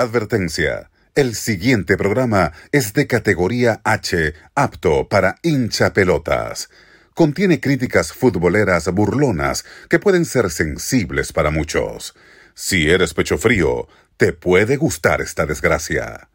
Advertencia. 0.00 0.90
El 1.14 1.34
siguiente 1.34 1.98
programa 1.98 2.52
es 2.72 2.94
de 2.94 3.06
categoría 3.06 3.82
H, 3.84 4.32
apto 4.54 5.10
para 5.10 5.36
hincha 5.42 5.92
pelotas. 5.92 6.70
Contiene 7.12 7.60
críticas 7.60 8.10
futboleras 8.10 8.88
burlonas 8.88 9.66
que 9.90 9.98
pueden 9.98 10.24
ser 10.24 10.50
sensibles 10.50 11.34
para 11.34 11.50
muchos. 11.50 12.14
Si 12.54 12.88
eres 12.88 13.12
pecho 13.12 13.36
frío, 13.36 13.88
te 14.16 14.32
puede 14.32 14.78
gustar 14.78 15.20
esta 15.20 15.44
desgracia. 15.44 16.30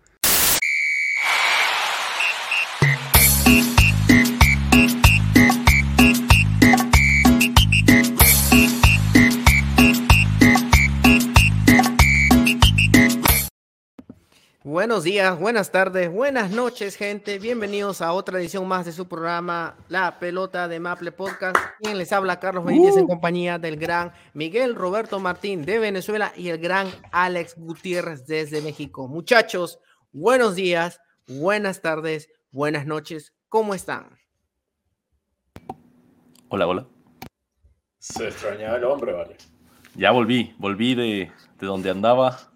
Buenos 14.75 15.05
días, 15.05 15.39
buenas 15.39 15.71
tardes, 15.71 16.11
buenas 16.11 16.51
noches, 16.51 16.97
gente. 16.97 17.39
Bienvenidos 17.39 18.01
a 18.01 18.11
otra 18.11 18.41
edición 18.41 18.67
más 18.67 18.85
de 18.85 18.91
su 18.91 19.07
programa 19.07 19.77
La 19.87 20.19
Pelota 20.19 20.67
de 20.67 20.81
Maple 20.81 21.13
Podcast. 21.13 21.55
Quien 21.79 21.97
les 21.97 22.11
habla, 22.11 22.41
Carlos 22.41 22.65
Benítez, 22.65 22.97
en 22.97 23.07
compañía 23.07 23.57
del 23.57 23.77
gran 23.77 24.11
Miguel 24.33 24.75
Roberto 24.75 25.17
Martín 25.21 25.63
de 25.63 25.79
Venezuela 25.79 26.33
y 26.35 26.49
el 26.49 26.57
gran 26.57 26.89
Alex 27.13 27.55
Gutiérrez 27.57 28.27
desde 28.27 28.61
México. 28.61 29.07
Muchachos, 29.07 29.79
buenos 30.11 30.55
días, 30.55 30.99
buenas 31.25 31.81
tardes, 31.81 32.27
buenas 32.51 32.85
noches. 32.85 33.33
¿Cómo 33.47 33.75
están? 33.75 34.09
Hola, 36.49 36.67
hola. 36.67 36.85
Se 37.99 38.27
extrañaba 38.27 38.75
el 38.75 38.83
hombre, 38.83 39.13
vale. 39.13 39.37
Ya 39.95 40.11
volví, 40.11 40.53
volví 40.57 40.95
de, 40.95 41.31
de 41.59 41.65
donde 41.65 41.91
andaba. 41.91 42.51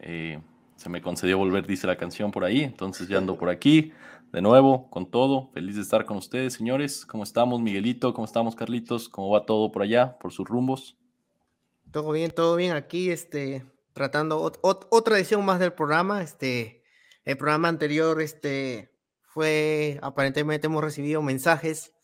Eh, 0.00 0.40
se 0.84 0.90
me 0.90 1.00
concedió 1.00 1.38
volver, 1.38 1.66
dice 1.66 1.86
la 1.86 1.96
canción 1.96 2.30
por 2.30 2.44
ahí. 2.44 2.62
Entonces 2.62 3.08
ya 3.08 3.16
ando 3.16 3.38
por 3.38 3.48
aquí, 3.48 3.94
de 4.32 4.42
nuevo, 4.42 4.90
con 4.90 5.10
todo. 5.10 5.48
Feliz 5.54 5.76
de 5.76 5.80
estar 5.80 6.04
con 6.04 6.18
ustedes, 6.18 6.52
señores. 6.52 7.06
¿Cómo 7.06 7.24
estamos, 7.24 7.58
Miguelito? 7.62 8.12
¿Cómo 8.12 8.26
estamos, 8.26 8.54
Carlitos? 8.54 9.08
¿Cómo 9.08 9.30
va 9.30 9.46
todo 9.46 9.72
por 9.72 9.80
allá, 9.80 10.18
por 10.18 10.30
sus 10.30 10.46
rumbos? 10.46 10.98
Todo 11.90 12.12
bien, 12.12 12.30
todo 12.32 12.54
bien. 12.56 12.72
Aquí, 12.72 13.10
este, 13.10 13.64
tratando 13.94 14.52
otra 14.60 15.16
edición 15.16 15.42
más 15.42 15.58
del 15.58 15.72
programa. 15.72 16.22
Este, 16.22 16.82
el 17.24 17.38
programa 17.38 17.68
anterior, 17.68 18.20
este, 18.20 18.90
fue, 19.22 19.98
aparentemente 20.02 20.66
hemos 20.66 20.84
recibido 20.84 21.22
mensajes 21.22 21.94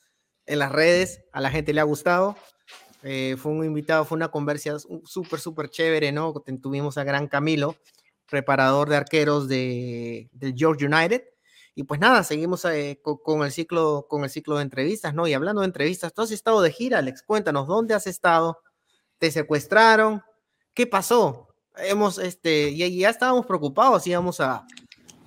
en 0.47 0.59
las 0.59 0.73
redes, 0.73 1.23
a 1.35 1.43
la 1.43 1.51
gente 1.51 1.75
le 1.75 1.83
ha 1.83 1.85
gustado. 1.85 2.35
Eh, 3.03 3.37
fue 3.39 3.53
un 3.53 3.63
invitado, 3.63 4.07
fue 4.07 4.17
una 4.17 4.29
conversación 4.29 4.81
súper, 5.05 5.39
súper 5.39 5.69
chévere, 5.69 6.13
¿no? 6.13 6.33
Tuvimos 6.63 6.97
a 6.97 7.05
Gran 7.05 7.29
Camilo, 7.29 7.77
preparador 8.31 8.89
de 8.89 8.97
arqueros 8.97 9.49
de, 9.49 10.31
del 10.33 10.55
George 10.57 10.87
United. 10.87 11.23
Y 11.75 11.85
pues 11.85 12.01
nada, 12.01 12.25
seguimos 12.25 12.65
eh, 12.65 13.01
con, 13.03 13.43
el 13.43 13.53
ciclo, 13.53 14.07
con 14.09 14.25
el 14.25 14.31
ciclo 14.31 14.57
de 14.57 14.63
entrevistas, 14.63 15.15
¿no? 15.15 15.27
Y 15.27 15.35
hablando 15.35 15.61
de 15.63 15.67
entrevistas, 15.67 16.13
tú 16.13 16.23
has 16.23 16.31
estado 16.31 16.63
de 16.63 16.73
gira, 16.73 16.99
Alex, 16.99 17.23
cuéntanos, 17.23 17.67
¿dónde 17.67 17.95
has 17.95 18.07
estado? 18.07 18.59
¿Te 19.19 19.31
secuestraron? 19.31 20.23
¿Qué 20.75 20.87
pasó? 20.87 21.49
Hemos, 21.77 22.19
este, 22.19 22.77
ya, 22.77 22.89
ya 22.89 23.11
estábamos 23.11 23.47
preocupados, 23.47 24.07
íbamos 24.07 24.41
a, 24.41 24.67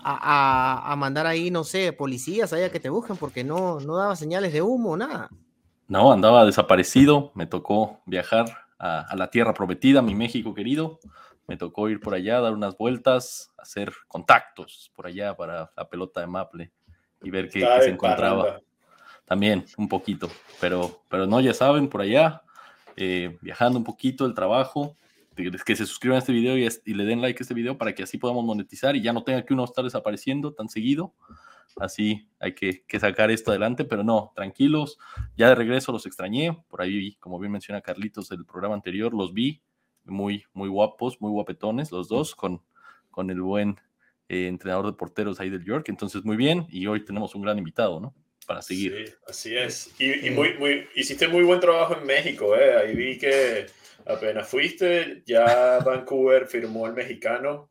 a, 0.04 0.92
a, 0.92 0.95
mandar 0.95 1.26
ahí, 1.26 1.50
no 1.50 1.64
sé, 1.64 1.94
policías 1.94 2.52
allá 2.52 2.72
que 2.72 2.80
te 2.80 2.90
busquen 2.90 3.16
porque 3.16 3.44
no, 3.44 3.80
no 3.80 3.95
daba 3.95 4.16
señales 4.16 4.52
de 4.54 4.62
humo, 4.62 4.98
nada. 4.98 5.30
No, 5.88 6.12
andaba 6.12 6.45
desaparecido, 6.45 7.32
me 7.36 7.48
tocó 7.48 8.02
viajar 8.06 8.45
a, 8.78 9.00
a 9.00 9.16
la 9.16 9.30
tierra 9.30 9.54
prometida, 9.54 10.02
mi 10.02 10.14
México 10.14 10.54
querido, 10.54 11.00
me 11.47 11.58
tocó 11.58 11.89
ir 11.89 11.99
por 11.99 12.13
allá, 12.13 12.39
dar 12.39 12.53
unas 12.53 12.77
vueltas, 12.77 13.52
hacer 13.58 13.94
contactos 14.08 14.91
por 14.95 15.08
allá 15.08 15.36
para 15.36 15.72
la 15.75 15.89
pelota 15.89 16.22
de 16.22 16.27
Maple 16.27 16.72
y 17.22 17.30
ver 17.30 17.49
qué, 17.49 17.67
se 17.81 17.89
encontraba. 17.89 18.61
También 19.25 19.65
un 19.77 19.87
poquito, 19.87 20.30
pero, 20.59 21.02
pero 21.09 21.26
no, 21.26 21.39
ya 21.39 21.53
saben, 21.53 21.87
por 21.87 22.02
allá, 22.02 22.42
eh, 22.95 23.37
viajando 23.42 23.80
un 23.80 23.86
poquito 23.86 24.26
el 24.26 24.33
trabajo, 24.33 24.95
que 25.36 25.76
se 25.76 25.86
suscriban 25.86 26.17
a 26.17 26.20
este 26.20 26.33
video 26.33 26.58
y, 26.58 26.67
y, 26.86 26.93
le 26.93 27.05
den 27.05 27.21
like 27.21 27.39
a 27.39 27.43
este 27.43 27.53
video 27.53 27.77
para 27.77 27.95
que 27.95 28.03
así 28.03 28.17
podamos 28.17 28.45
monetizar 28.45 28.95
y 28.95 29.02
ya 29.02 29.14
no 29.14 29.23
tenga 29.23 29.43
que 29.43 29.53
uno 29.53 29.64
estar 29.64 29.83
desapareciendo 29.83 30.53
tan 30.53 30.70
seguido. 30.70 31.14
Así 31.77 32.30
hay 32.39 32.53
que, 32.53 32.83
que, 32.86 32.99
sacar 32.99 33.32
esto 33.32 33.49
adelante, 33.49 33.83
pero 33.83 34.03
no, 34.03 34.32
tranquilos, 34.36 34.99
ya 35.36 35.49
de 35.49 35.55
regreso 35.55 35.92
los 35.92 36.05
extrañé, 36.05 36.55
por 36.67 36.82
ahí, 36.82 37.15
como 37.15 37.39
bien 37.39 37.52
menciona 37.52 37.82
Carlitos 37.82 38.30
del 38.30 38.45
programa 38.45 38.76
anterior, 38.76 39.14
los 39.14 39.33
vi, 39.33 39.61
muy, 40.05 40.45
muy 40.53 40.69
guapos, 40.69 41.19
muy 41.21 41.31
guapetones, 41.31 41.91
los 41.91 42.08
dos, 42.08 42.36
con, 42.36 42.61
con 43.11 43.30
el 43.30 43.41
buen 43.41 43.80
eh, 44.30 44.47
entrenador 44.47 44.87
de 44.87 44.93
porteros 44.93 45.39
ahí 45.39 45.49
del 45.49 45.64
York. 45.64 45.89
Entonces, 45.89 46.23
muy 46.23 46.37
bien. 46.37 46.65
Y 46.69 46.87
hoy 46.87 47.03
tenemos 47.03 47.36
un 47.36 47.41
gran 47.41 47.58
invitado, 47.58 47.99
¿no? 47.99 48.14
Para 48.45 48.61
seguir. 48.61 49.08
Sí, 49.08 49.14
así 49.27 49.58
es. 49.58 49.95
Y, 49.99 50.27
y 50.27 50.31
muy, 50.31 50.58
muy, 50.58 50.87
hiciste 50.95 51.27
muy 51.27 51.43
buen 51.43 51.59
trabajo 51.59 51.97
en 51.99 52.05
México, 52.05 52.55
¿eh? 52.55 52.77
Ahí 52.77 52.95
vi 52.95 53.17
que 53.17 53.67
apenas 54.05 54.47
fuiste, 54.47 55.23
ya 55.25 55.80
Vancouver 55.80 56.47
firmó 56.47 56.87
el 56.87 56.93
mexicano. 56.93 57.70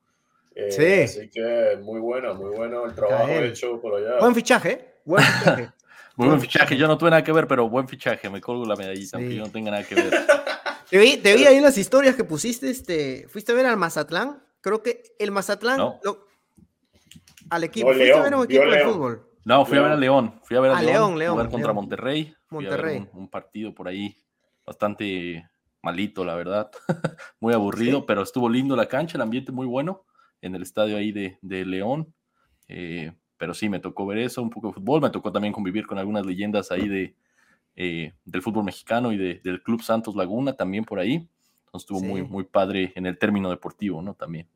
Eh, 0.54 0.70
sí. 0.70 1.20
Así 1.20 1.31
que 1.31 1.78
muy 1.82 2.00
bueno, 2.00 2.34
muy 2.34 2.54
bueno 2.54 2.84
el 2.87 2.94
trabajo 2.94 3.31
hecho 3.31 3.81
por 3.81 3.97
allá. 3.97 4.19
Buen 4.20 4.34
fichaje, 4.34 4.97
buen 5.04 5.25
fichaje. 5.25 5.70
muy 6.16 6.28
buen 6.28 6.41
fichaje. 6.41 6.76
Yo 6.76 6.87
no 6.87 6.99
tuve 6.99 7.10
nada 7.10 7.25
que 7.25 7.32
ver, 7.32 7.47
pero 7.47 7.69
buen 7.69 7.88
fichaje. 7.88 8.28
Me 8.28 8.41
colgo 8.41 8.64
la 8.66 8.76
medallita, 8.76 9.16
aunque 9.16 9.34
yo 9.34 9.44
no 9.44 9.50
tenga 9.50 9.70
nada 9.70 9.84
que 9.84 9.94
ver. 9.94 10.12
Te 10.93 10.99
vi, 10.99 11.17
te 11.17 11.35
vi 11.35 11.47
ahí 11.47 11.57
en 11.57 11.63
las 11.63 11.79
historias 11.79 12.17
que 12.17 12.23
pusiste, 12.23 12.69
este, 12.69 13.27
fuiste 13.29 13.53
a 13.53 13.55
ver 13.55 13.65
al 13.65 13.79
Mazatlán. 13.79 14.43
Creo 14.61 14.83
que 14.83 15.03
el 15.19 15.31
Mazatlán, 15.31 15.79
no. 15.79 15.99
lo, 16.05 16.27
al 17.49 17.65
equipo, 17.65 17.89
no, 17.89 17.95
fuiste 17.95 18.09
León, 18.09 18.21
a 18.21 18.25
ver 18.25 18.35
un 18.35 18.45
equipo 18.45 18.65
de 18.67 18.85
fútbol. 18.85 19.27
No, 19.47 19.65
fui 19.65 19.77
León. 19.77 19.87
a 19.87 19.89
ver 19.89 19.97
a 19.97 20.01
León, 20.01 20.41
fui 20.43 20.55
a 20.59 20.61
ver 20.61 20.71
a, 20.73 20.77
a 20.77 20.83
León, 20.83 20.93
León, 20.93 21.19
León 21.19 21.33
jugar 21.33 21.51
contra. 21.51 21.73
Monterrey. 21.73 22.35
Monterrey. 22.51 22.99
Un, 22.99 23.21
un, 23.21 23.31
partido 23.31 23.75
por 23.75 23.89
ahí 23.89 24.15
bastante 24.67 25.49
malito, 25.81 26.27
la 26.27 26.35
verdad, 26.35 26.71
muy 27.41 27.55
aburrido, 27.55 28.01
sí. 28.01 28.05
pero 28.07 28.21
estuvo 28.21 28.51
lindo 28.51 28.77
la 28.77 28.87
cancha, 28.87 29.17
el 29.17 29.23
ambiente 29.23 29.51
muy 29.51 29.67
bueno 29.67 30.05
en 30.43 30.55
el 30.55 30.61
estadio 30.61 30.99
ahí 30.99 31.11
de, 31.11 31.39
de 31.41 31.65
León. 31.65 32.13
Eh, 32.69 33.13
pero 33.39 33.55
sí, 33.55 33.71
me 33.71 33.81
tocó 33.81 34.05
ver 34.05 34.19
eso, 34.19 34.43
un 34.43 34.51
poco 34.51 34.67
de 34.67 34.75
fútbol, 34.75 35.01
me 35.01 35.09
tocó 35.09 35.33
también 35.33 35.55
convivir 35.55 35.87
con 35.87 35.97
algunas 35.97 36.27
leyendas 36.27 36.71
ahí 36.71 36.87
de, 36.87 37.17
eh, 37.77 38.12
del 38.25 38.43
fútbol 38.43 38.65
mexicano 38.65 39.12
y 39.12 39.16
de, 39.16 39.41
del 39.43 39.62
Club 39.62 39.83
Santos 39.83 40.15
Laguna 40.16 40.55
también 40.55 40.84
por 40.84 40.99
ahí. 40.99 41.28
Entonces 41.66 41.84
estuvo 41.84 42.00
sí. 42.00 42.06
muy, 42.06 42.22
muy 42.22 42.44
padre 42.44 42.93
en 42.97 43.06
el 43.06 43.19
término 43.19 43.50
deportivo, 43.50 44.03
¿no? 44.03 44.15
También. 44.15 44.47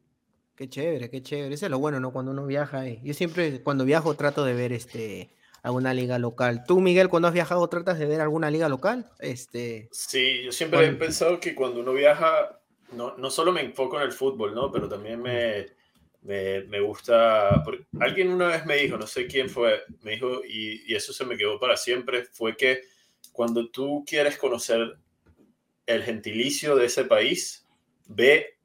Qué 0.55 0.69
chévere, 0.69 1.11
qué 1.11 1.23
chévere. 1.23 1.55
Eso 1.55 1.67
es 1.67 1.71
lo 1.71 1.79
bueno, 1.79 2.01
¿no? 2.01 2.13
Cuando 2.13 2.31
uno 2.31 2.47
viaja. 2.47 2.87
Eh. 2.87 3.01
Yo 3.03 3.15
siempre, 3.15 3.63
cuando 3.63 3.85
viajo, 3.85 4.15
trato 4.15 4.45
de 4.45 4.55
ver 4.55 4.73
este 4.73 5.31
alguna 5.63 5.93
liga 5.93 6.19
local. 6.19 6.63
¿Tú, 6.65 6.81
Miguel, 6.81 7.09
cuando 7.09 7.27
has 7.27 7.35
viajado, 7.35 7.67
tratas 7.69 7.99
de 7.99 8.07
ver 8.07 8.21
alguna 8.21 8.51
liga 8.53 8.69
local? 8.69 9.11
Este... 9.19 9.89
Sí, 9.91 10.43
yo 10.45 10.53
siempre 10.53 10.87
he 10.87 10.93
pensado 10.93 11.41
que 11.41 11.57
cuando 11.57 11.81
uno 11.81 11.93
viaja, 11.93 12.61
no, 12.93 13.17
no 13.17 13.31
solo 13.31 13.51
me 13.53 13.63
enfoco 13.63 13.97
en 13.97 14.05
el 14.05 14.13
fútbol, 14.13 14.55
¿no? 14.55 14.71
Pero 14.71 14.89
también 14.89 15.21
me, 15.21 15.67
me, 16.23 16.61
me 16.69 16.81
gusta... 16.81 17.63
Porque 17.65 17.85
alguien 17.99 18.31
una 18.31 18.47
vez 18.47 18.65
me 18.65 18.77
dijo, 18.77 18.97
no 18.97 19.09
sé 19.09 19.27
quién 19.27 19.51
fue, 19.51 19.83
me 20.03 20.13
dijo, 20.13 20.41
y, 20.45 20.85
y 20.87 20.95
eso 20.95 21.13
se 21.13 21.25
me 21.25 21.37
quedó 21.37 21.59
para 21.59 21.77
siempre, 21.77 22.23
fue 22.25 22.57
que 22.57 22.83
cuando 23.37 23.69
tú 23.71 24.03
quieres 24.07 24.39
conocer 24.39 24.97
el 25.85 26.03
gentilicio 26.03 26.75
de 26.75 26.87
ese 26.87 27.05
país, 27.05 27.69
ve 28.07 28.59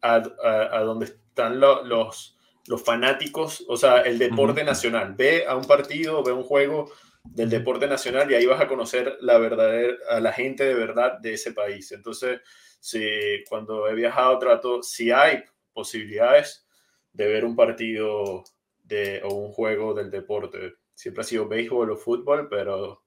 a, 0.00 0.22
a, 0.42 0.78
a 0.78 0.80
donde 0.82 1.06
están 1.06 1.58
lo, 1.58 1.84
los, 1.84 2.38
los 2.68 2.82
fanáticos, 2.82 3.64
o 3.68 3.76
sea, 3.76 4.02
el 4.02 4.18
deporte 4.18 4.60
uh 4.60 4.64
-huh. 4.64 4.68
nacional. 4.68 5.14
Ve 5.14 5.44
a 5.46 5.56
un 5.56 5.64
partido, 5.64 6.22
ve 6.22 6.32
un 6.32 6.44
juego 6.44 6.92
del 7.24 7.50
deporte 7.50 7.86
nacional 7.88 8.30
y 8.30 8.34
ahí 8.34 8.46
vas 8.46 8.60
a 8.60 8.68
conocer 8.68 9.16
la 9.20 9.38
verdadera, 9.38 9.96
a 10.10 10.20
la 10.20 10.32
gente 10.32 10.64
de 10.64 10.74
verdad 10.74 11.18
de 11.20 11.34
ese 11.34 11.52
país. 11.52 11.90
Entonces, 11.90 12.40
si, 12.80 13.00
cuando 13.48 13.88
he 13.88 13.94
viajado, 13.94 14.38
trato, 14.38 14.82
si 14.82 15.10
hay 15.10 15.42
posibilidades 15.72 16.66
de 17.12 17.26
ver 17.26 17.44
un 17.44 17.56
partido 17.56 18.44
de, 18.84 19.22
o 19.24 19.34
un 19.34 19.52
juego 19.52 19.94
del 19.94 20.10
deporte. 20.10 20.74
Siempre 20.94 21.22
ha 21.22 21.24
sido 21.24 21.48
béisbol 21.48 21.90
o 21.90 21.96
fútbol, 21.96 22.48
pero 22.48 23.03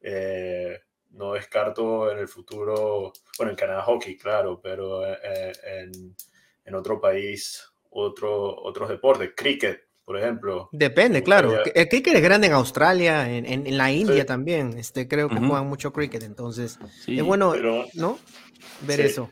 eh, 0.00 0.78
no 1.10 1.32
descarto 1.32 2.10
en 2.10 2.18
el 2.18 2.28
futuro, 2.28 3.12
bueno, 3.38 3.50
en 3.50 3.56
Canadá 3.56 3.82
hockey, 3.82 4.16
claro, 4.16 4.60
pero 4.62 5.06
eh, 5.06 5.52
en, 5.64 6.14
en, 6.64 6.74
otro 6.74 7.00
país, 7.00 7.64
otro, 7.90 8.62
otros 8.62 8.88
deportes, 8.88 9.30
cricket, 9.36 9.86
por 10.04 10.18
ejemplo. 10.18 10.68
Depende, 10.72 11.22
claro. 11.22 11.64
El 11.64 11.88
cricket 11.88 12.14
es 12.14 12.22
grande 12.22 12.48
en 12.48 12.52
Australia, 12.52 13.30
en, 13.30 13.46
en, 13.46 13.66
en 13.66 13.78
la 13.78 13.90
India 13.90 14.20
sí. 14.20 14.26
también, 14.26 14.76
este, 14.78 15.08
creo 15.08 15.28
que 15.28 15.36
uh 15.36 15.38
-huh. 15.38 15.48
juegan 15.48 15.66
mucho 15.68 15.92
cricket, 15.92 16.22
entonces 16.22 16.78
sí, 17.04 17.18
es 17.18 17.24
bueno, 17.24 17.52
pero, 17.52 17.86
¿no? 17.94 18.18
Ver 18.82 19.00
sí. 19.00 19.06
eso. 19.06 19.30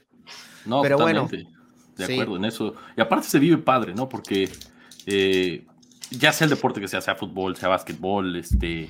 No, 0.64 0.82
pero 0.82 0.96
totalmente. 0.96 1.42
bueno. 1.42 1.54
De 1.96 2.04
acuerdo 2.12 2.36
en 2.36 2.44
eso. 2.44 2.74
Y 2.96 3.00
aparte 3.00 3.28
se 3.28 3.38
vive 3.38 3.58
padre, 3.58 3.94
¿no? 3.94 4.08
Porque 4.08 4.48
eh, 5.06 5.64
ya 6.10 6.32
sea 6.32 6.46
el 6.46 6.50
deporte 6.50 6.80
que 6.80 6.88
sea, 6.88 7.00
sea 7.00 7.14
fútbol, 7.14 7.56
sea 7.56 7.68
básquetbol, 7.68 8.36
este, 8.36 8.88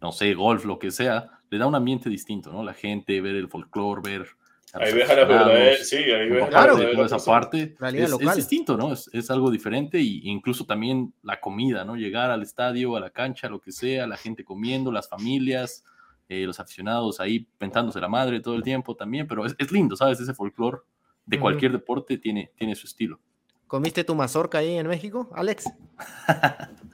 no 0.00 0.12
sé, 0.12 0.34
golf, 0.34 0.64
lo 0.64 0.78
que 0.78 0.90
sea, 0.90 1.40
le 1.50 1.58
da 1.58 1.66
un 1.66 1.74
ambiente 1.74 2.08
distinto, 2.08 2.52
¿no? 2.52 2.62
La 2.62 2.74
gente, 2.74 3.20
ver 3.20 3.36
el 3.36 3.48
folclore, 3.48 4.02
ver 4.02 4.26
Ahí 4.74 4.92
ves 4.92 5.08
a 5.08 5.14
la 5.14 5.24
verdad, 5.24 5.74
sí, 5.82 5.96
ahí 5.96 6.28
ves 6.28 6.48
claro, 6.48 6.76
de 6.76 6.92
toda 6.92 7.06
esa 7.06 7.18
parte. 7.18 7.74
Es, 7.94 8.12
es, 8.12 8.36
distinto, 8.36 8.76
¿no? 8.76 8.92
Es, 8.92 9.08
es, 9.14 9.30
algo 9.30 9.50
diferente 9.50 9.98
y 9.98 10.20
incluso 10.24 10.66
también 10.66 11.14
la 11.22 11.40
comida, 11.40 11.84
¿no? 11.84 11.96
Llegar 11.96 12.30
al 12.30 12.42
estadio, 12.42 12.94
a 12.94 13.00
la 13.00 13.08
cancha, 13.08 13.48
lo 13.48 13.60
que 13.60 13.72
sea, 13.72 14.06
la 14.06 14.18
gente 14.18 14.44
comiendo, 14.44 14.92
las 14.92 15.08
familias, 15.08 15.84
eh, 16.28 16.44
los 16.44 16.60
aficionados 16.60 17.20
ahí 17.20 17.48
pentándose 17.56 17.98
la 18.00 18.08
madre 18.08 18.40
todo 18.40 18.54
el 18.54 18.62
tiempo 18.62 18.94
también, 18.94 19.26
pero 19.26 19.46
es, 19.46 19.72
lindo, 19.72 19.96
¿sabes? 19.96 20.20
Ese 20.20 20.34
folclore 20.34 20.78
de 21.24 21.40
cualquier 21.40 21.72
deporte 21.72 22.18
tiene, 22.18 22.52
tiene 22.54 22.74
su 22.74 22.86
estilo. 22.86 23.18
¿Comiste 23.66 24.04
tu 24.04 24.14
mazorca 24.14 24.58
ahí 24.58 24.76
en 24.76 24.86
México, 24.86 25.30
Alex? 25.34 25.70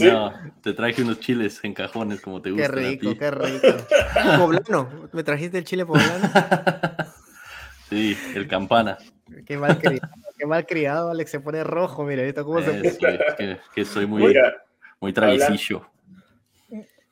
No, 0.00 0.32
te 0.62 0.72
traje 0.72 1.02
unos 1.02 1.20
chiles 1.20 1.60
en 1.62 1.74
cajones 1.74 2.20
como 2.20 2.42
te 2.42 2.50
gusta. 2.50 2.66
Qué 2.66 2.72
rico, 2.72 3.18
qué 3.18 3.30
rico. 3.30 3.68
Poblano, 4.38 5.08
¿me 5.12 5.22
trajiste 5.22 5.58
el 5.58 5.64
chile 5.64 5.86
poblano? 5.86 6.30
Sí, 7.88 8.14
el 8.34 8.46
campana. 8.46 8.98
Qué 9.46 9.56
mal 9.56 9.78
criado, 9.78 10.10
qué 10.36 10.44
mal 10.44 10.66
criado 10.66 11.10
Alex, 11.10 11.30
se 11.30 11.40
pone 11.40 11.64
rojo, 11.64 12.04
mira, 12.04 12.22
¿viste 12.22 12.42
cómo 12.42 12.60
se 12.60 12.70
pone? 12.70 13.58
Que, 13.74 13.84
soy 13.86 14.06
muy, 14.06 14.36
muy 15.00 15.12
tradicillo. 15.14 15.88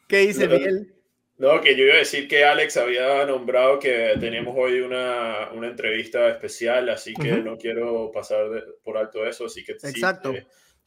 ¿Qué 0.07 0.19
dice 0.19 0.47
Miguel? 0.47 0.93
No, 1.39 1.61
que 1.61 1.77
yo 1.77 1.85
iba 1.85 1.95
a 1.95 1.99
decir 1.99 2.29
que 2.29 2.45
Alex 2.45 2.77
había 2.79 3.25
nombrado 3.27 3.79
que 3.79 4.17
tenemos 4.19 4.55
hoy 4.57 4.81
una, 4.81 5.51
una 5.53 5.69
entrevista 5.69 6.29
especial, 6.29 6.89
así 6.89 7.13
que 7.15 7.39
no 7.39 7.59
quiero 7.59 8.11
pasar 8.13 8.47
por 8.83 8.97
alto 8.97 9.27
eso, 9.27 9.47
así 9.47 9.63
que 9.65 9.73
Exacto. 9.73 10.33
Sí, 10.33 10.39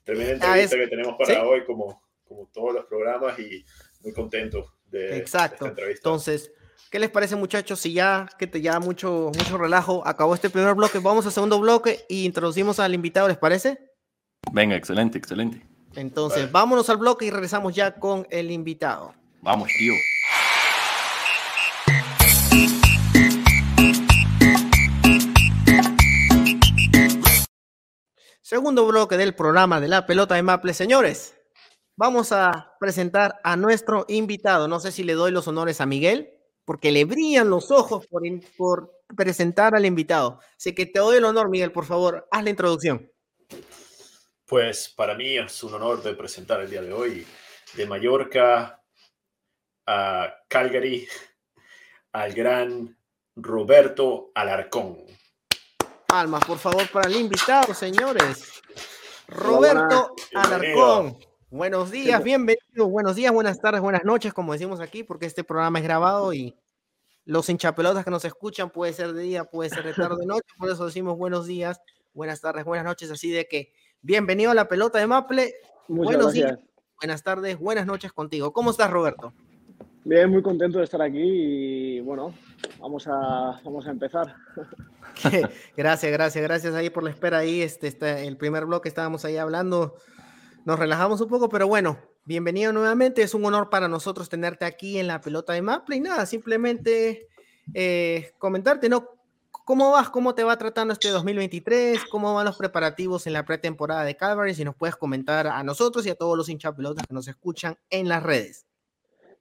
Tremenda 0.04 0.54
ah, 0.54 0.60
entrevista 0.60 0.78
que 0.78 0.88
tenemos 0.88 1.16
para 1.18 1.46
hoy, 1.46 1.64
como, 1.66 2.02
como 2.24 2.48
todos 2.54 2.74
los 2.74 2.86
programas, 2.86 3.38
y 3.40 3.66
muy 4.02 4.14
contento 4.14 4.74
de, 4.86 5.18
Exacto. 5.18 5.56
esta 5.56 5.68
entrevista. 5.68 6.00
Entonces, 6.00 6.52
¿qué 6.90 7.00
les 7.00 7.10
parece, 7.10 7.36
muchachos? 7.36 7.80
Si 7.80 7.94
ya 7.94 8.28
que 8.38 8.48
te 8.48 8.62
ya 8.62 8.80
mucho, 8.80 9.32
mucho 9.36 9.58
relajo, 9.58 10.06
acabó 10.08 10.34
este 10.34 10.50
primer 10.50 10.74
bloque, 10.76 11.00
vamos 11.00 11.26
al 11.26 11.32
segundo 11.32 11.60
bloque 11.60 12.06
y 12.10 12.26
introducimos 12.26 12.80
al 12.80 12.94
invitado, 12.94 13.28
¿les 13.28 13.38
parece? 13.38 13.80
Venga, 14.52 14.76
excelente, 14.76 15.18
excelente. 15.18 15.62
Entonces, 15.96 16.52
vámonos 16.52 16.90
al 16.90 16.98
bloque 16.98 17.26
y 17.26 17.32
regresamos 17.32 17.76
ya 17.76 17.96
con 17.96 18.28
el 18.30 18.52
invitado. 18.52 19.14
Vamos, 19.42 19.70
tío. 19.78 19.94
Segundo 28.50 28.88
bloque 28.88 29.16
del 29.16 29.36
programa 29.36 29.80
de 29.80 29.88
la 29.88 30.08
pelota 30.08 30.34
de 30.34 30.42
Maple. 30.42 30.74
Señores, 30.74 31.38
vamos 31.96 32.32
a 32.32 32.74
presentar 32.80 33.40
a 33.44 33.56
nuestro 33.56 34.06
invitado. 34.08 34.68
No 34.68 34.80
sé 34.80 34.92
si 34.92 35.04
le 35.04 35.14
doy 35.14 35.32
los 35.32 35.48
honores 35.48 35.82
a 35.82 35.86
Miguel, 35.86 36.34
porque 36.66 36.92
le 36.92 37.06
brillan 37.06 37.52
los 37.52 37.70
ojos 37.70 38.08
por, 38.58 38.92
presentar 39.16 39.76
al 39.76 39.86
invitado. 39.86 40.40
Así 40.58 40.74
que 40.74 40.88
te 40.88 40.98
doy 40.98 41.18
el 41.18 41.26
honor, 41.26 41.52
Miguel, 41.52 41.72
por 41.72 41.86
favor, 41.86 42.28
haz 42.32 42.44
la 42.44 42.50
introducción. 42.50 43.12
Pues 44.48 44.90
para 44.90 45.14
mí 45.14 45.38
es 45.38 45.64
un 45.64 45.76
honor 45.76 46.02
de 46.02 46.16
presentar 46.16 46.60
el 46.62 46.72
día 46.72 46.82
de 46.82 46.92
hoy 46.92 47.28
de 47.76 47.86
Mallorca 47.86 48.82
a 49.86 50.34
Calgary 50.48 51.08
al 52.14 52.34
gran 52.34 52.98
Roberto 53.36 54.32
Alarcón. 54.34 55.19
Palmas, 56.10 56.44
por 56.44 56.58
favor, 56.58 56.90
para 56.90 57.08
el 57.08 57.18
invitado, 57.18 57.72
señores. 57.72 58.64
Roberto 59.28 60.16
Alarcón. 60.34 61.20
Buenos 61.52 61.92
días, 61.92 62.24
bienvenido. 62.24 62.88
Buenos 62.88 63.16
días, 63.16 63.32
buenas 63.32 63.62
tardes, 63.62 63.80
buenas 63.80 64.04
noches, 64.04 64.34
como 64.34 64.54
decimos 64.54 64.80
aquí, 64.80 65.04
porque 65.04 65.28
este 65.28 65.44
programa 65.44 65.78
es 65.78 65.84
grabado 65.84 66.34
y 66.34 66.58
los 67.26 67.48
hinchapelotas 67.48 68.04
que 68.04 68.10
nos 68.10 68.26
escuchan 68.26 68.72
puede 68.72 68.92
ser 68.92 69.14
de 69.14 69.22
día, 69.22 69.44
puede 69.44 69.70
ser 69.70 69.84
de 69.84 69.94
tarde, 69.94 70.22
de 70.22 70.26
noche, 70.26 70.48
por 70.58 70.72
eso 70.72 70.88
decimos 70.88 71.16
buenos 71.16 71.46
días, 71.46 71.80
buenas 72.12 72.42
tardes, 72.42 72.66
buenas 72.66 72.86
noches, 72.88 73.12
así 73.12 73.30
de 73.30 73.48
que 73.48 73.72
bienvenido 74.02 74.50
a 74.50 74.56
la 74.56 74.68
pelota 74.68 74.98
de 74.98 75.06
Maple. 75.06 75.54
buenos 75.88 76.34
días, 76.34 76.58
buenas 77.00 77.22
tardes, 77.22 77.60
buenas 77.60 77.86
noches 77.86 78.12
contigo. 78.14 78.52
¿Cómo 78.52 78.72
estás, 78.72 78.90
Roberto? 78.90 79.32
Bien, 80.06 80.30
muy 80.30 80.42
contento 80.42 80.78
de 80.78 80.86
estar 80.86 81.02
aquí 81.02 81.20
y 81.22 82.00
bueno, 82.00 82.34
vamos 82.80 83.06
a, 83.08 83.60
vamos 83.64 83.86
a 83.86 83.92
empezar. 83.92 84.34
gracias, 85.78 86.12
gracias, 86.12 86.44
gracias 86.44 86.74
ahí 86.74 86.90
por 86.90 87.04
la 87.04 87.10
espera 87.10 87.40
ahí. 87.40 87.62
Este, 87.62 87.88
este, 87.88 88.26
el 88.26 88.38
primer 88.38 88.66
bloque 88.66 88.88
estábamos 88.88 89.26
ahí 89.26 89.36
hablando, 89.36 89.96
nos 90.66 90.80
relajamos 90.80 91.20
un 91.20 91.28
poco, 91.28 91.50
pero 91.50 91.68
bueno, 91.68 92.00
bienvenido 92.24 92.72
nuevamente. 92.72 93.22
Es 93.22 93.34
un 93.34 93.44
honor 93.44 93.70
para 93.70 93.90
nosotros 93.90 94.30
tenerte 94.30 94.64
aquí 94.64 95.00
en 95.00 95.08
la 95.08 95.20
pelota 95.20 95.52
de 95.52 95.62
Maple 95.62 95.98
y 95.98 96.00
nada, 96.00 96.26
simplemente 96.26 97.28
eh, 97.74 98.32
comentarte, 98.38 98.88
¿no? 98.88 99.06
¿Cómo 99.52 99.92
vas? 99.92 100.10
¿Cómo 100.10 100.34
te 100.34 100.44
va 100.44 100.58
tratando 100.58 100.94
este 100.94 101.10
2023? 101.10 102.06
¿Cómo 102.06 102.34
van 102.34 102.46
los 102.46 102.58
preparativos 102.58 103.28
en 103.28 103.34
la 103.34 103.46
pretemporada 103.46 104.04
de 104.04 104.16
Calvary? 104.16 104.56
Si 104.56 104.64
nos 104.64 104.76
puedes 104.76 104.96
comentar 104.96 105.46
a 105.46 105.62
nosotros 105.64 106.06
y 106.06 106.10
a 106.10 106.16
todos 106.16 106.38
los 106.38 106.50
hinchas 106.50 106.74
pelotas 106.74 107.06
que 107.06 107.14
nos 107.14 107.28
escuchan 107.28 107.78
en 107.90 108.08
las 108.08 108.24
redes. 108.24 108.69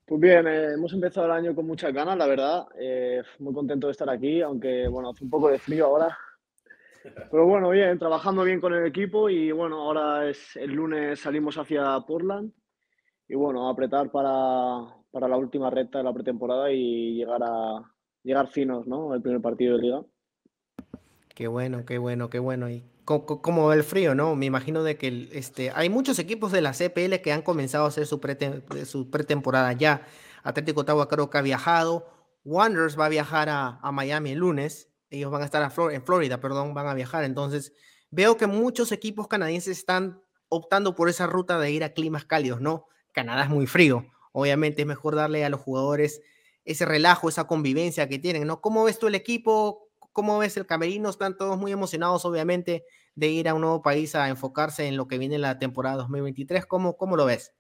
Pues 0.09 0.23
bien, 0.23 0.47
eh, 0.47 0.73
hemos 0.73 0.91
empezado 0.95 1.27
el 1.27 1.33
año 1.33 1.55
con 1.55 1.67
muchas 1.67 1.93
ganas, 1.93 2.17
la 2.17 2.27
verdad. 2.27 2.67
Eh, 2.81 3.23
muy 3.41 3.53
contento 3.53 3.89
de 3.89 3.91
estar 3.91 4.09
aquí, 4.09 4.41
aunque 4.41 4.89
bueno, 4.89 5.11
hace 5.11 5.23
un 5.23 5.29
poco 5.29 5.51
de 5.51 5.59
frío 5.59 5.85
ahora. 5.85 6.17
Pero 7.31 7.47
bueno, 7.47 7.69
bien, 7.69 7.99
trabajando 7.99 8.43
bien 8.43 8.59
con 8.59 8.73
el 8.73 8.87
equipo 8.87 9.29
y 9.29 9.53
bueno, 9.53 9.83
ahora 9.83 10.27
es 10.27 10.57
el 10.57 10.73
lunes 10.73 11.21
salimos 11.21 11.59
hacia 11.59 12.01
Portland 12.07 12.51
y 13.29 13.35
bueno, 13.35 13.69
apretar 13.69 14.11
para, 14.11 14.97
para 15.11 15.29
la 15.29 15.37
última 15.37 15.69
recta 15.69 15.99
de 15.99 16.05
la 16.05 16.15
pretemporada 16.15 16.73
y 16.73 17.17
llegar 17.17 17.43
a 17.43 17.83
llegar 18.23 18.49
finos, 18.49 18.87
¿no? 18.87 19.15
El 19.15 19.21
primer 19.21 19.43
partido 19.43 19.77
de 19.77 19.83
liga. 19.83 20.03
Qué 21.35 21.49
bueno, 21.49 21.85
qué 21.85 21.99
bueno, 21.99 22.31
qué 22.31 22.39
bueno. 22.39 22.71
Y 22.71 22.83
como 23.09 23.73
el 23.73 23.85
frío, 23.85 24.15
¿no? 24.15 24.37
Me 24.37 24.45
imagino 24.45 24.83
de 24.83 24.99
que 24.99 25.31
este, 25.33 25.71
hay 25.75 25.89
muchos 25.89 26.19
equipos 26.19 26.53
de 26.53 26.61
la 26.61 26.73
CPL 26.73 27.23
que 27.23 27.33
han 27.33 27.41
comenzado 27.41 27.87
a 27.87 27.89
hacer 27.89 28.07
su, 28.07 28.21
su 28.85 29.11
pretemporada 29.11 29.73
ya. 29.73 30.07
Atlético 30.43 30.83
Ottawa 30.83 31.09
creo 31.09 31.31
que 31.31 31.39
ha 31.39 31.43
viajado. 31.43 32.07
Wanderers 32.45 32.99
va 32.99 33.07
a 33.07 33.09
viajar 33.09 33.49
a, 33.49 33.81
Miami 33.93 34.33
el 34.33 34.41
lunes. 34.41 34.91
Ellos 35.09 35.31
van 35.31 35.41
a 35.41 35.47
estar 35.47 35.73
en 35.91 36.03
Florida, 36.03 36.39
perdón, 36.41 36.75
van 36.75 36.87
a 36.87 36.93
viajar. 36.93 37.25
Entonces, 37.25 37.73
veo 38.11 38.37
que 38.37 38.47
muchos 38.47 38.93
equipos 38.93 39.27
canadienses 39.27 39.79
están 39.79 40.21
optando 40.51 40.95
por 40.95 41.09
esa 41.09 41.27
ruta 41.27 41.59
de 41.59 41.71
ir 41.71 41.85
a 41.85 41.95
climas 41.95 42.27
cálidos, 42.27 42.61
¿no? 42.61 42.89
Canadá 43.13 43.45
es 43.45 43.51
muy 43.51 43.67
frío. 43.67 44.07
Obviamente 44.33 44.83
es 44.83 44.89
mejor 44.89 45.15
darle 45.15 45.47
a 45.47 45.49
los 45.49 45.61
jugadores 45.61 46.21
ese 46.67 46.85
relajo, 46.85 47.31
esa 47.31 47.47
convivencia 47.47 48.07
que 48.07 48.19
tienen, 48.19 48.47
¿no? 48.47 48.61
¿Cómo 48.61 48.85
ves 48.85 48.99
tú 48.99 49.07
el 49.07 49.15
equipo? 49.15 49.89
¿Cómo 50.13 50.39
ves 50.39 50.59
el 50.59 50.67
camerino? 50.67 51.09
Están 51.09 51.39
todos 51.39 51.57
muy 51.57 51.73
emocionados, 51.73 52.27
obviamente, 52.27 52.85
de 53.19 53.27
ir 53.27 53.49
a 53.49 53.55
un 53.55 53.63
nuevo 53.63 53.83
país 53.83 54.15
a 54.15 54.29
enfocarse 54.29 54.87
en 54.87 54.97
lo 54.97 55.09
que 55.09 55.19
viene 55.19 55.35
en 55.35 55.43
la 55.43 55.59
temporada 55.59 55.97
2023. 55.97 56.67
¿Cómo, 56.67 56.97
cómo 56.97 57.17
lo 57.17 57.27
ves? 57.27 57.53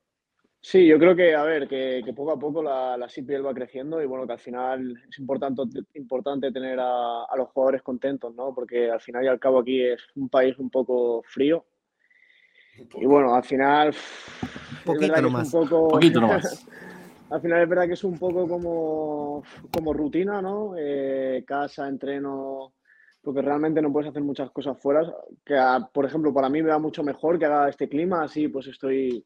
Sí, 0.60 0.86
yo 0.86 0.98
creo 0.98 1.16
que, 1.16 1.34
a 1.34 1.42
ver, 1.42 1.66
que, 1.66 2.04
poco 2.14 2.32
a 2.32 2.38
poco 2.38 2.62
la, 2.62 2.96
la 2.96 3.08
CPL 3.08 3.44
va 3.44 3.54
creciendo 3.54 4.00
y 4.00 4.06
bueno, 4.06 4.24
que 4.26 4.34
al 4.34 4.38
final 4.38 5.02
es 5.08 5.18
importante, 5.18 5.62
importante 5.94 6.52
tener 6.52 6.78
a, 6.80 7.26
los 7.36 7.48
jugadores 7.48 7.82
contentos, 7.82 8.32
¿no? 8.34 8.54
Porque 8.54 8.88
al 8.88 9.00
final 9.00 9.24
y 9.24 9.28
al 9.28 9.40
cabo 9.40 9.60
aquí 9.60 9.82
es 9.82 10.00
un 10.14 10.28
país 10.28 10.56
un 10.58 10.70
poco 10.70 11.22
frío. 11.26 11.64
Y 12.94 13.06
bueno, 13.06 13.34
al 13.34 13.42
final... 13.42 13.92
Poquito 14.84 15.20
nomás. 15.20 15.52
Un 15.52 15.68
poco, 15.68 15.88
Poquito 15.88 16.20
nomás. 16.20 16.66
al 17.30 17.40
final 17.40 17.62
es 17.62 17.68
verdad 17.68 17.86
que 17.86 17.94
es 17.94 18.04
un 18.04 18.16
poco 18.16 18.46
como, 18.46 19.42
como 19.72 19.92
rutina, 19.92 20.40
¿no? 20.40 20.74
Eh, 20.78 21.44
casa, 21.44 21.88
entreno, 21.88 22.74
porque 23.28 23.42
realmente 23.42 23.82
no 23.82 23.92
puedes 23.92 24.08
hacer 24.08 24.23
muchas 24.23 24.50
cosas 24.52 24.80
fuera. 24.80 25.02
Que, 25.44 25.54
por 25.92 26.06
ejemplo, 26.06 26.32
para 26.32 26.49
mí 26.49 26.62
me 26.62 26.70
va 26.70 26.78
mucho 26.78 27.02
mejor 27.02 27.38
que 27.38 27.44
haga 27.44 27.68
este 27.68 27.87
clima, 27.87 28.23
así 28.23 28.49
pues 28.49 28.68
estoy 28.68 29.23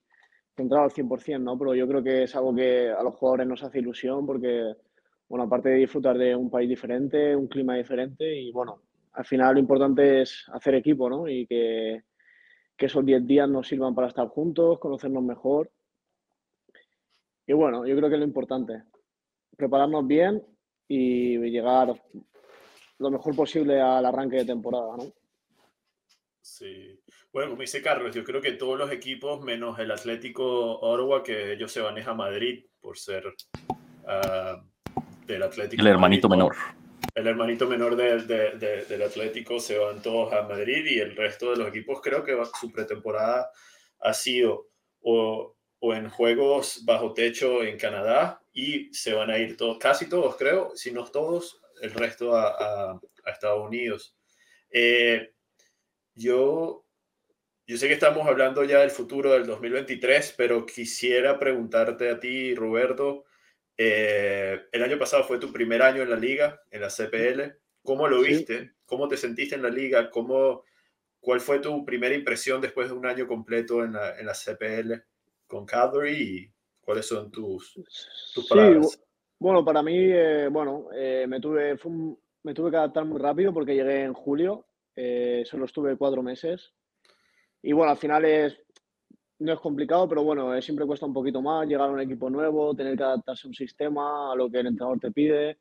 centrado 0.56 0.82
al 0.82 0.90
100%, 0.90 1.38
¿no? 1.40 1.56
Pero 1.56 1.76
yo 1.76 1.86
creo 1.86 2.02
que 2.02 2.24
es 2.24 2.34
algo 2.34 2.52
que 2.52 2.90
a 2.90 3.00
los 3.00 3.14
jugadores 3.14 3.46
nos 3.46 3.62
hace 3.62 3.78
ilusión 3.78 4.26
porque, 4.26 4.74
bueno, 5.28 5.44
aparte 5.44 5.68
de 5.68 5.76
disfrutar 5.76 6.18
de 6.18 6.34
un 6.34 6.50
país 6.50 6.68
diferente, 6.68 7.36
un 7.36 7.46
clima 7.46 7.76
diferente 7.76 8.34
y, 8.36 8.50
bueno, 8.50 8.82
al 9.12 9.24
final 9.24 9.54
lo 9.54 9.60
importante 9.60 10.22
es 10.22 10.46
hacer 10.52 10.74
equipo, 10.74 11.08
¿no? 11.08 11.28
Y 11.28 11.46
que, 11.46 12.02
que 12.76 12.86
esos 12.86 13.06
10 13.06 13.24
días 13.24 13.48
nos 13.48 13.68
sirvan 13.68 13.94
para 13.94 14.08
estar 14.08 14.26
juntos, 14.26 14.80
conocernos 14.80 15.22
mejor 15.22 15.70
y 17.46 17.52
bueno, 17.52 17.86
yo 17.86 17.94
creo 17.94 18.08
que 18.08 18.16
es 18.16 18.20
lo 18.20 18.26
importante, 18.26 18.82
prepararnos 19.56 20.08
bien 20.08 20.42
y 20.88 21.38
llegar 21.38 21.94
lo 23.02 23.10
mejor 23.10 23.34
posible 23.34 23.80
al 23.80 24.04
arranque 24.04 24.36
de 24.36 24.44
temporada, 24.44 24.96
¿no? 24.96 25.12
Sí. 26.40 26.98
Bueno, 27.32 27.50
como 27.50 27.62
dice 27.62 27.80
Carlos, 27.80 28.14
yo 28.14 28.24
creo 28.24 28.40
que 28.40 28.52
todos 28.52 28.78
los 28.78 28.90
equipos, 28.90 29.40
menos 29.42 29.78
el 29.78 29.90
Atlético 29.90 30.80
Ottawa, 30.80 31.22
que 31.22 31.52
ellos 31.52 31.72
se 31.72 31.80
van 31.80 31.98
a 31.98 32.14
Madrid 32.14 32.64
por 32.80 32.98
ser 32.98 33.26
uh, 33.26 34.60
del 35.26 35.42
Atlético. 35.42 35.82
El 35.82 35.88
hermanito 35.88 36.28
menor. 36.28 36.56
El 37.14 37.26
hermanito 37.26 37.66
menor 37.66 37.96
del 37.96 39.02
Atlético 39.02 39.60
se 39.60 39.78
van 39.78 40.02
todos 40.02 40.32
a 40.32 40.42
Madrid 40.42 40.84
y 40.86 40.98
el 40.98 41.14
resto 41.14 41.50
de 41.50 41.58
los 41.58 41.68
equipos 41.68 42.00
creo 42.02 42.24
que 42.24 42.36
su 42.58 42.72
pretemporada 42.72 43.50
ha 44.00 44.12
sido 44.14 44.68
o 45.00 45.56
o 45.84 45.94
en 45.94 46.08
juegos 46.08 46.84
bajo 46.84 47.12
techo 47.12 47.64
en 47.64 47.76
Canadá 47.76 48.40
y 48.52 48.94
se 48.94 49.14
van 49.14 49.30
a 49.30 49.38
ir 49.38 49.56
todos, 49.56 49.78
casi 49.78 50.08
todos 50.08 50.36
creo, 50.36 50.70
si 50.76 50.92
no 50.92 51.04
todos, 51.04 51.60
el 51.82 51.92
resto 51.92 52.34
a, 52.36 53.00
Estados 53.26 53.66
Unidos. 53.66 54.16
Eh, 54.70 55.32
yo, 56.14 56.86
yo 57.66 57.76
sé 57.76 57.88
que 57.88 57.94
estamos 57.94 58.26
hablando 58.26 58.64
ya 58.64 58.80
del 58.80 58.90
futuro 58.90 59.32
del 59.32 59.46
2023, 59.46 60.34
pero 60.36 60.64
quisiera 60.64 61.38
preguntarte 61.38 62.08
a 62.08 62.18
ti, 62.18 62.54
Roberto, 62.54 63.24
eh, 63.76 64.62
el 64.70 64.82
año 64.82 64.98
pasado 64.98 65.24
fue 65.24 65.38
tu 65.38 65.52
primer 65.52 65.82
año 65.82 66.02
en 66.02 66.10
la 66.10 66.16
liga, 66.16 66.62
en 66.70 66.80
la 66.80 66.88
CPL. 66.88 67.58
¿Cómo 67.82 68.06
lo 68.06 68.20
viste? 68.20 68.74
¿Cómo 68.86 69.08
te 69.08 69.16
sentiste 69.16 69.56
en 69.56 69.62
la 69.62 69.70
liga? 69.70 70.08
¿Cómo, 70.10 70.64
¿Cuál 71.20 71.40
fue 71.40 71.58
tu 71.58 71.84
primera 71.84 72.14
impresión 72.14 72.60
después 72.60 72.88
de 72.88 72.94
un 72.94 73.06
año 73.06 73.26
completo 73.26 73.84
en 73.84 73.94
la, 73.94 74.18
en 74.18 74.26
la 74.26 74.34
CPL 74.34 75.04
con 75.46 75.66
Calgary? 75.66 76.12
¿Y 76.16 76.52
cuáles 76.80 77.06
son 77.06 77.30
tus, 77.30 77.74
tus 78.34 78.48
palabras? 78.48 79.00
Bueno, 79.42 79.64
para 79.64 79.82
mí, 79.82 79.96
eh, 79.96 80.48
bueno, 80.48 80.86
eh, 80.94 81.26
me, 81.28 81.40
tuve, 81.40 81.76
me 82.44 82.54
tuve 82.54 82.70
que 82.70 82.76
adaptar 82.76 83.04
muy 83.04 83.18
rápido 83.18 83.52
porque 83.52 83.74
llegué 83.74 84.04
en 84.04 84.12
julio, 84.12 84.66
solo 85.44 85.64
estuve 85.64 85.96
cuatro 85.96 86.22
meses. 86.22 86.72
Y 87.60 87.72
bueno, 87.72 87.90
al 87.90 87.98
final 87.98 88.24
es, 88.24 88.56
no 89.40 89.52
es 89.52 89.58
complicado, 89.58 90.08
pero 90.08 90.22
bueno, 90.22 90.62
siempre 90.62 90.86
cuesta 90.86 91.06
un 91.06 91.12
poquito 91.12 91.42
más 91.42 91.66
llegar 91.66 91.88
a 91.88 91.92
un 91.92 92.00
equipo 92.00 92.30
nuevo, 92.30 92.72
tener 92.76 92.96
que 92.96 93.02
adaptarse 93.02 93.48
a 93.48 93.50
un 93.50 93.54
sistema, 93.54 94.32
a 94.32 94.36
lo 94.36 94.48
que 94.48 94.60
el 94.60 94.68
entrenador 94.68 95.00
te 95.00 95.10
pide. 95.10 95.58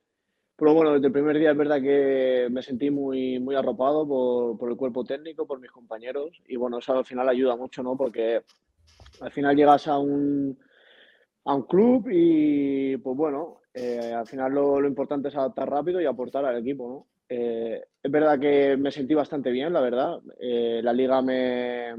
Pero 0.55 0.75
bueno, 0.75 0.93
desde 0.93 1.07
el 1.07 1.13
primer 1.13 1.39
día 1.39 1.49
es 1.51 1.57
verdad 1.57 1.81
que 1.81 2.49
me 2.51 2.61
sentí 2.61 2.91
muy, 2.91 3.39
muy 3.39 3.55
arropado 3.55 4.07
por, 4.07 4.59
por 4.59 4.69
el 4.69 4.77
cuerpo 4.77 5.03
técnico, 5.03 5.47
por 5.47 5.59
mis 5.59 5.71
compañeros. 5.71 6.39
Y 6.47 6.55
bueno, 6.55 6.77
eso 6.77 6.95
al 6.95 7.05
final 7.05 7.27
ayuda 7.27 7.55
mucho, 7.55 7.81
¿no? 7.81 7.97
Porque 7.97 8.43
al 9.21 9.31
final 9.31 9.55
llegas 9.55 9.87
a 9.87 9.97
un, 9.97 10.55
a 11.45 11.55
un 11.55 11.63
club 11.63 12.07
y 12.11 12.97
pues 12.97 13.17
bueno, 13.17 13.61
eh, 13.73 14.13
al 14.13 14.27
final 14.27 14.53
lo, 14.53 14.79
lo, 14.79 14.87
importante 14.87 15.29
es 15.29 15.35
adaptar 15.35 15.69
rápido 15.69 16.01
y 16.01 16.05
aportar 16.05 16.45
al 16.45 16.57
equipo, 16.57 16.87
¿no? 16.89 17.11
Eh, 17.33 17.81
es 18.03 18.11
verdad 18.11 18.37
que 18.37 18.75
me 18.75 18.91
sentí 18.91 19.13
bastante 19.13 19.51
bien, 19.51 19.71
la 19.71 19.79
verdad. 19.79 20.19
Eh, 20.37 20.81
la 20.83 20.91
liga 20.91 21.21
me, 21.21 21.95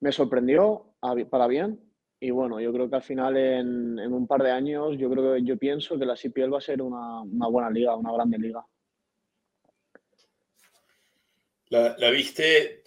me 0.00 0.12
sorprendió 0.12 0.96
para 1.30 1.46
bien. 1.46 1.80
Y 2.20 2.30
bueno, 2.30 2.60
yo 2.60 2.70
creo 2.70 2.90
que 2.90 2.96
al 2.96 3.02
final 3.02 3.34
en, 3.38 3.98
un 3.98 4.26
par 4.26 4.42
de 4.42 4.50
años, 4.50 4.98
yo 4.98 5.08
creo 5.08 5.34
que 5.34 5.42
yo 5.42 5.56
pienso 5.56 5.98
que 5.98 6.04
la 6.04 6.16
CPL 6.16 6.52
va 6.52 6.58
a 6.58 6.60
ser 6.60 6.82
una, 6.82 7.22
buena 7.48 7.70
liga, 7.70 7.96
una 7.96 8.12
grande 8.12 8.38
liga. 8.38 8.62
La, 11.70 12.10
viste, 12.10 12.83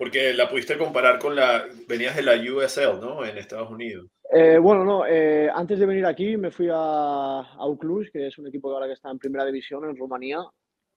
porque 0.00 0.32
la 0.32 0.48
pudiste 0.48 0.78
comparar 0.78 1.18
con 1.18 1.36
la, 1.36 1.66
venías 1.86 2.16
de 2.16 2.22
la 2.22 2.32
USL, 2.32 2.98
¿no? 3.02 3.22
En 3.22 3.36
Estados 3.36 3.68
Unidos. 3.68 4.08
Eh, 4.32 4.56
bueno, 4.56 4.82
no, 4.82 5.04
eh, 5.04 5.50
antes 5.54 5.78
de 5.78 5.84
venir 5.84 6.06
aquí 6.06 6.38
me 6.38 6.50
fui 6.50 6.68
a, 6.72 7.40
a 7.40 7.78
que 8.10 8.28
es 8.28 8.38
un 8.38 8.46
equipo 8.46 8.70
que 8.70 8.74
ahora 8.74 8.86
que 8.86 8.94
está 8.94 9.10
en 9.10 9.18
primera 9.18 9.44
división 9.44 9.84
en 9.84 9.94
Rumanía. 9.94 10.38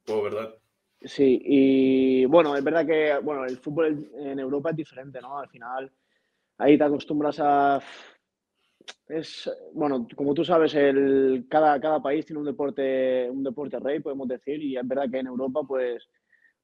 Oh, 0.08 0.22
¿verdad? 0.22 0.56
Sí, 1.02 1.38
y 1.44 2.26
bueno, 2.28 2.56
es 2.56 2.64
verdad 2.64 2.86
que 2.86 3.18
bueno, 3.22 3.44
el 3.44 3.58
fútbol 3.58 4.10
en 4.16 4.40
Europa 4.40 4.70
es 4.70 4.78
diferente, 4.78 5.20
¿no? 5.20 5.38
Al 5.38 5.50
final, 5.50 5.92
ahí 6.60 6.78
te 6.78 6.86
acostumbras 6.86 7.42
a. 7.42 7.82
Es, 9.10 9.52
bueno, 9.74 10.08
como 10.16 10.34
tú 10.34 10.46
sabes, 10.46 10.76
el, 10.76 11.46
cada, 11.50 11.78
cada 11.82 12.02
país 12.02 12.26
tiene 12.26 12.40
un 12.40 12.46
deporte, 12.46 13.30
un 13.30 13.44
deporte 13.44 13.80
rey, 13.80 14.00
podemos 14.00 14.30
decir, 14.30 14.64
y 14.64 14.78
es 14.78 14.88
verdad 14.88 15.12
que 15.12 15.20
en 15.20 15.28
Europa, 15.28 15.60
pues, 15.68 16.08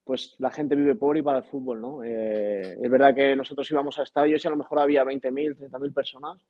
pues 0.10 0.36
la 0.40 0.50
gente 0.50 0.76
vive 0.76 0.96
por 0.96 1.16
y 1.18 1.22
para 1.22 1.38
el 1.38 1.44
fútbol, 1.44 1.80
¿no? 1.80 2.04
Eh, 2.04 2.80
es 2.82 2.90
verdad 2.90 3.14
que 3.14 3.36
nosotros 3.36 3.70
íbamos 3.70 4.00
a 4.00 4.02
estadios 4.02 4.44
y 4.44 4.48
a 4.48 4.50
lo 4.50 4.58
mejor 4.58 4.80
había 4.80 5.04
20.000, 5.04 5.56
30.000 5.56 5.94
personas. 5.94 6.44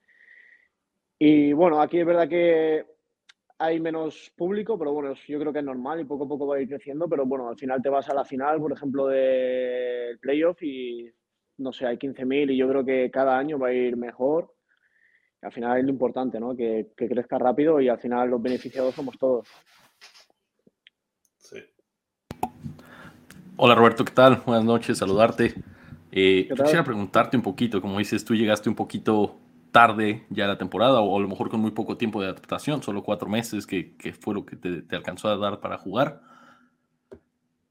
Y 1.19 1.51
bueno, 1.51 1.81
aquí 1.81 1.99
es 1.99 2.05
verdad 2.05 2.29
que 2.29 2.85
hay 3.57 3.81
menos 3.81 4.31
público, 4.37 4.79
pero 4.79 4.93
bueno, 4.93 5.13
yo 5.27 5.39
creo 5.41 5.51
que 5.51 5.59
es 5.59 5.65
normal 5.65 5.99
y 5.99 6.05
poco 6.05 6.23
a 6.23 6.27
poco 6.29 6.47
va 6.47 6.55
a 6.55 6.61
ir 6.61 6.69
creciendo, 6.69 7.09
pero 7.09 7.25
bueno, 7.25 7.49
al 7.49 7.57
final 7.57 7.81
te 7.81 7.89
vas 7.89 8.07
a 8.07 8.13
la 8.13 8.23
final, 8.23 8.61
por 8.61 8.71
ejemplo, 8.71 9.07
del 9.07 10.17
playoff 10.19 10.63
y 10.63 11.11
no 11.57 11.73
sé, 11.73 11.85
hay 11.85 11.97
15.000 11.97 12.51
y 12.51 12.57
yo 12.57 12.69
creo 12.69 12.85
que 12.85 13.11
cada 13.11 13.37
año 13.37 13.59
va 13.59 13.67
a 13.67 13.73
ir 13.73 13.97
mejor. 13.97 14.53
al 15.41 15.51
final 15.51 15.79
es 15.79 15.83
lo 15.83 15.89
importante, 15.89 16.39
¿no? 16.39 16.55
Que, 16.55 16.93
crezca 16.95 17.37
rápido 17.37 17.81
y 17.81 17.89
al 17.89 17.99
final 17.99 18.29
los 18.29 18.41
beneficiados 18.41 18.95
somos 18.95 19.17
todos. 19.17 19.49
Hola 23.61 23.75
Roberto, 23.75 24.05
¿qué 24.05 24.13
tal? 24.13 24.41
Buenas 24.45 24.63
noches, 24.63 24.99
saludarte. 24.99 25.53
Eh, 26.13 26.47
quisiera 26.47 26.81
preguntarte 26.85 27.35
un 27.35 27.43
poquito, 27.43 27.81
como 27.81 27.99
dices, 27.99 28.23
tú 28.23 28.33
llegaste 28.33 28.69
un 28.69 28.75
poquito 28.75 29.35
tarde 29.73 30.25
ya 30.29 30.47
la 30.47 30.57
temporada 30.57 31.01
o 31.01 31.17
a 31.17 31.19
lo 31.19 31.27
mejor 31.27 31.49
con 31.49 31.59
muy 31.59 31.71
poco 31.71 31.97
tiempo 31.97 32.21
de 32.21 32.29
adaptación, 32.29 32.81
solo 32.81 33.03
cuatro 33.03 33.27
meses, 33.27 33.67
que, 33.67 33.97
fue 34.17 34.33
lo 34.33 34.45
que 34.45 34.55
te, 34.55 34.95
alcanzó 34.95 35.27
a 35.27 35.35
dar 35.35 35.59
para 35.59 35.77
jugar. 35.77 36.21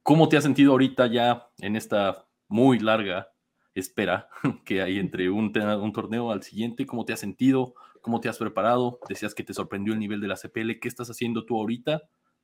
¿Cómo 0.02 0.28
te 0.28 0.36
has 0.36 0.42
sentido 0.42 0.72
ahorita 0.72 1.06
ya 1.06 1.48
en 1.58 1.74
esta 1.74 2.26
muy 2.48 2.78
larga 2.80 3.32
espera 3.74 4.28
que 4.66 4.82
hay 4.82 4.98
entre 4.98 5.30
un, 5.30 5.50
un 5.56 5.92
torneo 5.94 6.30
al 6.32 6.42
siguiente? 6.42 6.84
¿Cómo 6.84 7.06
te 7.06 7.14
has 7.14 7.20
sentido? 7.20 7.72
¿Cómo 8.02 8.20
te 8.20 8.28
has 8.28 8.36
preparado? 8.36 9.00
Decías 9.08 9.34
que 9.34 9.42
te 9.42 9.54
sorprendió 9.54 9.94
el 9.94 10.00
nivel 10.00 10.20
de 10.20 10.28
la 10.28 10.36
CPL. 10.36 10.80
¿Qué 10.80 10.88
estás 10.88 11.08
haciendo 11.08 11.46
tú 11.46 11.56
ahorita 11.56 12.02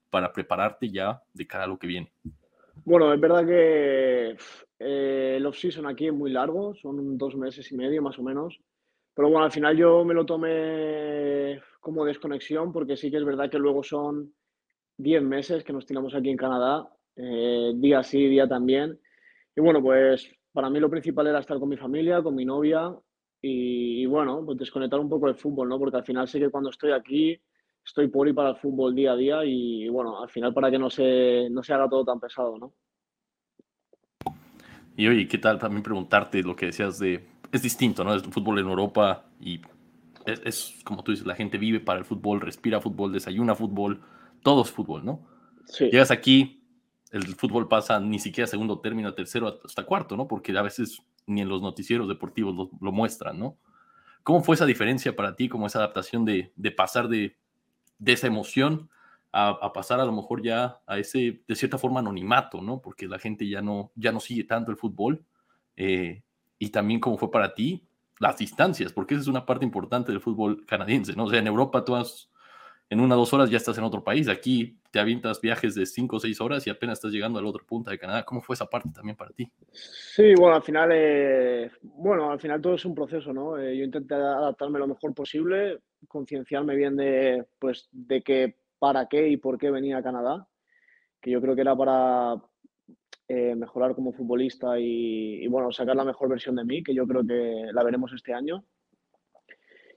para 0.08 0.32
prepararte 0.32 0.90
ya 0.90 1.22
de 1.34 1.46
cara 1.46 1.64
a 1.64 1.66
lo 1.66 1.78
que 1.78 1.88
viene? 1.88 2.10
Bueno, 2.84 3.12
es 3.12 3.20
verdad 3.20 3.46
que 3.46 4.36
eh, 4.78 5.34
el 5.36 5.46
off-season 5.46 5.86
aquí 5.86 6.08
es 6.08 6.12
muy 6.12 6.30
largo, 6.30 6.74
son 6.74 7.16
dos 7.16 7.36
meses 7.36 7.70
y 7.72 7.76
medio 7.76 8.02
más 8.02 8.18
o 8.18 8.22
menos. 8.22 8.58
Pero 9.14 9.28
bueno, 9.28 9.44
al 9.44 9.52
final 9.52 9.76
yo 9.76 10.04
me 10.04 10.14
lo 10.14 10.26
tomé 10.26 11.60
como 11.80 12.04
desconexión 12.04 12.72
porque 12.72 12.96
sí 12.96 13.10
que 13.10 13.18
es 13.18 13.24
verdad 13.24 13.48
que 13.48 13.58
luego 13.58 13.82
son 13.82 14.34
10 14.96 15.22
meses 15.22 15.64
que 15.64 15.72
nos 15.72 15.86
tiramos 15.86 16.14
aquí 16.14 16.30
en 16.30 16.36
Canadá, 16.36 16.88
eh, 17.16 17.72
día 17.76 18.02
sí, 18.02 18.26
día 18.28 18.48
también. 18.48 18.98
Y 19.54 19.60
bueno, 19.60 19.80
pues 19.80 20.28
para 20.52 20.68
mí 20.68 20.80
lo 20.80 20.90
principal 20.90 21.26
era 21.28 21.40
estar 21.40 21.58
con 21.58 21.68
mi 21.68 21.76
familia, 21.76 22.22
con 22.22 22.34
mi 22.34 22.44
novia 22.44 22.92
y, 23.40 24.06
bueno, 24.06 24.42
pues 24.44 24.58
desconectar 24.58 24.98
un 24.98 25.08
poco 25.08 25.26
del 25.26 25.36
fútbol, 25.36 25.68
¿no? 25.68 25.78
Porque 25.78 25.98
al 25.98 26.04
final 26.04 26.26
sé 26.26 26.40
que 26.40 26.50
cuando 26.50 26.70
estoy 26.70 26.92
aquí 26.92 27.38
estoy 27.84 28.08
por 28.08 28.28
y 28.28 28.32
para 28.32 28.50
el 28.50 28.56
fútbol 28.56 28.94
día 28.94 29.12
a 29.12 29.16
día 29.16 29.44
y, 29.44 29.88
bueno, 29.88 30.22
al 30.22 30.30
final 30.30 30.54
para 30.54 30.70
que 30.70 30.78
no 30.78 30.90
se, 30.90 31.48
no 31.50 31.62
se 31.62 31.74
haga 31.74 31.88
todo 31.88 32.04
tan 32.04 32.20
pesado, 32.20 32.58
¿no? 32.58 32.72
Y 34.96 35.08
oye, 35.08 35.26
¿qué 35.26 35.38
tal 35.38 35.58
también 35.58 35.82
preguntarte 35.82 36.42
lo 36.42 36.54
que 36.54 36.66
decías 36.66 36.98
de 36.98 37.26
es 37.50 37.62
distinto, 37.62 38.04
¿no? 38.04 38.14
Es 38.14 38.22
fútbol 38.22 38.58
en 38.58 38.66
Europa 38.66 39.26
y 39.40 39.60
es, 40.26 40.74
como 40.84 41.04
tú 41.04 41.12
dices, 41.12 41.26
la 41.26 41.34
gente 41.34 41.58
vive 41.58 41.80
para 41.80 41.98
el 41.98 42.04
fútbol, 42.04 42.40
respira 42.40 42.80
fútbol, 42.80 43.12
desayuna 43.12 43.54
fútbol, 43.54 44.00
todo 44.42 44.62
es 44.62 44.70
fútbol, 44.70 45.04
¿no? 45.04 45.26
Sí. 45.66 45.84
Llegas 45.90 46.10
aquí, 46.10 46.62
el 47.10 47.22
fútbol 47.34 47.68
pasa 47.68 48.00
ni 48.00 48.18
siquiera 48.18 48.46
segundo 48.46 48.80
término, 48.80 49.14
tercero 49.14 49.60
hasta 49.64 49.84
cuarto, 49.84 50.16
¿no? 50.16 50.26
Porque 50.26 50.56
a 50.56 50.62
veces 50.62 51.02
ni 51.26 51.40
en 51.40 51.48
los 51.48 51.62
noticieros 51.62 52.08
deportivos 52.08 52.70
lo, 52.80 52.92
muestran, 52.92 53.38
¿no? 53.38 53.56
¿Cómo 54.22 54.42
fue 54.42 54.54
esa 54.54 54.66
diferencia 54.66 55.14
para 55.14 55.36
ti, 55.36 55.48
como 55.48 55.66
esa 55.66 55.78
adaptación 55.78 56.24
de, 56.24 56.52
pasar 56.76 57.08
de, 57.08 57.36
esa 58.04 58.26
emoción 58.26 58.90
a, 59.32 59.72
pasar 59.72 59.98
a 59.98 60.04
lo 60.04 60.12
mejor 60.12 60.42
ya 60.42 60.80
a 60.86 60.98
ese, 60.98 61.42
de 61.48 61.56
cierta 61.56 61.76
forma, 61.76 62.00
anonimato, 62.00 62.60
¿no? 62.62 62.80
Porque 62.80 63.08
la 63.08 63.18
gente 63.18 63.48
ya 63.48 63.60
no, 63.62 63.90
ya 63.96 64.12
no 64.12 64.20
sigue 64.20 64.44
tanto 64.44 64.70
el 64.70 64.76
fútbol. 64.76 65.24
Eh, 65.76 66.22
y 66.58 66.70
también 66.70 67.00
cómo 67.00 67.18
fue 67.18 67.32
para 67.32 67.52
ti 67.52 67.84
las 68.20 68.38
distancias, 68.38 68.92
porque 68.92 69.14
esa 69.14 69.22
es 69.22 69.28
una 69.28 69.44
parte 69.44 69.64
importante 69.64 70.12
del 70.12 70.20
fútbol 70.20 70.64
canadiense, 70.66 71.14
¿no? 71.16 71.24
O 71.24 71.30
sea, 71.30 71.40
en 71.40 71.48
Europa 71.48 71.84
tú 71.84 71.96
has, 71.96 72.30
en 72.94 73.00
una 73.00 73.16
o 73.16 73.18
dos 73.18 73.32
horas 73.34 73.50
ya 73.50 73.56
estás 73.56 73.76
en 73.76 73.82
otro 73.82 74.04
país, 74.04 74.28
aquí 74.28 74.78
te 74.92 75.00
avientas 75.00 75.40
viajes 75.40 75.74
de 75.74 75.84
cinco 75.84 76.16
o 76.16 76.20
seis 76.20 76.40
horas 76.40 76.64
y 76.66 76.70
apenas 76.70 76.98
estás 76.98 77.10
llegando 77.10 77.40
al 77.40 77.46
otro 77.46 77.66
punta 77.66 77.90
de 77.90 77.98
Canadá. 77.98 78.24
¿Cómo 78.24 78.40
fue 78.40 78.54
esa 78.54 78.66
parte 78.66 78.88
también 78.94 79.16
para 79.16 79.32
ti? 79.32 79.50
Sí, 79.72 80.32
bueno, 80.36 80.54
al 80.54 80.62
final, 80.62 80.90
eh, 80.92 81.72
bueno, 81.82 82.30
al 82.30 82.38
final 82.38 82.62
todo 82.62 82.74
es 82.74 82.84
un 82.84 82.94
proceso, 82.94 83.32
¿no? 83.32 83.58
Eh, 83.58 83.76
yo 83.76 83.84
intenté 83.84 84.14
adaptarme 84.14 84.78
lo 84.78 84.86
mejor 84.86 85.12
posible, 85.12 85.80
concienciarme 86.06 86.76
bien 86.76 86.96
de, 86.96 87.44
pues, 87.58 87.88
de 87.90 88.22
qué, 88.22 88.58
para 88.78 89.08
qué 89.08 89.28
y 89.28 89.38
por 89.38 89.58
qué 89.58 89.72
venía 89.72 89.98
a 89.98 90.02
Canadá, 90.02 90.46
que 91.20 91.32
yo 91.32 91.40
creo 91.40 91.56
que 91.56 91.62
era 91.62 91.74
para, 91.74 92.36
eh, 93.26 93.56
mejorar 93.56 93.96
como 93.96 94.12
futbolista 94.12 94.78
y, 94.78 95.44
bueno, 95.48 95.72
sacar 95.72 95.96
la 95.96 96.04
mejor 96.04 96.28
versión 96.28 96.54
de 96.54 96.64
mí, 96.64 96.84
que 96.84 96.94
yo 96.94 97.08
creo 97.08 97.26
que 97.26 97.72
la 97.72 97.82
veremos 97.82 98.12
este 98.12 98.32
año. 98.32 98.64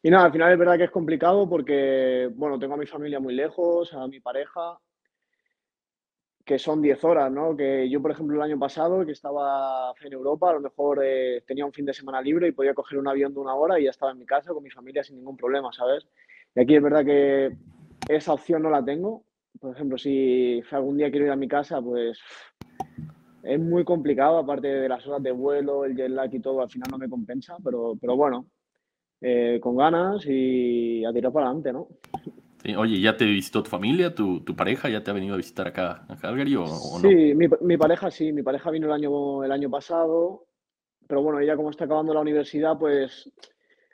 Y 0.08 0.10
nada, 0.10 0.28
al 0.28 0.32
final 0.32 0.54
es 0.54 0.58
verdad 0.58 0.78
que 0.78 0.86
es 0.86 0.90
complicado 0.90 1.50
porque, 1.50 2.30
bueno, 2.34 2.58
tengo 2.58 2.76
a 2.76 2.78
mi 2.78 2.86
familia 2.86 3.20
muy 3.20 3.34
lejos, 3.34 3.94
a 3.94 4.08
mi 4.08 4.22
pareja, 4.22 4.80
que 6.46 6.58
son 6.58 6.82
10 6.82 7.04
horas, 7.04 7.30
¿no? 7.30 7.58
Que 7.58 7.90
yo, 7.90 8.02
por 8.02 8.12
ejemplo, 8.12 8.38
el 8.38 8.42
año 8.42 8.58
pasado, 8.58 9.06
que 9.06 9.12
estaba 9.12 9.94
en 10.02 10.14
Europa, 10.14 10.50
a 10.50 10.54
lo 10.54 10.62
mejor 10.62 11.02
eh, 11.04 11.44
tenía 11.46 11.66
un 11.66 11.74
fin 11.74 11.84
de 11.84 11.94
semana 11.94 12.22
libre 12.22 12.48
y 12.48 12.54
podía 12.54 12.74
coger 12.74 13.00
un 13.00 13.10
avión 13.10 13.34
de 13.34 13.42
una 13.42 13.54
hora 13.56 13.82
y 13.82 13.84
ya 13.84 13.90
estaba 13.90 14.14
en 14.14 14.20
mi 14.20 14.26
casa 14.26 14.54
con 14.54 14.64
mi 14.64 14.70
familia 14.70 15.04
sin 15.04 15.18
ningún 15.18 15.36
problema, 15.36 15.74
¿sabes? 15.74 16.08
Y 16.56 16.62
aquí 16.62 16.78
es 16.78 16.82
verdad 16.82 17.04
que 17.04 17.58
esa 18.08 18.32
opción 18.32 18.64
no 18.64 18.70
la 18.70 18.86
tengo. 18.86 19.26
Por 19.60 19.76
ejemplo, 19.76 19.98
si 19.98 20.64
algún 20.72 20.96
día 20.96 21.12
quiero 21.12 21.26
ir 21.26 21.32
a 21.34 21.36
mi 21.36 21.50
casa, 21.50 21.82
pues 21.82 22.18
es 23.44 23.60
muy 23.60 23.84
complicado, 23.84 24.38
aparte 24.38 24.70
de 24.70 24.88
las 24.88 25.06
horas 25.06 25.22
de 25.22 25.32
vuelo, 25.32 25.84
el 25.84 25.98
jet 25.98 26.12
lag 26.12 26.34
y 26.34 26.40
todo, 26.40 26.62
al 26.62 26.70
final 26.70 26.92
no 26.92 26.98
me 26.98 27.10
compensa, 27.10 27.58
pero, 27.62 27.98
pero 28.00 28.16
bueno, 28.16 28.48
eh, 29.22 29.60
con 29.62 29.76
ganas 29.76 30.26
y 30.28 31.04
a 31.06 31.12
tirar 31.12 31.32
para 31.32 31.48
adelante, 31.48 31.74
¿no? 31.74 31.88
Sí, 32.64 32.76
oye, 32.76 33.00
¿ya 33.00 33.16
te 33.16 33.26
visitó 33.26 33.64
tu 33.64 33.70
familia, 33.70 34.14
tu, 34.14 34.42
tu, 34.42 34.56
pareja? 34.56 34.90
¿Ya 34.90 35.04
te 35.04 35.12
ha 35.12 35.14
venido 35.14 35.36
a 35.36 35.38
visitar 35.38 35.68
acá 35.68 36.06
a 36.08 36.16
Calgary 36.18 36.56
o, 36.56 36.64
o 36.64 37.00
no? 37.00 37.10
Sí, 37.10 37.34
mi, 37.34 37.48
mi, 37.62 37.78
pareja 37.78 38.12
sí, 38.12 38.34
mi 38.34 38.44
pareja 38.44 38.72
vino 38.72 38.88
el 38.88 38.94
año, 38.94 39.44
el 39.44 39.52
año 39.52 39.70
pasado, 39.70 40.48
pero 41.08 41.22
bueno, 41.22 41.40
ella 41.40 41.56
como 41.56 41.70
está 41.70 41.86
acabando 41.86 42.14
la 42.14 42.22
universidad, 42.22 42.78
pues 42.78 43.32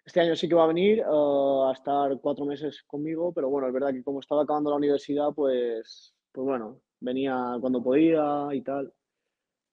este 0.06 0.20
año 0.20 0.36
sí 0.36 0.50
que 0.50 0.56
va 0.56 0.66
a 0.66 0.68
venir 0.68 1.04
uh, 1.06 1.70
a 1.70 1.74
estar 1.74 2.20
cuatro 2.20 2.46
meses 2.46 2.84
conmigo, 2.88 3.32
pero 3.34 3.50
bueno, 3.50 3.68
es 3.68 3.74
verdad 3.74 3.92
que 3.92 4.04
como 4.04 4.20
estaba 4.20 4.44
acabando 4.44 4.70
la 4.70 4.78
universidad, 4.78 5.30
pues, 5.34 6.14
pues 6.32 6.46
bueno, 6.46 6.82
venía 7.00 7.58
cuando 7.62 7.82
podía 7.82 8.48
y 8.52 8.62
tal, 8.62 8.94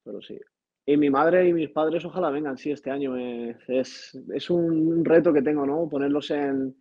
pero 0.04 0.21
sí. 0.21 0.38
Y 0.87 0.96
mi 0.96 1.10
madre 1.10 1.46
y 1.46 1.52
mis 1.52 1.70
padres 1.70 2.04
ojalá 2.04 2.30
vengan, 2.30 2.56
sí, 2.56 2.70
este 2.70 2.90
año. 2.90 3.16
es, 3.16 4.18
es, 4.34 4.50
un 4.50 5.04
reto 5.04 5.32
que 5.32 5.42
tengo, 5.42 5.66
¿no? 5.66 5.88
Ponerlos 5.88 6.30
en, 6.30 6.75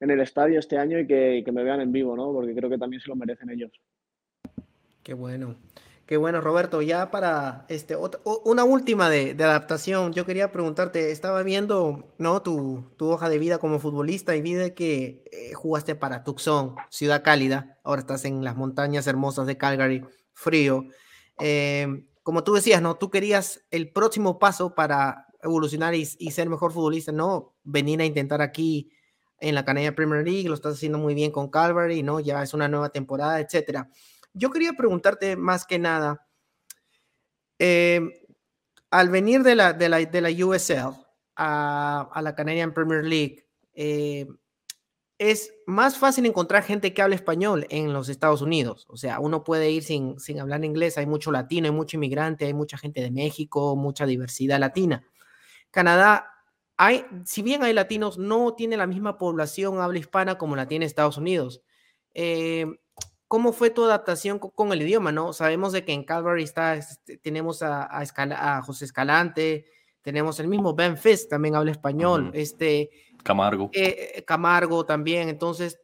en 0.00 0.10
el 0.10 0.20
estadio 0.20 0.58
este 0.58 0.78
año 0.78 0.98
y 0.98 1.06
que, 1.06 1.36
y 1.38 1.44
que, 1.44 1.52
me 1.52 1.62
vean 1.62 1.80
en 1.80 1.92
vivo, 1.92 2.16
¿no? 2.16 2.32
Porque 2.32 2.54
creo 2.54 2.70
que 2.70 2.78
también 2.78 3.00
se 3.00 3.08
lo 3.08 3.16
merecen 3.16 3.50
ellos. 3.50 3.72
Qué 5.02 5.14
bueno. 5.14 5.56
Qué 6.06 6.16
bueno, 6.16 6.40
Roberto. 6.40 6.82
Ya 6.82 7.12
para 7.12 7.66
este, 7.68 7.94
una 8.44 8.64
última 8.64 9.08
de, 9.08 9.34
de, 9.34 9.44
adaptación, 9.44 10.12
yo 10.12 10.26
quería 10.26 10.50
preguntarte, 10.50 11.12
estaba 11.12 11.44
viendo 11.44 12.12
¿no? 12.18 12.42
tu, 12.42 12.84
tu 12.96 13.10
hoja 13.10 13.28
de 13.28 13.38
vida 13.38 13.58
como 13.58 13.78
futbolista 13.78 14.34
y 14.34 14.42
vi 14.42 14.54
de 14.54 14.74
que 14.74 15.22
eh, 15.30 15.52
jugaste 15.54 15.94
para 15.94 16.24
Tucson, 16.24 16.74
ciudad 16.88 17.22
cálida, 17.22 17.78
ahora 17.84 18.00
estás 18.00 18.24
en 18.24 18.42
las 18.42 18.56
montañas 18.56 19.06
hermosas 19.06 19.46
de 19.46 19.56
Calgary, 19.56 20.04
frío. 20.32 20.86
Eh, 21.38 22.09
como 22.22 22.44
tú 22.44 22.54
decías, 22.54 22.82
¿no? 22.82 22.96
Tú 22.96 23.10
querías 23.10 23.64
el 23.70 23.92
próximo 23.92 24.38
paso 24.38 24.74
para 24.74 25.26
evolucionar 25.42 25.94
y, 25.94 26.04
ser 26.04 26.48
mejor 26.48 26.72
futbolista, 26.72 27.12
¿no? 27.12 27.54
Venir 27.64 28.00
a 28.00 28.04
intentar 28.04 28.42
aquí 28.42 28.90
en 29.38 29.54
la 29.54 29.64
Canadian 29.64 29.94
Premier 29.94 30.24
League, 30.24 30.48
lo 30.48 30.54
estás 30.54 30.74
haciendo 30.74 30.98
muy 30.98 31.14
bien 31.14 31.30
con 31.32 31.48
Calgary, 31.48 32.02
¿no? 32.02 32.20
Ya 32.20 32.42
es 32.42 32.52
una 32.52 32.68
nueva 32.68 32.90
temporada, 32.90 33.40
etcétera. 33.40 33.88
Yo 34.34 34.50
quería 34.50 34.74
preguntarte 34.74 35.36
más 35.36 35.64
que 35.64 35.78
nada, 35.78 36.26
eh, 37.58 38.26
al 38.90 39.08
venir 39.08 39.42
de 39.42 39.54
la, 39.54 39.72
de 39.72 39.88
la, 39.88 39.98
de 39.98 40.20
la 40.20 40.46
USL 40.46 40.94
a, 41.36 42.10
a, 42.12 42.22
la 42.22 42.34
Canadian 42.34 42.74
Premier 42.74 43.04
League, 43.04 43.46
eh, 43.74 44.26
es 45.20 45.52
más 45.66 45.98
fácil 45.98 46.24
encontrar 46.24 46.62
gente 46.62 46.94
que 46.94 47.02
hable 47.02 47.14
español 47.14 47.66
en 47.68 47.92
los 47.92 48.08
Estados 48.08 48.40
Unidos. 48.40 48.86
O 48.88 48.96
sea, 48.96 49.20
uno 49.20 49.44
puede 49.44 49.70
ir 49.70 49.82
sin, 49.82 50.18
sin 50.18 50.40
hablar 50.40 50.64
inglés, 50.64 50.96
hay 50.96 51.04
mucho 51.04 51.30
latino, 51.30 51.66
hay 51.66 51.72
mucho 51.72 51.98
inmigrante, 51.98 52.46
hay 52.46 52.54
mucha 52.54 52.78
gente 52.78 53.02
de 53.02 53.10
México, 53.10 53.76
mucha 53.76 54.06
diversidad 54.06 54.58
latina. 54.58 55.04
Canadá, 55.70 56.30
hay, 56.78 57.04
si 57.26 57.42
bien 57.42 57.62
hay 57.62 57.74
latinos, 57.74 58.16
no 58.16 58.54
tiene 58.54 58.78
la 58.78 58.86
misma 58.86 59.18
población 59.18 59.78
habla 59.78 59.98
hispana 59.98 60.38
como 60.38 60.56
la 60.56 60.66
tiene 60.66 60.86
Estados 60.86 61.18
Unidos. 61.18 61.60
Eh, 62.14 62.64
¿Cómo 63.28 63.52
fue 63.52 63.68
tu 63.68 63.84
adaptación 63.84 64.38
con, 64.38 64.72
el 64.72 64.80
idioma? 64.80 65.12
¿no? 65.12 65.34
Sabemos 65.34 65.72
de 65.74 65.84
que 65.84 65.92
en 65.92 66.02
Calvary 66.02 66.44
está, 66.44 66.76
este, 66.76 67.18
tenemos 67.18 67.62
a, 67.62 67.90
a, 67.92 68.62
José 68.62 68.86
Escalante, 68.86 69.66
tenemos 70.00 70.40
el 70.40 70.48
mismo 70.48 70.74
Ben 70.74 70.96
Fist, 70.96 71.28
también 71.28 71.56
habla 71.56 71.72
español, 71.72 72.30
este, 72.32 72.90
Camargo. 73.22 73.70
Eh, 73.72 74.12
eh, 74.16 74.24
Camargo 74.24 74.84
también. 74.84 75.28
Entonces, 75.28 75.80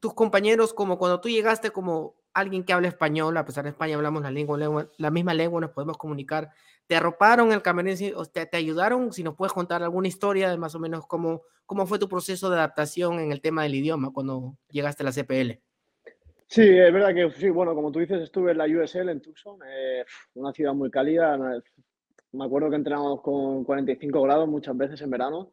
tus 0.00 0.14
compañeros, 0.14 0.74
como 0.74 0.98
cuando 0.98 1.20
tú 1.20 1.28
llegaste 1.28 1.70
como 1.70 2.16
alguien 2.34 2.64
que 2.64 2.72
habla 2.72 2.88
español, 2.88 3.36
a 3.36 3.44
pesar 3.44 3.64
de 3.64 3.70
España 3.70 3.96
hablamos 3.96 4.22
la, 4.22 4.30
lengua, 4.30 4.88
la 4.96 5.10
misma 5.10 5.34
lengua, 5.34 5.60
nos 5.60 5.70
podemos 5.70 5.96
comunicar, 5.96 6.50
¿te 6.86 6.96
arroparon 6.96 7.52
el 7.52 7.62
camerino? 7.62 8.24
Te, 8.26 8.46
¿Te 8.46 8.56
ayudaron? 8.56 9.12
Si 9.12 9.22
nos 9.22 9.34
puedes 9.34 9.52
contar 9.52 9.82
alguna 9.82 10.08
historia 10.08 10.50
de 10.50 10.58
más 10.58 10.74
o 10.74 10.78
menos 10.78 11.06
cómo, 11.06 11.42
cómo 11.66 11.86
fue 11.86 11.98
tu 11.98 12.08
proceso 12.08 12.50
de 12.50 12.56
adaptación 12.56 13.18
en 13.18 13.32
el 13.32 13.40
tema 13.40 13.62
del 13.62 13.74
idioma 13.74 14.12
cuando 14.12 14.56
llegaste 14.70 15.02
a 15.02 15.06
la 15.06 15.12
CPL. 15.12 15.60
Sí, 16.46 16.62
es 16.62 16.92
verdad 16.92 17.14
que 17.14 17.30
sí, 17.32 17.50
bueno, 17.50 17.74
como 17.74 17.92
tú 17.92 17.98
dices, 17.98 18.22
estuve 18.22 18.52
en 18.52 18.58
la 18.58 18.64
USL 18.64 19.10
en 19.10 19.20
Tucson, 19.20 19.58
eh, 19.66 20.04
una 20.34 20.50
ciudad 20.52 20.72
muy 20.72 20.90
cálida. 20.90 21.36
Me 22.32 22.44
acuerdo 22.44 22.70
que 22.70 22.76
entrenamos 22.76 23.20
con 23.20 23.64
45 23.64 24.22
grados 24.22 24.48
muchas 24.48 24.74
veces 24.76 25.00
en 25.02 25.10
verano. 25.10 25.52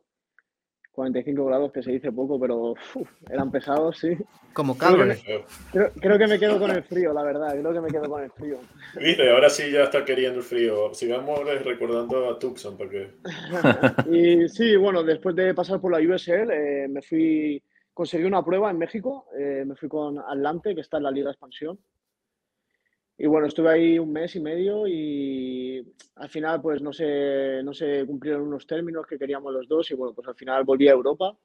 45 0.96 1.46
grados 1.46 1.72
que 1.72 1.84
se 1.84 1.92
dice 1.92 2.12
poco, 2.12 2.40
pero 2.40 2.74
eran 3.30 3.52
pesados, 3.52 4.00
sí. 4.00 4.18
Como 4.54 4.78
calor. 4.78 5.16
Creo, 5.72 5.92
creo, 6.00 6.18
que 6.18 6.28
me 6.28 6.40
quedo 6.40 6.58
con 6.58 6.72
el 6.72 6.84
frío, 6.84 7.14
la 7.14 7.24
verdad. 7.24 7.52
Creo 7.60 7.74
que 7.74 7.82
me 7.82 7.90
quedo 7.90 8.10
con 8.10 8.24
el 8.24 8.32
frío. 8.32 8.60
Viste, 9.00 9.30
ahora 9.30 9.50
sí 9.50 9.70
ya 9.72 9.84
está 9.84 10.06
queriendo 10.06 10.40
el 10.40 10.46
frío. 10.46 10.94
Sigamos 10.94 11.40
recordando 11.64 12.30
a 12.30 12.40
Tucson 12.40 12.78
porque. 12.78 13.12
y 14.10 14.48
sí, 14.50 14.76
bueno, 14.78 15.04
después 15.04 15.36
de 15.36 15.54
pasar 15.54 15.80
por 15.82 15.92
la 15.92 16.00
USL, 16.00 16.52
eh, 16.52 16.88
me 16.90 17.02
fui 17.02 17.62
conseguí 17.96 18.26
una 18.26 18.44
prueba 18.44 18.70
en 18.70 18.78
México, 18.78 19.26
eh, 19.40 19.64
me 19.66 19.76
fui 19.76 19.88
con 19.88 20.20
Atlante, 20.20 20.76
que 20.76 20.82
está 20.82 20.98
en 20.98 21.04
la 21.04 21.12
Liga 21.12 21.28
de 21.28 21.32
Expansión. 21.32 21.80
Y 23.18 23.28
bueno, 23.28 23.48
estuve 23.48 23.70
ahí 23.70 24.00
un 24.00 24.12
mes 24.12 24.36
y 24.36 24.42
medio 24.42 24.88
y 24.88 25.94
al 26.16 26.30
final 26.30 26.62
pues 26.62 26.82
no 26.82 26.92
se, 26.92 27.62
no 27.64 27.74
se 27.74 28.06
cumplieron 28.06 28.44
unos 28.44 28.68
términos 28.68 29.08
que 29.08 29.18
queríamos 29.18 29.54
los 29.54 29.68
dos 29.68 29.90
y 29.92 29.96
bueno, 29.96 30.14
pues 30.14 30.28
al 30.28 30.36
final 30.36 30.66
volví 30.66 30.88
a 30.88 30.94
Europa. 30.94 31.36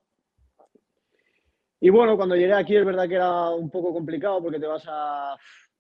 Y 1.81 1.89
bueno, 1.91 2.17
cuando 2.17 2.35
llegué 2.35 2.53
aquí 2.53 2.77
es 2.77 2.85
verdad 2.85 3.09
que 3.09 3.15
era 3.15 3.51
un 3.51 3.71
poco 3.71 3.93
complicado 3.93 4.43
porque 4.43 4.59
te 4.59 4.67
vas 4.67 4.85
a, 4.89 5.37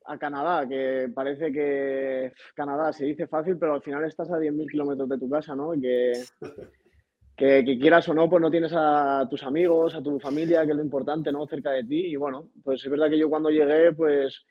a 0.06 0.18
Canadá, 0.18 0.66
que 0.68 1.10
parece 1.14 1.52
que 1.52 2.32
Canadá 2.54 2.92
se 2.92 3.04
dice 3.04 3.26
fácil, 3.26 3.58
pero 3.58 3.74
al 3.74 3.82
final 3.82 4.04
estás 4.04 4.30
a 4.30 4.38
10.000 4.38 4.70
kilómetros 4.70 5.08
de 5.08 5.18
tu 5.18 5.28
casa, 5.28 5.54
¿no? 5.54 5.74
Y 5.74 5.80
que, 7.36 7.64
que, 7.64 7.78
quieras 7.78 8.08
o 8.08 8.14
no, 8.14 8.30
pues 8.30 8.40
no 8.40 8.50
tienes 8.50 8.72
a 8.74 9.26
tus 9.28 9.42
amigos, 9.42 9.94
a 9.94 10.02
tu 10.02 10.18
familia, 10.20 10.64
que 10.64 10.70
es 10.70 10.76
lo 10.76 10.84
importante, 10.84 11.32
¿no? 11.32 11.46
Cerca 11.46 11.72
de 11.72 11.84
ti. 11.84 12.06
Y 12.06 12.16
bueno, 12.16 12.48
pues 12.62 12.84
es 12.84 12.90
verdad 12.90 13.10
que 13.10 13.18
yo 13.18 13.28
cuando 13.28 13.50
llegué, 13.50 13.92
pues 13.92 14.44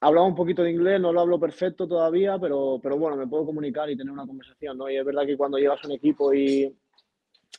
hablaba 0.00 0.26
un 0.26 0.34
poquito 0.34 0.62
de 0.62 0.70
inglés, 0.70 1.00
no 1.00 1.12
lo 1.12 1.20
hablo 1.20 1.38
perfecto 1.38 1.86
todavía, 1.86 2.38
pero, 2.38 2.80
pero 2.82 2.98
bueno, 2.98 3.16
me 3.16 3.26
puedo 3.26 3.46
comunicar 3.46 3.90
y 3.90 3.96
tener 3.96 4.12
una 4.12 4.26
conversación, 4.26 4.78
¿no? 4.78 4.90
Y 4.90 4.96
es 4.96 5.04
verdad 5.04 5.26
que 5.26 5.36
cuando 5.36 5.58
llegas 5.58 5.78
a 5.82 5.86
un 5.86 5.94
equipo 5.94 6.32
y 6.32 6.74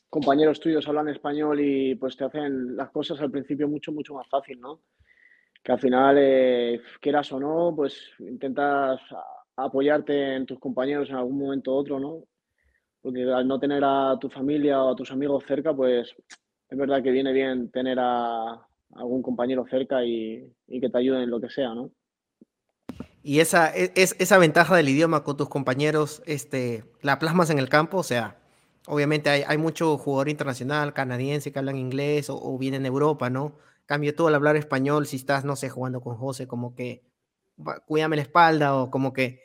compañeros 0.09 0.59
tuyos 0.59 0.87
hablan 0.87 1.09
español 1.09 1.59
y 1.61 1.95
pues 1.95 2.17
te 2.17 2.25
hacen 2.25 2.75
las 2.75 2.89
cosas 2.91 3.19
al 3.21 3.31
principio 3.31 3.67
mucho, 3.67 3.91
mucho 3.91 4.13
más 4.13 4.27
fácil, 4.27 4.59
¿no? 4.59 4.81
Que 5.63 5.71
al 5.71 5.79
final, 5.79 6.17
eh, 6.19 6.81
quieras 6.99 7.31
o 7.31 7.39
no, 7.39 7.73
pues 7.75 7.95
intentas 8.19 8.99
apoyarte 9.55 10.35
en 10.35 10.45
tus 10.45 10.59
compañeros 10.59 11.09
en 11.09 11.15
algún 11.15 11.37
momento 11.37 11.71
u 11.71 11.75
otro, 11.75 11.99
¿no? 11.99 12.23
porque 13.01 13.23
al 13.23 13.47
no 13.47 13.59
tener 13.59 13.83
a 13.83 14.17
tu 14.19 14.29
familia 14.29 14.83
o 14.83 14.91
a 14.91 14.95
tus 14.95 15.11
amigos 15.11 15.43
cerca, 15.45 15.73
pues 15.73 16.15
es 16.69 16.77
verdad 16.77 17.01
que 17.01 17.11
viene 17.11 17.33
bien 17.33 17.71
tener 17.71 17.97
a, 17.99 18.67
algún 18.95 19.21
compañero 19.21 19.65
cerca 19.69 20.03
y, 20.03 20.51
que 20.67 20.89
te 20.89 20.97
ayude 20.97 21.23
en 21.23 21.29
lo 21.29 21.39
que 21.39 21.49
sea, 21.49 21.73
¿no? 21.73 21.91
Y 23.23 23.39
esa, 23.39 23.75
e, 23.75 23.91
es, 23.95 24.15
esa 24.19 24.37
ventaja 24.37 24.75
del 24.75 24.89
idioma 24.89 25.23
con 25.23 25.37
tus 25.37 25.49
compañeros, 25.49 26.23
este, 26.25 26.83
la 27.01 27.19
plasmas 27.19 27.49
en 27.49 27.59
el 27.59 27.69
campo, 27.69 27.97
o 27.97 28.03
sea, 28.03 28.37
obviamente 28.87 29.29
hay, 29.29 29.43
hay 29.47 29.57
mucho 29.57 29.97
jugador 29.97 30.29
internacional, 30.29 30.93
canadiense 30.93 31.51
que 31.51 31.59
hablan 31.59 31.77
inglés 31.77 32.29
o, 32.29 32.39
o 32.41 32.57
vienen 32.57 32.83
de 32.83 32.89
Europa, 32.89 33.29
¿no? 33.29 33.57
Cambio 33.85 34.15
todo 34.15 34.27
al 34.27 34.35
hablar 34.35 34.55
español, 34.55 35.05
si 35.05 35.17
estás, 35.17 35.45
no 35.45 35.55
sé, 35.55 35.69
jugando 35.69 36.01
con 36.01 36.15
José, 36.15 36.47
como 36.47 36.75
que 36.75 37.03
cuídame 37.85 38.15
la 38.15 38.23
espalda 38.23 38.75
o 38.75 38.89
como 38.89 39.13
que 39.13 39.43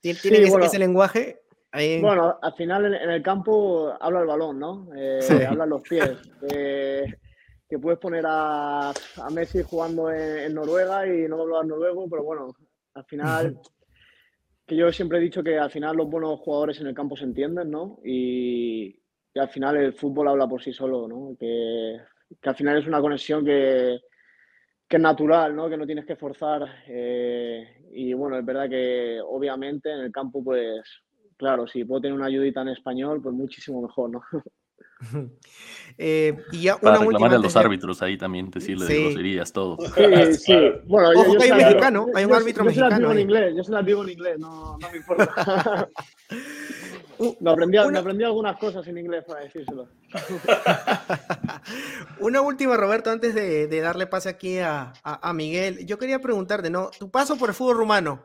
tienen 0.00 0.62
ese 0.62 0.78
lenguaje, 0.78 1.42
bueno, 2.00 2.38
al 2.40 2.54
final 2.54 2.94
en, 2.94 3.10
el 3.10 3.22
campo 3.22 3.92
habla 4.00 4.20
el 4.20 4.26
balón, 4.26 4.58
¿no? 4.58 4.88
Eh, 4.96 5.46
Hablan 5.46 5.68
los 5.68 5.82
pies. 5.82 6.16
que 7.68 7.78
puedes 7.78 7.98
poner 7.98 8.24
a, 8.26 8.90
a 8.90 9.30
Messi 9.30 9.62
jugando 9.62 10.10
en, 10.10 10.54
Noruega 10.54 11.06
y 11.06 11.28
no 11.28 11.42
hablar 11.42 11.66
noruego, 11.66 12.08
pero 12.08 12.24
bueno, 12.24 12.54
al 12.94 13.04
final, 13.04 13.60
que 14.66 14.74
yo 14.74 14.90
siempre 14.90 15.18
he 15.18 15.22
dicho 15.22 15.42
que 15.42 15.58
al 15.58 15.70
final 15.70 15.96
los 15.96 16.08
buenos 16.08 16.40
jugadores 16.40 16.80
en 16.80 16.86
el 16.86 16.94
campo 16.94 17.16
se 17.16 17.24
entienden, 17.24 17.70
¿no? 17.70 17.98
Y, 18.04 18.98
al 19.34 19.50
final 19.50 19.76
el 19.76 19.92
fútbol 19.92 20.28
habla 20.28 20.48
por 20.48 20.60
sí 20.60 20.72
solo, 20.72 21.06
¿no? 21.06 21.36
Que, 21.38 21.96
que 22.40 22.48
al 22.48 22.56
final 22.56 22.78
es 22.78 22.88
una 22.88 23.00
conexión 23.00 23.44
que, 23.44 24.00
que 24.88 24.96
es 24.96 25.02
natural, 25.02 25.54
¿no? 25.54 25.68
Que 25.68 25.76
no 25.76 25.86
tienes 25.86 26.06
que 26.06 26.16
forzar. 26.16 26.66
Eh, 26.88 27.86
y 27.92 28.12
bueno, 28.14 28.36
es 28.36 28.44
verdad 28.44 28.68
que 28.68 29.20
obviamente 29.24 29.92
en 29.92 30.00
el 30.00 30.10
campo, 30.10 30.42
pues 30.42 31.02
claro, 31.36 31.68
si 31.68 31.84
puedo 31.84 32.00
tener 32.00 32.16
una 32.16 32.26
ayudita 32.26 32.62
en 32.62 32.68
español, 32.68 33.22
pues 33.22 33.34
muchísimo 33.34 33.82
mejor, 33.82 34.10
¿no? 34.10 34.22
eh, 35.98 36.36
y 36.52 36.62
ya 36.62 36.78
Para 36.78 36.98
reclamar 36.98 37.34
a 37.34 37.38
los 37.38 37.56
árbitros 37.56 38.02
ahí 38.02 38.18
también, 38.18 38.50
decirles 38.50 38.88
sí. 38.88 39.04
groserías, 39.04 39.52
todo. 39.52 39.76
Sí, 39.94 40.34
sí. 40.34 40.56
Bueno, 40.86 41.10
Ojo 41.20 41.34
yo, 41.34 41.38
que 41.38 41.44
hay 41.44 41.50
un 41.50 41.56
mexicano, 41.58 42.06
hay 42.14 42.24
un 42.24 42.30
yo, 42.30 42.36
árbitro 42.36 42.64
yo 42.64 42.66
mexicano. 42.66 42.90
Se 42.90 42.90
las 42.90 42.98
digo 42.98 43.12
en 43.12 43.20
inglés, 43.20 43.54
yo 43.56 43.64
se 43.64 43.72
las 43.72 43.86
digo 43.86 44.02
en 44.02 44.10
inglés, 44.10 44.38
no, 44.38 44.78
no 44.78 44.90
me 44.90 44.96
importa. 44.96 45.88
me, 47.40 47.50
aprendí, 47.50 47.78
Una... 47.78 47.90
me 47.90 47.98
aprendí 47.98 48.24
algunas 48.24 48.56
cosas 48.58 48.86
en 48.88 48.98
inglés 48.98 49.24
para 49.24 49.40
decírselo. 49.40 49.88
Una 52.20 52.40
última, 52.40 52.76
Roberto, 52.76 53.10
antes 53.10 53.34
de, 53.34 53.68
de 53.68 53.80
darle 53.80 54.06
pase 54.06 54.28
aquí 54.28 54.58
a, 54.58 54.92
a, 55.04 55.28
a, 55.28 55.32
Miguel. 55.32 55.86
Yo 55.86 55.98
quería 55.98 56.18
preguntarte, 56.18 56.70
¿no? 56.70 56.90
Tu 56.98 57.10
paso 57.10 57.36
por 57.36 57.50
el 57.50 57.54
fútbol 57.54 57.76
rumano, 57.76 58.24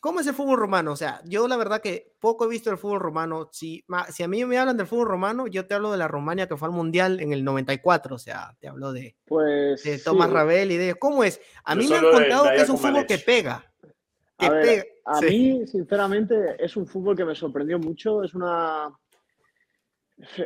¿Cómo 0.00 0.20
es 0.20 0.26
el 0.26 0.32
fútbol 0.32 0.58
romano? 0.58 0.92
O 0.92 0.96
sea, 0.96 1.20
yo 1.26 1.46
la 1.46 1.58
verdad 1.58 1.82
que 1.82 2.14
poco 2.20 2.46
he 2.46 2.48
visto 2.48 2.70
el 2.70 2.78
fútbol 2.78 3.00
romano. 3.00 3.50
Si, 3.52 3.84
si 4.08 4.22
a 4.22 4.28
mí 4.28 4.42
me 4.46 4.56
hablan 4.56 4.78
del 4.78 4.86
fútbol 4.86 5.08
romano, 5.08 5.46
yo 5.46 5.66
te 5.66 5.74
hablo 5.74 5.92
de 5.92 5.98
la 5.98 6.08
Romania 6.08 6.48
que 6.48 6.56
fue 6.56 6.68
al 6.68 6.74
Mundial 6.74 7.20
en 7.20 7.34
el 7.34 7.44
94. 7.44 8.16
O 8.16 8.18
sea, 8.18 8.56
te 8.58 8.68
hablo 8.68 8.94
de, 8.94 9.14
pues, 9.26 9.84
de 9.84 9.98
Tomás 9.98 10.30
Rabel 10.30 10.72
y 10.72 10.78
de... 10.78 10.94
¿Cómo 10.94 11.22
es? 11.22 11.38
A 11.64 11.74
mí 11.74 11.86
me 11.86 11.96
han 11.96 12.10
contado 12.10 12.44
que 12.48 12.62
es 12.62 12.68
un 12.70 12.78
fútbol 12.78 13.04
que 13.06 13.18
pega. 13.18 13.62
a, 14.38 15.20
mí, 15.20 15.66
sinceramente, 15.66 16.56
es 16.58 16.74
un 16.78 16.86
fútbol 16.86 17.14
que 17.14 17.26
me 17.26 17.34
sorprendió 17.34 17.78
mucho. 17.78 18.24
Es 18.24 18.34
una... 18.34 18.90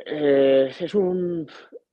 Eh, 0.05 0.75
es 0.81 0.95
un... 0.97 1.49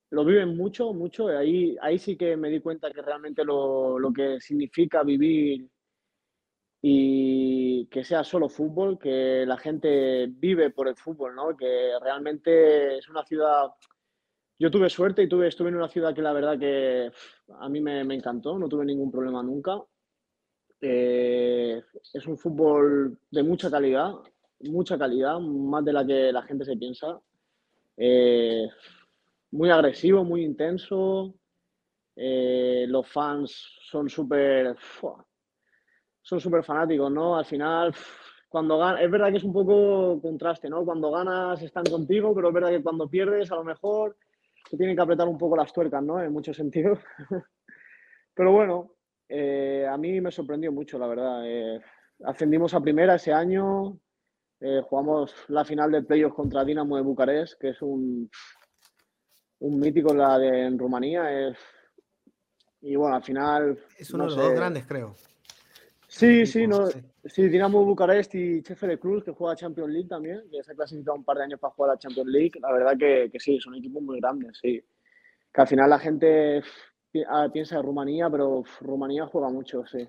Lo 0.09 0.25
viven 0.25 0.57
mucho, 0.57 0.93
mucho. 0.93 1.27
Ahí, 1.27 1.77
ahí 1.79 1.99
sí 1.99 2.17
que 2.17 2.35
me 2.35 2.49
di 2.49 2.59
cuenta 2.59 2.89
que 2.89 3.03
realmente 3.03 3.45
lo, 3.45 3.99
lo 3.99 4.11
que 4.11 4.41
significa 4.41 5.03
vivir 5.03 5.69
y 6.81 7.85
que 7.87 8.03
sea 8.03 8.23
solo 8.23 8.49
fútbol, 8.49 8.97
que 8.97 9.45
la 9.45 9.57
gente 9.57 10.27
vive 10.27 10.71
por 10.71 10.87
el 10.87 10.95
fútbol, 10.95 11.35
¿no? 11.35 11.55
Que 11.55 11.91
realmente 12.01 12.97
es 12.97 13.07
una 13.09 13.23
ciudad... 13.23 13.71
Yo 14.57 14.71
tuve 14.71 14.89
suerte 14.89 15.23
y 15.23 15.29
tuve, 15.29 15.47
estuve 15.47 15.69
en 15.69 15.75
una 15.75 15.89
ciudad 15.89 16.13
que 16.13 16.21
la 16.21 16.33
verdad 16.33 16.57
que 16.57 17.11
a 17.59 17.69
mí 17.69 17.81
me, 17.81 18.01
encantó, 18.01 18.57
no 18.57 18.67
tuve 18.67 18.85
ningún 18.85 19.11
problema 19.11 19.41
nunca. 19.43 19.81
Eh, 20.79 21.81
es 22.13 22.27
un 22.27 22.37
fútbol 22.37 23.17
de 23.29 23.43
mucha 23.43 23.69
calidad, 23.69 24.13
mucha 24.59 24.97
calidad, 24.97 25.39
más 25.39 25.83
de 25.85 25.93
la 25.93 26.05
que 26.05 26.31
la 26.31 26.43
gente 26.43 26.65
se 26.65 26.77
piensa. 26.77 27.19
Eh, 27.97 28.67
muy 29.51 29.69
agresivo, 29.69 30.23
muy 30.23 30.43
intenso. 30.43 31.35
Eh, 32.15 32.85
los 32.87 33.07
fans 33.07 33.51
son 33.81 34.09
súper 34.09 34.75
son 36.21 36.39
súper 36.39 36.63
fanáticos, 36.63 37.11
¿no? 37.11 37.37
Al 37.37 37.45
final, 37.45 37.93
cuando 38.49 38.77
ganas, 38.77 39.01
es 39.01 39.11
verdad 39.11 39.31
que 39.31 39.37
es 39.37 39.43
un 39.43 39.53
poco 39.53 40.19
contraste, 40.21 40.69
¿no? 40.69 40.83
Cuando 40.85 41.11
ganas 41.11 41.61
están 41.61 41.85
contigo, 41.85 42.33
pero 42.35 42.49
es 42.49 42.53
verdad 42.53 42.69
que 42.69 42.83
cuando 42.83 43.09
pierdes, 43.09 43.51
a 43.51 43.55
lo 43.55 43.63
mejor 43.63 44.17
se 44.69 44.77
tienen 44.77 44.95
que 44.95 45.01
apretar 45.01 45.27
un 45.27 45.37
poco 45.37 45.55
las 45.55 45.73
tuercas, 45.73 46.03
¿no? 46.03 46.21
En 46.21 46.31
muchos 46.31 46.55
sentidos. 46.57 46.99
pero 48.33 48.51
bueno, 48.51 48.91
eh, 49.27 49.87
a 49.89 49.97
mí 49.97 50.19
me 50.21 50.31
sorprendió 50.31 50.71
mucho, 50.71 50.99
la 50.99 51.07
verdad. 51.07 51.41
Eh, 51.45 51.81
ascendimos 52.25 52.73
a 52.73 52.81
primera 52.81 53.15
ese 53.15 53.33
año, 53.33 53.97
eh, 54.59 54.81
jugamos 54.83 55.33
la 55.47 55.65
final 55.65 55.91
de 55.91 56.03
playoff 56.03 56.33
contra 56.33 56.63
Dinamo 56.63 56.97
de 56.97 57.01
Bucarest, 57.01 57.59
que 57.59 57.69
es 57.69 57.81
un, 57.81 58.29
un 59.59 59.79
mítico 59.79 60.13
la 60.13 60.37
de, 60.37 60.65
en 60.65 60.77
Rumanía. 60.77 61.47
Es, 61.47 61.57
y 62.81 62.95
bueno, 62.95 63.15
al 63.15 63.23
final... 63.23 63.79
Es 63.97 64.11
uno 64.13 64.25
de 64.25 64.29
los 64.31 64.37
dos 64.37 64.53
grandes, 64.53 64.85
creo. 64.85 65.15
Sí, 66.11 66.45
sí, 66.45 66.67
no, 66.67 66.89
sí, 67.23 67.47
Dinamo 67.47 67.85
Bucarest 67.85 68.35
y 68.35 68.59
de 68.59 68.99
Cruz, 68.99 69.23
que 69.23 69.31
juega 69.31 69.55
Champions 69.55 69.93
League 69.93 70.09
también, 70.09 70.43
que 70.51 70.61
se 70.61 70.73
ha 70.73 70.75
clasificado 70.75 71.15
un 71.15 71.23
par 71.23 71.37
de 71.37 71.45
años 71.45 71.59
para 71.59 71.73
jugar 71.73 71.91
a 71.91 71.97
Champions 71.97 72.29
League. 72.29 72.59
La 72.59 72.73
verdad 72.73 72.97
que, 72.99 73.29
que 73.31 73.39
sí, 73.39 73.57
son 73.61 73.75
equipos 73.75 74.03
muy 74.03 74.19
grandes, 74.19 74.59
sí. 74.61 74.83
Que 75.53 75.61
al 75.61 75.67
final 75.67 75.89
la 75.89 75.99
gente 75.99 76.61
ah, 77.29 77.47
piensa 77.51 77.77
en 77.77 77.83
Rumanía, 77.83 78.29
pero 78.29 78.61
Rumanía 78.81 79.25
juega 79.25 79.49
mucho, 79.49 79.85
sí. 79.85 80.05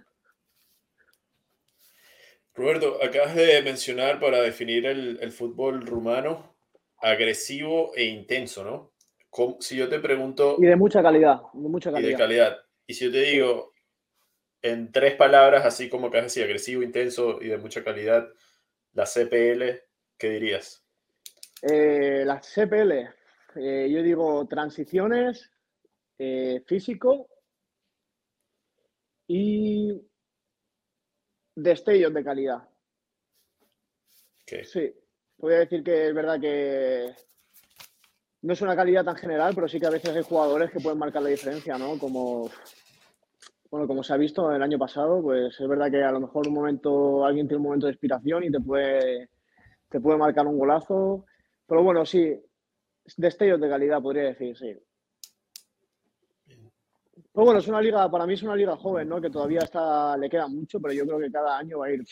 Roberto, 2.53 2.99
acabas 3.01 3.37
de 3.37 3.62
mencionar 3.62 4.19
para 4.19 4.43
definir 4.43 4.87
el, 4.87 5.21
el 5.23 5.31
fútbol 5.31 5.87
rumano 5.87 6.57
agresivo 6.99 7.93
e 7.95 8.05
intenso, 8.07 8.65
¿no? 8.65 8.93
si 9.61 9.77
yo 9.77 9.88
te 9.88 10.01
pregunto... 10.01 10.57
Y 10.59 10.67
de 10.67 10.77
mucha 10.77 11.01
calidad, 11.01 11.43
de 11.53 11.69
mucha 11.69 11.93
calidad. 11.93 12.09
Y 12.09 12.12
de 12.12 12.19
calidad. 12.19 12.59
Y 12.88 12.95
si 12.95 13.05
yo 13.05 13.12
te 13.12 13.23
digo, 13.23 13.72
en 14.62 14.92
tres 14.92 15.16
palabras, 15.16 15.66
así 15.66 15.88
como 15.88 16.11
que 16.11 16.18
así, 16.18 16.42
agresivo, 16.42 16.83
intenso 16.83 17.42
y 17.42 17.48
de 17.48 17.59
mucha 17.59 17.83
calidad, 17.83 18.29
la 18.92 19.05
CPL, 19.05 19.83
¿qué 20.16 20.31
dirías? 20.31 20.85
Eh, 21.62 22.25
la 22.25 22.40
CPL, 22.40 23.11
eh, 23.57 23.88
yo 23.90 24.03
digo 24.03 24.46
transiciones, 24.46 25.51
eh, 26.18 26.62
físico 26.66 27.29
y 29.27 30.01
destellos 31.55 32.14
de 32.14 32.25
calidad. 32.25 32.68
Sí, 34.46 34.94
voy 35.38 35.55
a 35.55 35.59
decir 35.61 35.83
que 35.83 36.09
es 36.09 36.14
verdad 36.14 36.38
que 36.38 37.14
no 38.42 38.53
es 38.53 38.61
una 38.61 38.77
calidad 38.77 39.05
tan 39.05 39.16
general, 39.16 39.55
pero 39.55 39.66
sí 39.66 39.81
que 39.81 39.87
a 39.87 39.90
veces 39.90 40.14
hay 40.14 40.22
jugadores 40.22 40.70
que 40.70 40.81
pueden 40.81 40.98
marcar 40.98 41.22
la 41.22 41.31
diferencia, 41.31 41.79
¿no? 41.79 41.98
Como 41.98 42.51
bueno, 43.73 43.89
como 43.89 44.03
se 44.03 44.13
ha 44.13 44.19
visto 44.19 44.53
el 44.53 44.63
año 44.63 44.79
pasado, 44.79 45.23
pues 45.23 45.59
es 45.59 45.67
verdad 45.67 45.91
que 45.91 46.05
a 46.05 46.13
lo 46.13 46.21
mejor 46.21 46.47
un 46.47 46.53
momento, 46.53 47.25
alguien 47.25 47.49
tiene 47.49 47.57
un 47.57 47.65
momento 47.65 47.87
de 47.87 47.93
inspiración 47.93 48.45
y 48.45 48.51
te 48.51 48.61
puede, 48.61 49.31
te 49.89 49.99
puede 49.99 50.19
marcar 50.19 50.47
un 50.47 50.59
golazo. 50.59 51.25
Pero 51.67 51.83
bueno, 51.83 52.05
sí, 52.05 52.39
destellos 53.17 53.59
de 53.63 53.71
calidad, 53.71 54.03
podría 54.03 54.25
decir, 54.25 54.55
sí. 54.59 54.77
Pero 57.33 57.47
bueno, 57.47 57.61
es 57.61 57.69
una 57.69 57.81
liga, 57.81 58.11
para 58.11 58.27
mí 58.27 58.35
es 58.35 58.43
una 58.43 58.57
liga 58.57 58.77
joven, 58.77 59.09
¿no? 59.09 59.23
Que 59.23 59.31
todavía 59.31 59.61
está, 59.61 60.19
le 60.19 60.29
queda 60.29 60.49
mucho, 60.49 60.79
pero 60.79 60.93
yo 60.93 61.07
creo 61.07 61.19
que 61.19 61.33
cada 61.33 61.57
año 61.57 61.79
va 61.79 61.87
a 61.87 61.93
ir, 61.93 62.05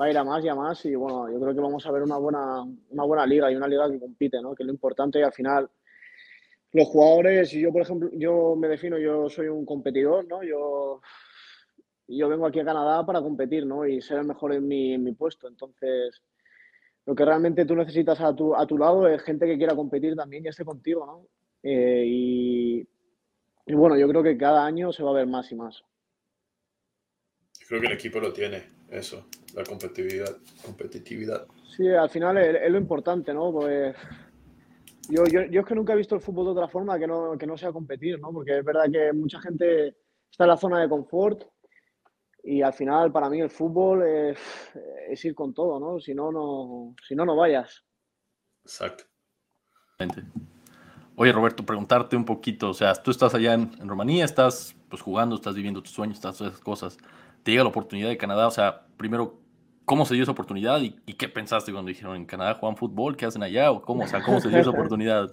va 0.00 0.04
a 0.04 0.10
ir 0.10 0.18
a 0.18 0.22
más 0.22 0.44
y 0.44 0.48
a 0.48 0.54
más. 0.54 0.84
Y 0.86 0.94
bueno, 0.94 1.28
yo 1.32 1.40
creo 1.40 1.52
que 1.52 1.60
vamos 1.62 1.84
a 1.84 1.90
ver 1.90 2.04
una 2.04 2.18
buena, 2.18 2.62
una 2.62 3.02
buena 3.02 3.26
liga 3.26 3.50
y 3.50 3.56
una 3.56 3.66
liga 3.66 3.90
que 3.90 3.98
compite, 3.98 4.40
¿no? 4.40 4.54
Que 4.54 4.62
es 4.62 4.68
lo 4.68 4.72
importante 4.72 5.18
y 5.18 5.22
al 5.22 5.32
final 5.32 5.68
los 6.76 6.88
jugadores, 6.88 7.50
yo 7.52 7.72
por 7.72 7.82
ejemplo, 7.82 8.10
yo 8.12 8.54
me 8.54 8.68
defino, 8.68 8.98
yo 8.98 9.30
soy 9.30 9.48
un 9.48 9.64
competidor, 9.64 10.26
¿no? 10.26 10.42
Yo, 10.42 11.00
yo 12.06 12.28
vengo 12.28 12.46
aquí 12.46 12.60
a 12.60 12.64
Canadá 12.64 13.04
para 13.06 13.22
competir, 13.22 13.66
¿no? 13.66 13.86
Y 13.86 14.02
ser 14.02 14.18
el 14.18 14.26
mejor 14.26 14.52
en 14.52 14.68
mi, 14.68 14.92
en 14.92 15.02
mi 15.02 15.12
puesto. 15.12 15.48
Entonces, 15.48 16.22
lo 17.06 17.14
que 17.14 17.24
realmente 17.24 17.64
tú 17.64 17.74
necesitas 17.74 18.20
a 18.20 18.34
tu, 18.36 18.54
a 18.54 18.66
tu 18.66 18.76
lado 18.76 19.08
es 19.08 19.22
gente 19.22 19.46
que 19.46 19.56
quiera 19.56 19.74
competir 19.74 20.14
también 20.14 20.44
y 20.44 20.48
esté 20.48 20.64
contigo, 20.64 21.06
¿no? 21.06 21.26
Eh, 21.62 22.04
y, 22.06 22.88
y, 23.66 23.74
bueno, 23.74 23.96
yo 23.96 24.06
creo 24.08 24.22
que 24.22 24.36
cada 24.36 24.64
año 24.66 24.92
se 24.92 25.02
va 25.02 25.10
a 25.10 25.14
ver 25.14 25.26
más 25.26 25.50
y 25.50 25.54
más. 25.56 25.82
Creo 27.66 27.80
que 27.80 27.86
el 27.86 27.94
equipo 27.94 28.20
lo 28.20 28.32
tiene, 28.32 28.64
eso, 28.90 29.26
la 29.54 29.64
competitividad. 29.64 30.36
competitividad. 30.64 31.46
Sí, 31.74 31.88
al 31.88 32.10
final 32.10 32.36
es, 32.36 32.62
es 32.62 32.70
lo 32.70 32.78
importante, 32.78 33.32
¿no? 33.32 33.50
Pues 33.50 33.96
yo, 35.08 35.24
yo, 35.24 35.42
yo, 35.44 35.60
es 35.60 35.66
que 35.66 35.74
nunca 35.74 35.92
he 35.92 35.96
visto 35.96 36.14
el 36.14 36.20
fútbol 36.20 36.46
de 36.46 36.50
otra 36.52 36.68
forma 36.68 36.98
que 36.98 37.06
no, 37.06 37.36
que 37.38 37.46
no 37.46 37.56
sea 37.56 37.72
competir, 37.72 38.18
¿no? 38.20 38.32
Porque 38.32 38.58
es 38.58 38.64
verdad 38.64 38.90
que 38.90 39.12
mucha 39.12 39.40
gente 39.40 39.96
está 40.30 40.44
en 40.44 40.50
la 40.50 40.56
zona 40.56 40.80
de 40.80 40.88
confort 40.88 41.44
y 42.42 42.62
al 42.62 42.72
final 42.72 43.10
para 43.10 43.28
mí 43.28 43.40
el 43.40 43.50
fútbol 43.50 44.02
es, 44.04 45.24
ir 45.24 45.34
con 45.34 45.52
todo, 45.52 45.80
¿no? 45.80 46.00
Si 46.00 46.14
no, 46.14 46.30
no, 46.30 46.94
si 47.06 47.14
no, 47.14 47.24
no 47.24 47.36
vayas. 47.36 47.84
Exacto. 48.64 49.04
Oye, 51.16 51.32
Roberto, 51.32 51.64
preguntarte 51.64 52.14
un 52.14 52.24
poquito, 52.24 52.70
o 52.70 52.74
sea, 52.74 52.94
tú 52.94 53.10
estás 53.10 53.34
allá 53.34 53.54
en, 53.54 53.72
en 53.80 53.88
Rumanía, 53.88 54.24
estás 54.24 54.76
pues 54.88 55.00
jugando, 55.00 55.36
estás 55.36 55.54
viviendo 55.54 55.82
tus 55.82 55.92
sueños, 55.92 56.18
estás 56.18 56.40
esas 56.40 56.60
cosas. 56.60 56.98
Te 57.42 57.52
llega 57.52 57.64
la 57.64 57.70
oportunidad 57.70 58.08
de 58.08 58.18
Canadá, 58.18 58.46
o 58.46 58.50
sea, 58.50 58.86
primero, 58.96 59.40
¿Cómo 59.86 60.04
se 60.04 60.14
dio 60.14 60.24
esa 60.24 60.32
oportunidad 60.32 60.80
y, 60.82 61.14
qué 61.14 61.28
pensaste 61.28 61.70
cuando 61.70 61.90
dijeron 61.90 62.16
en 62.16 62.26
Canadá 62.26 62.54
juegan 62.54 62.76
fútbol? 62.76 63.16
¿Qué 63.16 63.24
hacen 63.24 63.44
allá? 63.44 63.70
¿O 63.70 63.80
cómo, 63.80 64.02
o 64.02 64.06
sea, 64.08 64.20
¿cómo 64.20 64.40
se 64.40 64.48
dio 64.48 64.58
esa 64.58 64.70
oportunidad? 64.76 65.32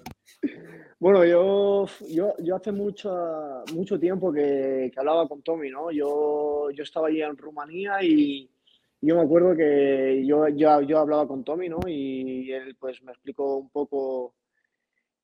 Bueno, 0.99 1.25
yo, 1.25 1.87
yo, 2.07 2.35
yo 2.37 2.55
hace 2.55 2.71
mucho, 2.71 3.63
mucho 3.73 3.99
tiempo 3.99 4.31
que, 4.31 4.91
que, 4.93 4.99
hablaba 4.99 5.27
con 5.27 5.41
Tommy, 5.41 5.71
¿no? 5.71 5.89
Yo, 5.89 6.69
yo 6.69 6.83
estaba 6.83 7.07
allí 7.07 7.23
en 7.23 7.35
Rumanía 7.35 8.03
y 8.03 8.47
yo 9.01 9.15
me 9.15 9.23
acuerdo 9.23 9.55
que 9.55 10.23
yo, 10.23 10.47
yo, 10.49 10.81
yo 10.81 10.99
hablaba 10.99 11.27
con 11.27 11.43
Tommy, 11.43 11.67
¿no? 11.67 11.79
Y 11.87 12.51
él 12.51 12.77
pues 12.79 13.01
me 13.01 13.11
explicó 13.11 13.57
un 13.57 13.71
poco 13.71 14.35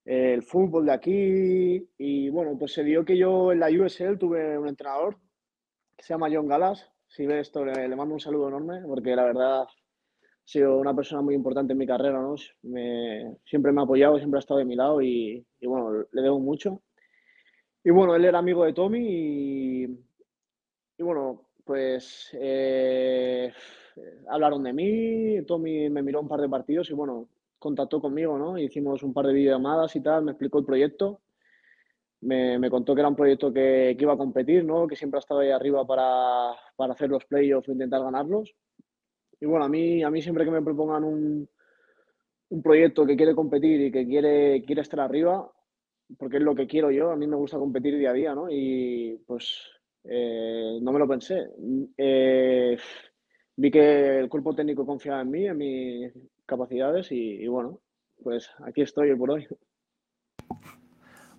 el 0.06 0.42
fútbol 0.42 0.88
de 0.88 0.92
aquí 0.92 1.88
y 2.00 2.30
bueno, 2.30 2.58
pues 2.58 2.74
se 2.74 2.84
dio 2.84 3.06
que 3.06 3.16
yo 3.16 3.52
en 3.52 3.60
la 3.60 3.70
USL 3.70 4.18
tuve 4.18 4.58
un 4.58 4.68
entrenador 4.68 5.18
que 5.96 6.04
se 6.04 6.16
llama 6.16 6.30
John 6.34 6.48
Galas 6.48 6.90
si 7.10 7.26
ve 7.26 7.40
esto, 7.40 7.66
le, 7.66 7.96
mando 7.96 8.14
un 8.14 8.20
saludo 8.20 8.48
enorme, 8.48 8.82
porque 8.88 9.16
la 9.16 9.26
verdad 9.26 9.62
ha 9.64 9.68
sido 10.44 10.78
una 10.78 10.96
persona 10.96 11.22
muy 11.22 11.36
importante 11.36 11.74
en 11.74 11.80
mi 11.80 11.86
carrera, 11.86 12.22
¿no? 12.22 12.36
siempre 12.38 13.72
me 13.72 13.82
ha 13.82 13.84
apoyado, 13.84 14.18
siempre 14.18 14.38
ha 14.38 14.40
estado 14.40 14.60
de 14.60 14.66
mi 14.66 14.76
lado 14.76 15.02
y, 15.02 15.46
bueno, 15.62 16.06
le 16.12 16.22
debo 16.22 16.40
mucho. 16.40 16.82
Y 17.84 17.92
bueno, 17.92 18.16
él 18.16 18.26
era 18.26 18.40
amigo 18.40 18.66
de 18.66 18.74
Tommy 18.74 19.00
y, 19.00 19.84
y 20.98 21.04
bueno, 21.04 21.50
pues 21.64 22.30
eh, 22.34 23.52
hablaron 24.30 24.64
de 24.64 24.74
mí, 24.74 25.46
Tommy 25.46 25.90
me 25.90 26.02
miró 26.02 26.22
un 26.22 26.28
par 26.28 26.42
de 26.42 26.50
partidos 26.50 26.90
y 26.90 26.94
bueno, 26.94 27.30
contactó 27.58 28.02
conmigo, 28.02 28.38
¿no? 28.38 28.58
Hicimos 28.58 29.04
un 29.04 29.14
par 29.14 29.28
de 29.28 29.34
videollamadas 29.34 29.96
y 29.96 30.02
tal, 30.02 30.24
me 30.24 30.32
explicó 30.32 30.60
el 30.60 30.66
proyecto 30.66 31.22
me, 32.22 32.70
contó 32.70 32.94
que 32.94 33.02
era 33.02 33.10
un 33.10 33.16
proyecto 33.16 33.54
que, 33.54 33.96
iba 34.00 34.14
a 34.14 34.18
competir, 34.18 34.66
¿no? 34.66 34.88
que 34.88 34.96
siempre 34.96 35.18
ha 35.18 35.22
estado 35.22 35.42
ahí 35.42 35.52
arriba 35.52 35.86
para, 35.86 36.52
hacer 36.88 37.10
los 37.10 37.26
playoffs 37.26 37.70
o 37.70 37.72
intentar 37.72 38.02
ganarlos. 38.02 38.54
Y 39.40 39.46
bueno, 39.46 39.66
a 39.66 39.70
mí, 39.70 40.04
a 40.04 40.10
mí 40.10 40.22
siempre 40.22 40.46
que 40.46 40.52
me 40.52 40.62
propongan 40.62 41.04
un, 41.04 41.50
un 42.50 42.62
proyecto 42.62 43.06
que 43.06 43.16
quiere 43.16 43.36
competir 43.36 43.82
y 43.82 43.92
que 43.92 44.06
quiere, 44.06 44.64
quiere 44.64 44.82
estar 44.82 45.00
arriba, 45.00 45.50
porque 46.18 46.38
es 46.38 46.44
lo 46.44 46.56
que 46.56 46.68
quiero 46.68 46.92
yo, 46.92 47.12
a 47.12 47.16
mí 47.16 47.28
me 47.28 47.36
gusta 47.36 47.58
competir 47.58 47.98
día 47.98 48.10
a 48.10 48.14
día, 48.14 48.34
¿no? 48.34 48.48
Y 48.50 49.22
pues 49.28 49.56
eh, 50.04 50.80
no 50.82 50.92
me 50.92 51.00
lo 51.00 51.08
pensé. 51.08 51.50
Eh, 51.98 52.78
vi 53.56 53.72
que 53.72 54.20
el 54.20 54.30
cuerpo 54.30 54.56
técnico 54.56 54.86
confiaba 54.86 55.22
en 55.22 55.30
mí, 55.30 55.46
en 55.46 55.58
mis 55.58 56.14
capacidades 56.46 57.12
y, 57.12 57.48
bueno, 57.48 57.82
pues 58.24 58.50
aquí 58.66 58.82
estoy 58.82 59.16
por 59.16 59.32
hoy. 59.32 59.48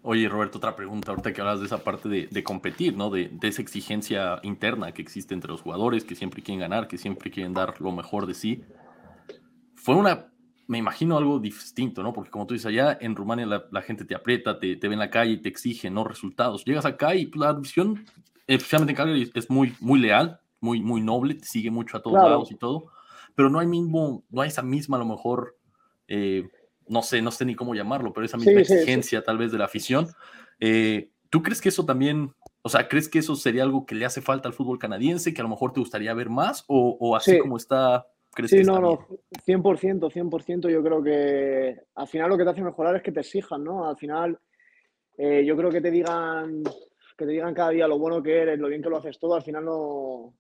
Oye, 0.03 0.29
Roberto, 0.29 0.59
otra 0.59 0.75
pregunta, 0.75 1.11
ahorita 1.11 1.33
que 1.33 1.41
hablas 1.41 1.61
de 1.61 1.67
esa 1.67 1.85
parte 1.85 2.09
de, 2.09 2.43
competir, 2.43 2.97
¿no? 2.97 3.11
De, 3.11 3.29
de, 3.29 3.49
esa 3.49 3.61
exigencia 3.61 4.41
interna 4.43 4.93
que 4.93 5.03
existe 5.03 5.35
entre 5.35 5.51
los 5.51 5.61
jugadores, 5.61 6.05
que 6.05 6.15
siempre 6.15 6.43
quieren 6.43 6.61
ganar, 6.61 6.89
que 6.89 6.97
siempre 6.97 7.31
quieren 7.31 7.53
dar 7.53 7.81
lo 7.81 7.93
mejor 7.93 8.27
de 8.27 8.35
sí. 8.35 8.65
Fue 9.75 9.95
una, 9.95 10.31
me 10.71 10.79
imagino 10.79 11.19
algo 11.19 11.39
distinto, 11.39 12.03
¿no? 12.03 12.13
Porque 12.13 12.31
como 12.31 12.47
tú 12.47 12.55
dices, 12.55 12.67
allá 12.67 12.97
en 13.01 13.17
Rumania 13.17 13.45
la, 13.45 13.83
gente 13.83 14.05
te 14.05 14.15
aprieta, 14.15 14.59
te, 14.59 14.77
te, 14.77 14.89
ve 14.89 14.95
en 14.95 15.01
la 15.01 15.11
calle 15.11 15.33
y 15.33 15.43
te 15.43 15.49
exige, 15.49 15.91
¿no? 15.91 16.05
Resultados. 16.05 16.65
Llegas 16.65 16.87
acá 16.87 17.15
y 17.15 17.31
la 17.35 17.53
visión, 17.53 18.07
especialmente 18.47 18.93
en 18.93 18.97
Calgary, 18.97 19.31
es 19.35 19.51
muy, 19.51 19.75
muy 19.81 19.99
leal, 19.99 20.41
muy, 20.61 20.81
muy 20.81 21.01
noble, 21.01 21.35
te 21.35 21.45
sigue 21.45 21.71
mucho 21.71 21.97
a 21.97 22.03
todos 22.03 22.17
lados 22.17 22.53
y 22.53 22.55
todo, 22.55 22.87
pero 23.35 23.51
no 23.51 23.59
hay 23.59 23.67
mismo, 23.67 24.25
no 24.31 24.43
hay 24.43 24.49
esa 24.49 24.63
misma, 24.63 24.97
a 24.97 25.01
lo 25.01 25.07
mejor, 25.07 25.57
eh, 26.07 26.49
no 26.91 27.03
sé, 27.03 27.23
no 27.23 27.31
sé 27.31 27.45
ni 27.45 27.55
cómo 27.55 27.75
llamarlo, 27.75 28.13
pero 28.13 28.27
esa 28.27 28.37
misma 28.37 28.61
exigencia 28.61 29.23
tal 29.23 29.39
vez 29.39 29.53
de 29.53 29.59
la 29.59 29.65
afición. 29.65 30.09
Eh, 30.59 31.11
¿Tú 31.31 31.43
crees 31.43 31.61
que 31.61 31.69
eso 31.69 31.87
también, 31.87 32.35
o 32.63 32.69
sea, 32.69 32.89
crees 32.89 33.09
que 33.09 33.21
eso 33.21 33.37
sería 33.37 33.63
algo 33.63 33.87
que 33.87 33.95
le 33.95 34.05
hace 34.05 34.21
falta 34.21 34.49
al 34.49 34.55
fútbol 34.55 34.79
canadiense, 34.79 35.33
que 35.33 35.41
a 35.41 35.45
lo 35.45 35.51
mejor 35.51 35.73
te 35.73 35.81
gustaría 35.81 36.13
ver 36.13 36.29
más, 36.29 36.65
o, 36.67 36.97
o 37.01 37.15
así 37.15 37.39
como 37.39 37.57
está, 37.57 38.07
crees 38.35 38.51
sí, 38.51 38.59
que 38.59 38.65
no, 38.65 38.81
no, 38.81 39.07
100%, 39.47 40.13
100%, 40.13 40.69
yo 40.69 40.83
creo 40.83 41.03
que 41.03 41.81
al 41.95 42.09
final 42.09 42.29
lo 42.29 42.37
que 42.37 42.45
te 42.45 42.51
hace 42.51 42.63
mejorar 42.63 42.97
es 42.97 43.03
que 43.03 43.13
te 43.13 43.21
exijan, 43.21 43.63
¿no? 43.63 43.89
Al 43.89 43.97
final, 43.97 44.39
eh, 45.17 45.45
yo 45.47 45.57
creo 45.57 45.71
que 45.71 45.81
te 45.81 45.91
digan 45.91 46.65
que 47.17 47.27
te 47.27 47.33
digan 47.33 47.53
cada 47.53 47.69
día 47.69 47.87
lo 47.87 47.99
bueno 47.99 48.23
que 48.23 48.39
eres, 48.41 48.59
lo 48.59 48.69
bien 48.69 48.83
que 48.83 48.89
lo 48.89 48.97
haces 48.97 49.19
todo, 49.19 49.35
al 49.35 49.43
final 49.43 49.67
no, 49.67 50.35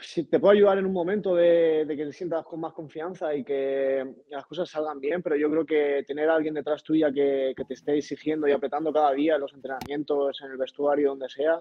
si 0.00 0.24
te 0.24 0.38
puedo 0.38 0.52
ayudar 0.52 0.78
en 0.78 0.86
un 0.86 0.92
momento 0.92 1.34
de, 1.34 1.84
que 1.88 2.06
te 2.06 2.12
sientas 2.12 2.44
con 2.44 2.60
más 2.60 2.72
confianza 2.72 3.34
y 3.34 3.44
que 3.44 4.04
las 4.28 4.46
cosas 4.46 4.68
salgan 4.68 5.00
bien, 5.00 5.22
pero 5.22 5.36
yo 5.36 5.50
creo 5.50 5.66
que 5.66 6.04
tener 6.06 6.28
a 6.28 6.36
alguien 6.36 6.54
detrás 6.54 6.82
tuya 6.82 7.12
que, 7.12 7.54
te 7.66 7.74
esté 7.74 7.96
exigiendo 7.96 8.48
y 8.48 8.52
apretando 8.52 8.92
cada 8.92 9.12
día 9.12 9.34
en 9.34 9.40
los 9.40 9.52
entrenamientos, 9.52 10.40
en 10.42 10.52
el 10.52 10.56
vestuario, 10.56 11.10
donde 11.10 11.28
sea, 11.28 11.60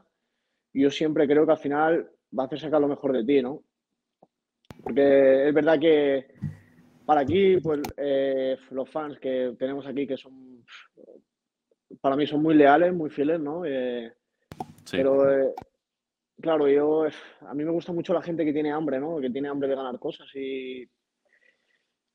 yo 0.73 0.89
siempre 0.89 1.27
creo 1.27 1.45
que 1.45 1.51
al 1.51 1.57
final 1.57 2.11
va 2.37 2.43
a 2.43 2.45
hacer 2.45 2.59
sacar 2.59 2.81
lo 2.81 2.87
mejor 2.87 3.13
de 3.13 3.25
ti, 3.25 3.41
¿no? 3.41 3.63
Porque 4.83 5.47
es 5.47 5.53
verdad 5.53 5.79
que 5.79 6.27
para 7.05 7.21
aquí, 7.21 7.57
pues 7.57 7.81
eh, 7.97 8.57
los 8.71 8.89
fans 8.89 9.19
que 9.19 9.55
tenemos 9.57 9.85
aquí, 9.87 10.05
que 10.05 10.15
son, 10.15 10.63
para 11.99 12.15
mí 12.15 12.27
son 12.27 12.41
muy 12.41 12.55
leales, 12.55 12.93
muy 12.93 13.09
fieles, 13.09 13.39
¿no? 13.39 13.65
Eh, 13.65 14.13
pero 14.91 15.29
eh, 15.29 15.53
claro, 16.41 16.67
yo, 16.67 17.05
a 17.41 17.53
mí 17.53 17.63
me 17.63 17.71
gusta 17.71 17.91
mucho 17.91 18.13
la 18.13 18.21
gente 18.21 18.45
que 18.45 18.53
tiene 18.53 18.71
hambre, 18.71 18.99
¿no? 18.99 19.19
Que 19.19 19.29
tiene 19.29 19.49
hambre 19.49 19.67
de 19.67 19.75
ganar 19.75 19.99
cosas 19.99 20.27
y, 20.35 20.89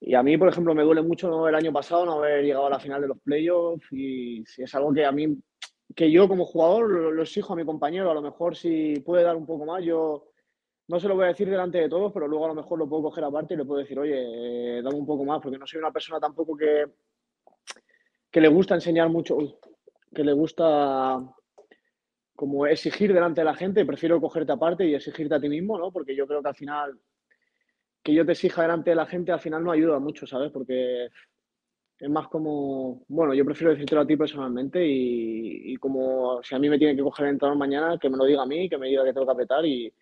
y 0.00 0.14
a 0.14 0.22
mí, 0.22 0.36
por 0.36 0.48
ejemplo, 0.48 0.74
me 0.74 0.82
duele 0.82 1.02
mucho 1.02 1.48
el 1.48 1.54
año 1.54 1.72
pasado 1.72 2.04
no 2.04 2.18
haber 2.18 2.44
llegado 2.44 2.66
a 2.66 2.70
la 2.70 2.78
final 2.78 3.00
de 3.00 3.08
los 3.08 3.18
playoffs 3.20 3.86
y 3.90 4.44
si 4.46 4.62
es 4.62 4.74
algo 4.74 4.92
que 4.92 5.04
a 5.04 5.12
mí, 5.12 5.38
que 5.94 6.10
yo 6.10 6.28
como 6.28 6.44
jugador 6.44 6.90
lo, 6.90 7.22
exijo 7.22 7.52
a 7.52 7.56
mi 7.56 7.64
compañero, 7.64 8.10
a 8.10 8.14
lo 8.14 8.22
mejor 8.22 8.56
si 8.56 9.00
puede 9.00 9.22
dar 9.22 9.36
un 9.36 9.46
poco 9.46 9.64
más, 9.64 9.82
yo 9.82 10.26
no 10.88 11.00
se 11.00 11.08
lo 11.08 11.14
voy 11.14 11.24
a 11.24 11.28
decir 11.28 11.48
delante 11.48 11.78
de 11.78 11.88
todos, 11.88 12.12
pero 12.12 12.28
luego 12.28 12.44
a 12.44 12.48
lo 12.48 12.54
mejor 12.54 12.78
lo 12.78 12.88
puedo 12.88 13.04
coger 13.04 13.24
aparte 13.24 13.54
y 13.54 13.56
le 13.56 13.64
puedo 13.64 13.80
decir, 13.80 13.98
oye, 13.98 14.78
eh, 14.78 14.82
dame 14.82 14.96
un 14.96 15.06
poco 15.06 15.24
más, 15.24 15.40
porque 15.40 15.58
no 15.58 15.66
soy 15.66 15.78
una 15.78 15.90
persona 15.90 16.20
tampoco 16.20 16.54
que, 16.56 16.84
que 18.30 18.40
le 18.42 18.48
gusta 18.48 18.74
enseñar 18.74 19.08
mucho, 19.08 19.38
que 20.14 20.22
le 20.22 20.32
gusta 20.34 21.18
como 22.34 22.66
exigir 22.66 23.12
delante 23.12 23.40
de 23.40 23.44
la 23.44 23.54
gente, 23.54 23.84
prefiero 23.84 24.20
cogerte 24.20 24.52
aparte 24.52 24.86
y 24.86 24.94
exigirte 24.94 25.34
a 25.34 25.40
ti 25.40 25.48
mismo, 25.48 25.78
¿no? 25.78 25.92
Porque 25.92 26.16
yo 26.16 26.26
creo 26.26 26.42
que 26.42 26.48
al 26.48 26.54
final, 26.54 26.98
que 28.02 28.12
yo 28.12 28.26
te 28.26 28.32
exija 28.32 28.62
delante 28.62 28.90
de 28.90 28.96
la 28.96 29.06
gente, 29.06 29.32
al 29.32 29.40
final 29.40 29.62
no 29.62 29.70
ayuda 29.70 29.98
mucho, 29.98 30.26
¿sabes? 30.26 30.50
Porque 30.50 31.08
es 31.98 32.10
más 32.10 32.28
como, 32.28 33.04
bueno, 33.08 33.34
yo 33.34 33.44
prefiero 33.44 33.70
decírtelo 33.70 34.00
a 34.00 34.06
ti 34.06 34.16
personalmente 34.16 34.84
y, 34.84 35.76
como 35.76 36.42
si 36.42 36.54
a 36.54 36.58
mí 36.58 36.68
me 36.68 36.78
tiene 36.78 36.96
que 36.96 37.02
coger 37.02 37.26
el 37.26 37.32
entrenador 37.32 37.58
mañana, 37.58 37.98
que 37.98 38.10
me 38.10 38.16
lo 38.16 38.24
diga 38.24 38.42
a 38.42 38.46
mí, 38.46 38.68
que 38.68 38.78
me 38.78 38.88
diga 38.88 39.04
que 39.04 39.12
tengo 39.12 39.26
que 39.26 39.32
apretar 39.32 39.64
y, 39.64 39.92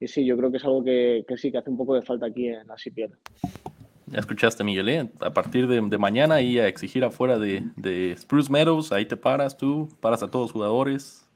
y 0.00 0.08
sí, 0.08 0.24
yo 0.24 0.36
creo 0.36 0.50
que 0.50 0.56
es 0.56 0.64
algo 0.64 0.82
que, 0.82 1.24
que, 1.28 1.36
sí, 1.36 1.52
que 1.52 1.58
hace 1.58 1.70
un 1.70 1.76
poco 1.76 1.94
de 1.94 2.02
falta 2.02 2.26
aquí 2.26 2.48
en 2.48 2.66
la 2.66 2.74
CPL. 2.74 3.14
Ya 4.06 4.20
escuchaste, 4.20 4.64
Miguel, 4.64 4.88
¿eh? 4.88 5.10
a 5.20 5.32
partir 5.32 5.68
de, 5.68 5.80
de, 5.80 5.98
mañana 5.98 6.40
y 6.40 6.58
a 6.58 6.66
exigir 6.66 7.04
afuera 7.04 7.38
de, 7.38 7.62
de 7.76 8.16
Spruce 8.16 8.50
Meadows, 8.50 8.90
ahí 8.90 9.04
te 9.04 9.16
paras 9.16 9.56
tú, 9.56 9.88
paras 10.00 10.22
a 10.22 10.30
todos 10.30 10.46
los 10.46 10.52
jugadores, 10.52 11.27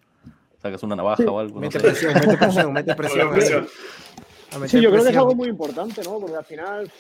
sacas 0.62 0.82
una 0.84 0.96
navaja 0.96 1.24
o 1.24 1.38
algo. 1.38 1.58
Mete 1.58 1.80
presión, 1.80 2.14
mete 2.14 2.36
presión, 2.36 2.72
mete 2.72 2.94
presión. 2.96 3.66
Sí, 4.66 4.80
yo 4.80 4.90
creo 4.90 5.02
que 5.02 5.10
es 5.10 5.16
algo 5.16 5.34
muy 5.34 5.48
importante, 5.48 6.02
¿no? 6.04 6.20
Porque 6.20 6.36
al 6.36 6.44
final 6.44 6.90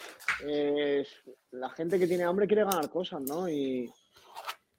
eh, 0.44 1.04
la 1.52 1.68
gente 1.70 1.98
que 1.98 2.06
tiene 2.06 2.24
hambre 2.24 2.46
quiere 2.46 2.64
ganar 2.64 2.88
cosas, 2.90 3.20
¿no? 3.20 3.48
Y, 3.48 3.90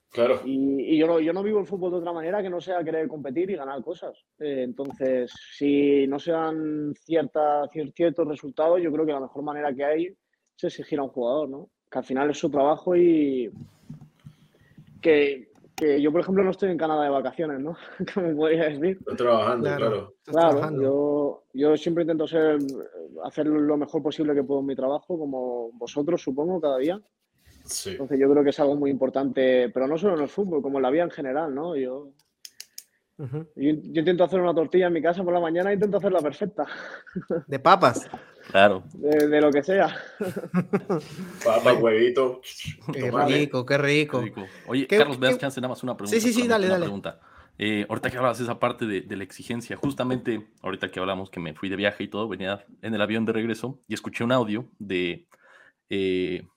claro. 0.10 0.42
y, 0.44 0.98
yo, 0.98 1.06
no, 1.06 1.20
yo 1.20 1.34
no 1.34 1.44
vivo 1.44 1.60
el 1.60 1.68
fútbol 1.68 1.92
de 1.92 1.98
otra 1.98 2.12
manera 2.12 2.42
que 2.42 2.50
no 2.50 2.60
sea 2.60 2.84
querer 2.84 3.08
competir 3.08 3.52
y 3.52 3.56
ganar 3.56 3.82
cosas. 3.84 4.18
Eh, 4.40 4.64
entonces, 4.64 5.32
si 5.56 6.08
no 6.08 6.18
se 6.18 6.32
dan 6.32 6.94
cierta, 6.96 7.70
ciertos 7.94 8.28
resultados, 8.28 8.82
yo 8.82 8.92
creo 8.92 9.06
que 9.06 9.14
la 9.14 9.20
mejor 9.20 9.44
manera 9.44 9.74
que 9.74 9.86
hay 9.86 10.06
es 10.08 10.64
exigir 10.64 11.00
a 11.00 11.04
un 11.04 11.10
jugador, 11.10 11.50
¿no? 11.50 11.70
Que 11.92 12.00
al 12.00 12.06
final 12.06 12.30
es 12.32 12.40
su 12.40 12.50
trabajo 12.50 12.96
y 12.96 13.52
que 15.00 15.53
que 15.76 16.02
yo, 16.02 16.12
por 16.12 16.22
ejemplo, 16.22 16.44
no 16.44 16.52
estoy 16.52 16.72
en 16.72 16.78
Canadá 16.78 17.04
de 17.04 17.10
vacaciones, 17.10 17.60
¿no? 17.60 17.76
Como 18.14 18.36
podría 18.36 18.70
decir. 18.70 18.98
Estoy 19.00 19.16
trabajando, 19.16 19.76
claro. 19.76 20.14
Claro, 20.24 20.82
Yo, 20.82 21.44
yo 21.54 21.78
siempre 21.78 22.04
intento 22.04 22.28
ser, 22.28 22.58
hacer 23.24 23.48
lo 23.48 23.78
mejor 23.78 24.02
posible 24.02 24.34
que 24.34 24.44
puedo 24.44 24.62
en 24.62 24.68
mi 24.68 24.76
trabajo, 24.76 25.18
como 25.18 25.72
vosotros, 25.74 26.22
supongo, 26.22 26.62
cada 26.62 26.78
día. 26.78 27.02
Sí. 27.66 27.92
Entonces 27.92 28.20
yo 28.20 28.30
creo 28.30 28.44
que 28.44 28.50
es 28.50 28.60
algo 28.60 28.76
muy 28.76 28.92
importante, 28.92 29.70
pero 29.70 29.88
no 29.88 29.98
solo 29.98 30.16
en 30.16 30.22
el 30.22 30.30
fútbol, 30.30 30.62
como 30.62 30.78
en 30.78 30.84
la 30.84 30.92
vida 30.92 31.04
en 31.04 31.12
general, 31.12 31.54
¿no? 31.54 31.76
Yo, 31.76 32.10
yo, 33.18 33.46
intento 33.56 34.24
hacer 34.24 34.42
una 34.42 34.54
tortilla 34.54 34.88
en 34.88 34.94
mi 34.94 35.02
casa 35.02 35.24
por 35.24 35.34
la 35.34 35.40
mañana 35.40 35.70
e 35.70 35.74
intento 35.74 35.98
hacerla 35.98 36.22
perfecta. 36.22 36.66
De 37.48 37.60
papas. 37.60 38.10
Claro. 38.50 38.84
De, 38.94 39.40
lo 39.40 39.52
que 39.52 39.64
sea. 39.64 39.96
Papas, 41.46 41.82
huevito. 41.82 42.42
Qué 42.92 43.12
rico, 43.12 43.66
qué 43.66 43.78
rico. 43.78 44.24
Oye, 44.68 44.88
Carlos, 44.88 45.20
veas 45.20 45.38
chance 45.38 45.60
nada 45.62 45.70
más 45.70 45.84
una 45.84 45.96
pregunta. 45.96 46.20
Sí, 46.20 46.34
sí, 46.34 46.42
sí, 46.42 46.48
dale, 46.48 46.68
dale. 46.68 46.86
Pregunta. 46.86 47.20
Eh, 47.60 47.86
ahorita 47.88 48.10
que 48.10 48.18
hablabas 48.18 48.40
de 48.40 48.46
esa 48.46 48.60
parte 48.60 48.86
de, 48.86 49.16
la 49.16 49.24
exigencia, 49.24 49.78
justamente 49.78 50.48
ahorita 50.62 50.90
que 50.90 51.00
hablamos 51.00 51.30
que 51.30 51.40
me 51.40 51.54
fui 51.54 51.70
de 51.70 51.76
viaje 51.76 52.04
y 52.04 52.08
todo, 52.08 52.28
venía 52.28 52.66
en 52.82 52.96
el 52.96 53.02
avión 53.02 53.26
de 53.26 53.34
regreso 53.34 53.80
y 53.88 53.94
escuché 53.94 54.24
un 54.24 54.32
audio 54.32 54.68
de 54.80 55.28
eh, 55.90 56.48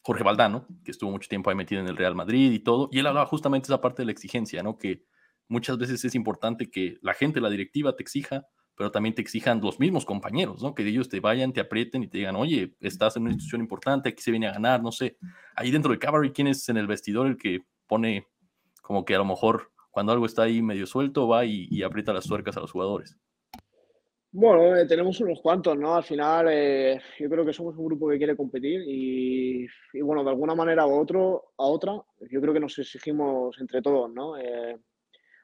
Jorge 0.00 0.24
Valdano, 0.24 0.66
que 0.82 0.92
estuvo 0.92 1.10
mucho 1.10 1.28
tiempo 1.28 1.50
ahí 1.50 1.56
metido 1.56 1.82
en 1.82 1.88
el 1.88 1.96
Real 1.96 2.14
Madrid 2.14 2.52
y 2.52 2.60
todo, 2.60 2.88
y 2.90 3.00
él 3.00 3.06
hablaba 3.06 3.26
justamente 3.26 3.68
de 3.68 3.74
esa 3.74 3.82
parte 3.82 4.02
de 4.02 4.06
la 4.06 4.12
exigencia, 4.12 4.62
¿no? 4.62 4.78
Que 4.78 5.04
muchas 5.48 5.78
veces 5.78 6.04
es 6.04 6.14
importante 6.14 6.70
que 6.70 6.98
la 7.02 7.14
gente, 7.14 7.40
la 7.40 7.50
directiva 7.50 7.94
te 7.96 8.02
exija, 8.02 8.46
pero 8.76 8.90
también 8.90 9.14
te 9.14 9.22
exijan 9.22 9.60
los 9.60 9.80
mismos 9.80 10.04
compañeros, 10.04 10.62
¿no? 10.62 10.74
Que 10.74 10.86
ellos 10.86 11.08
te 11.08 11.20
vayan, 11.20 11.52
te 11.52 11.60
aprieten 11.60 12.02
y 12.02 12.08
te 12.08 12.18
digan, 12.18 12.36
oye, 12.36 12.74
estás 12.80 13.16
en 13.16 13.22
una 13.22 13.32
institución 13.32 13.62
importante, 13.62 14.10
aquí 14.10 14.22
se 14.22 14.30
viene 14.30 14.48
a 14.48 14.52
ganar, 14.52 14.82
no 14.82 14.92
sé. 14.92 15.16
Ahí 15.54 15.70
dentro 15.70 15.90
de 15.92 15.98
Cavalry, 15.98 16.30
¿quién 16.30 16.48
es 16.48 16.68
en 16.68 16.76
el 16.76 16.86
vestidor 16.86 17.26
el 17.26 17.36
que 17.38 17.60
pone 17.86 18.26
como 18.82 19.04
que 19.04 19.14
a 19.14 19.18
lo 19.18 19.24
mejor 19.24 19.72
cuando 19.90 20.12
algo 20.12 20.26
está 20.26 20.42
ahí 20.42 20.60
medio 20.60 20.86
suelto 20.86 21.26
va 21.26 21.46
y, 21.46 21.82
aprieta 21.82 22.12
las 22.12 22.26
tuercas 22.26 22.54
a 22.58 22.60
los 22.60 22.70
jugadores? 22.70 23.16
Bueno, 24.30 24.76
eh, 24.76 24.86
tenemos 24.86 25.18
unos 25.22 25.40
cuantos, 25.40 25.78
¿no? 25.78 25.94
Al 25.94 26.04
final, 26.04 26.48
eh, 26.50 27.00
yo 27.18 27.30
creo 27.30 27.46
que 27.46 27.54
somos 27.54 27.74
un 27.78 27.86
grupo 27.86 28.10
que 28.10 28.18
quiere 28.18 28.36
competir 28.36 28.82
y, 28.86 29.66
bueno, 30.02 30.22
de 30.22 30.28
alguna 30.28 30.54
manera 30.54 30.86
u 30.86 31.00
otro, 31.00 31.54
a 31.56 31.64
otra, 31.64 31.94
yo 32.30 32.40
creo 32.42 32.52
que 32.52 32.60
nos 32.60 32.78
exigimos 32.78 33.58
entre 33.58 33.80
todos, 33.80 34.12
¿no? 34.12 34.36
Eh, 34.36 34.78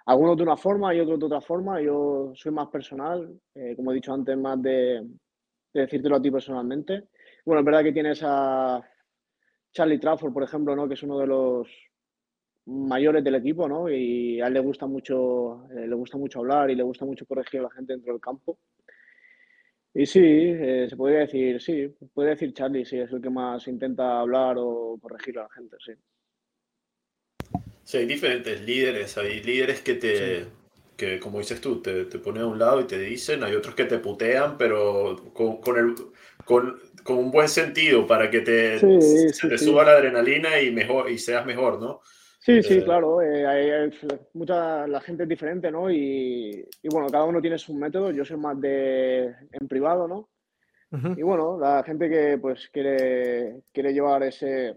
algunos 0.06 0.36
de 0.36 0.42
una 0.42 0.56
forma 0.56 0.94
y 0.94 1.00
otros 1.00 1.18
de 1.18 1.26
otra 1.26 1.40
forma. 1.40 1.80
Yo 1.80 2.32
soy 2.34 2.52
más 2.52 2.68
personal, 2.68 3.40
eh, 3.54 3.74
como 3.76 3.92
he 3.92 3.96
dicho 3.96 4.12
antes, 4.12 4.36
más 4.36 4.60
de, 4.62 5.06
decírtelo 5.72 6.16
a 6.16 6.22
ti 6.22 6.30
personalmente. 6.30 7.08
Bueno, 7.44 7.60
es 7.60 7.66
verdad 7.66 7.82
que 7.82 7.92
tienes 7.92 8.20
a 8.24 8.82
Charlie 9.72 9.98
Trafford, 9.98 10.32
por 10.32 10.42
ejemplo, 10.42 10.76
¿no? 10.76 10.86
que 10.88 10.94
es 10.94 11.02
uno 11.02 11.18
de 11.18 11.26
los 11.26 11.68
mayores 12.66 13.24
del 13.24 13.34
equipo, 13.36 13.68
¿no? 13.68 13.90
Y 13.90 14.40
a 14.40 14.46
él 14.46 14.54
le 14.54 14.60
gusta 14.60 14.86
mucho, 14.86 15.68
eh, 15.70 15.86
le 15.86 15.94
gusta 15.94 16.16
mucho 16.16 16.40
hablar 16.40 16.70
y 16.70 16.76
le 16.76 16.82
gusta 16.82 17.04
mucho 17.04 17.26
corregir 17.26 17.60
a 17.60 17.64
la 17.64 17.70
gente 17.70 17.92
dentro 17.92 18.12
del 18.12 18.20
campo. 18.20 18.58
Y 19.94 20.06
sí, 20.06 20.20
eh, 20.22 20.86
se 20.88 20.96
podría 20.96 21.20
decir, 21.20 21.60
sí, 21.60 21.88
puede 22.14 22.30
decir 22.30 22.54
Charlie, 22.54 22.84
sí, 22.84 22.98
es 22.98 23.12
el 23.12 23.20
que 23.20 23.28
más 23.30 23.66
intenta 23.68 24.20
hablar 24.20 24.56
o 24.58 24.98
corregir 25.00 25.38
a 25.38 25.42
la 25.42 25.50
gente, 25.50 25.76
sí. 25.84 25.92
Sí, 27.84 27.98
hay 27.98 28.06
diferentes 28.06 28.60
líderes, 28.62 29.16
hay 29.18 29.42
líderes 29.42 29.80
que 29.80 29.94
te, 29.94 30.46
que 30.96 31.18
como 31.18 31.38
dices 31.38 31.60
tú, 31.60 31.82
te, 31.82 32.04
te, 32.04 32.18
ponen 32.18 32.42
a 32.42 32.46
un 32.46 32.58
lado 32.58 32.80
y 32.80 32.84
te 32.84 32.98
dicen, 32.98 33.42
hay 33.42 33.54
otros 33.54 33.74
que 33.74 33.84
te 33.84 33.98
putean, 33.98 34.56
pero 34.56 35.16
con, 35.32 35.60
con, 35.60 35.78
el, 35.78 35.94
con, 36.44 36.78
con 37.02 37.18
un 37.18 37.30
buen 37.30 37.48
sentido 37.48 38.06
para 38.06 38.30
que 38.30 38.40
te, 38.40 38.78
te 38.78 39.58
suba 39.58 39.84
la 39.84 39.92
adrenalina 39.92 40.60
y, 40.60 40.70
mejor, 40.70 41.10
y 41.10 41.18
seas 41.18 41.44
mejor, 41.44 41.80
¿no? 41.80 42.00
Sí, 42.38 42.60
sí, 42.60 42.74
eh, 42.78 42.84
claro. 42.84 43.22
Eh, 43.22 43.46
hay, 43.46 43.90
mucha, 44.34 44.86
la 44.88 45.00
gente 45.00 45.22
es 45.22 45.28
diferente, 45.28 45.70
¿no? 45.70 45.88
Y, 45.88 46.66
y, 46.82 46.88
bueno, 46.88 47.08
cada 47.08 47.24
uno 47.24 47.40
tiene 47.40 47.56
su 47.56 47.72
método. 47.72 48.10
Yo 48.10 48.24
soy 48.24 48.36
más 48.36 48.60
de 48.60 49.32
en 49.52 49.68
privado, 49.68 50.08
¿no? 50.08 50.28
Y 51.16 51.22
bueno, 51.22 51.58
la 51.58 51.82
gente 51.84 52.10
que 52.10 52.36
pues 52.36 52.68
quiere, 52.70 53.62
quiere 53.72 53.94
llevar 53.94 54.24
ese, 54.24 54.74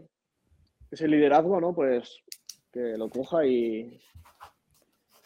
ese 0.90 1.10
liderazgo, 1.10 1.60
¿no? 1.60 1.76
Pues 1.76 2.24
que 2.76 2.98
lo 2.98 3.10
coja 3.10 3.46
y, 3.46 4.02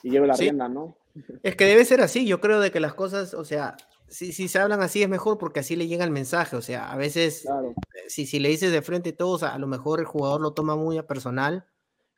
y 0.03 0.11
lleve 0.11 0.27
la 0.27 0.35
rienda, 0.35 0.69
¿no? 0.69 0.95
Es 1.41 1.55
que 1.55 1.65
debe 1.65 1.83
ser 1.83 1.99
así, 1.99 2.27
yo 2.27 2.39
creo 2.39 2.59
de 2.59 2.71
que 2.71 2.79
las 2.79 2.93
cosas, 2.93 3.33
o 3.33 3.43
sea, 3.43 3.75
si, 4.07 4.31
si 4.31 4.47
se 4.47 4.59
hablan 4.59 4.81
así 4.81 5.01
es 5.01 5.09
mejor 5.09 5.39
porque 5.39 5.61
así 5.61 5.75
le 5.75 5.87
llega 5.87 6.03
el 6.03 6.11
mensaje, 6.11 6.55
o 6.55 6.61
sea, 6.61 6.91
a 6.91 6.95
veces, 6.95 7.45
eh, 7.45 7.73
si, 8.07 8.27
si 8.27 8.39
le 8.39 8.49
dices 8.49 8.71
de 8.71 8.83
frente 8.83 9.13
todos, 9.13 9.41
a 9.41 9.57
lo 9.57 9.65
mejor 9.65 9.99
el 9.99 10.05
jugador 10.05 10.41
lo 10.41 10.53
toma 10.53 10.75
muy 10.75 10.99
a 10.99 11.07
personal. 11.07 11.65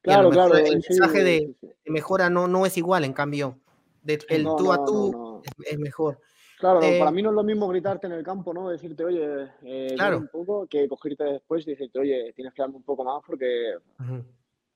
Claro, 0.01 0.31
claro. 0.31 0.57
El 0.57 0.83
mensaje 0.89 1.23
de, 1.23 1.55
mejora 1.85 2.29
no, 2.29 2.47
no 2.49 2.65
es 2.65 2.75
igual, 2.75 3.05
en 3.05 3.13
cambio, 3.13 3.57
de, 4.03 4.19
el 4.27 4.43
tú 4.43 4.73
a 4.73 4.83
tú 4.83 5.41
es, 5.63 5.79
mejor. 5.79 6.19
Claro, 6.59 6.81
para 6.81 7.09
eh, 7.09 7.13
mí 7.13 7.21
no 7.21 7.29
es 7.29 7.35
lo 7.35 7.43
mismo 7.43 7.69
gritarte 7.69 8.07
en 8.07 8.13
el 8.13 8.23
campo, 8.23 8.53
¿no? 8.53 8.69
Decirte, 8.69 9.05
oye, 9.05 9.47
eh, 9.63 9.93
claro. 9.95 10.17
un 10.17 10.27
poco, 10.27 10.67
que 10.67 10.89
cogerte 10.89 11.23
después 11.23 11.65
y 11.65 11.71
decirte, 11.71 11.99
oye, 11.99 12.33
tienes 12.35 12.53
que 12.53 12.61
darme 12.61 12.75
un 12.75 12.83
poco 12.83 13.05
más 13.05 13.23
porque 13.25 13.75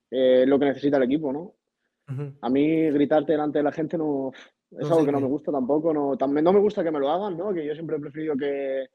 es 0.09 0.47
lo 0.47 0.59
que 0.59 0.65
necesita 0.65 0.97
el 0.97 1.03
equipo, 1.03 1.31
¿no? 1.31 1.53
A 2.41 2.49
mí 2.49 2.91
gritarte 2.91 3.31
delante 3.31 3.59
de 3.59 3.63
la 3.63 3.71
gente 3.71 3.97
no 3.97 4.31
es 4.71 4.91
algo 4.91 5.05
que 5.05 5.11
no 5.11 5.19
me 5.19 5.27
gusta 5.27 5.51
tampoco. 5.51 5.93
No, 5.93 6.15
también, 6.17 6.43
no 6.43 6.53
me 6.53 6.59
gusta 6.59 6.83
que 6.83 6.91
me 6.91 6.99
lo 6.99 7.09
hagan, 7.09 7.37
¿no? 7.37 7.53
Que 7.53 7.65
yo 7.65 7.73
siempre 7.73 7.97
he 7.97 7.99
preferido 7.99 8.35
que 8.35 8.89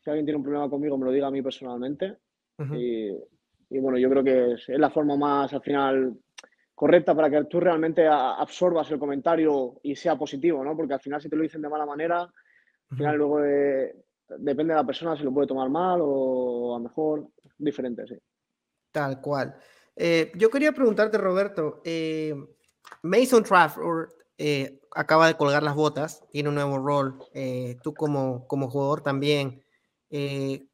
si 0.00 0.10
alguien 0.10 0.26
tiene 0.26 0.38
un 0.38 0.42
problema 0.42 0.68
conmigo 0.68 0.96
me 0.96 1.04
lo 1.04 1.12
diga 1.12 1.28
a 1.28 1.30
mí 1.30 1.42
personalmente. 1.42 2.18
y, 2.58 3.78
bueno, 3.78 3.98
yo 3.98 4.10
creo 4.10 4.24
que 4.24 4.52
es, 4.54 4.68
la 4.68 4.90
forma 4.90 5.16
más 5.16 5.52
al 5.52 5.62
final 5.62 6.18
correcta 6.74 7.14
para 7.14 7.30
que 7.30 7.44
tú 7.44 7.60
realmente 7.60 8.06
absorbas 8.08 8.90
el 8.90 8.98
comentario 8.98 9.78
y 9.82 9.94
sea 9.94 10.16
positivo, 10.16 10.64
¿no? 10.64 10.76
Porque 10.76 10.94
al 10.94 11.00
final 11.00 11.20
si 11.20 11.28
te 11.28 11.36
lo 11.36 11.42
dicen 11.42 11.62
de 11.62 11.68
mala 11.68 11.86
manera, 11.86 12.22
al 12.22 12.96
final 12.96 13.16
luego 13.16 13.44
eh, 13.44 13.94
depende 14.38 14.72
de 14.72 14.80
la 14.80 14.86
persona 14.86 15.14
si 15.14 15.22
lo 15.22 15.32
puede 15.32 15.46
tomar 15.46 15.68
mal 15.68 16.00
o 16.02 16.74
a 16.74 16.78
lo 16.78 16.84
mejor 16.84 17.28
diferente, 17.58 18.06
sí. 18.06 18.16
Tal 18.90 19.20
cual. 19.20 19.54
Eh, 19.96 20.32
yo 20.34 20.50
quería 20.50 20.72
preguntarte, 20.72 21.18
Roberto, 21.18 21.82
eh, 21.84 22.34
Mason 23.02 23.44
Trafford 23.44 24.10
eh, 24.38 24.80
acaba 24.94 25.26
de 25.26 25.36
colgar 25.36 25.62
las 25.62 25.74
botas, 25.74 26.22
tiene 26.30 26.48
un 26.48 26.54
nuevo 26.54 26.78
rol, 26.78 27.18
tú 27.82 27.94
como, 27.94 28.46
como 28.46 28.70
jugador 28.70 29.02
también. 29.02 29.64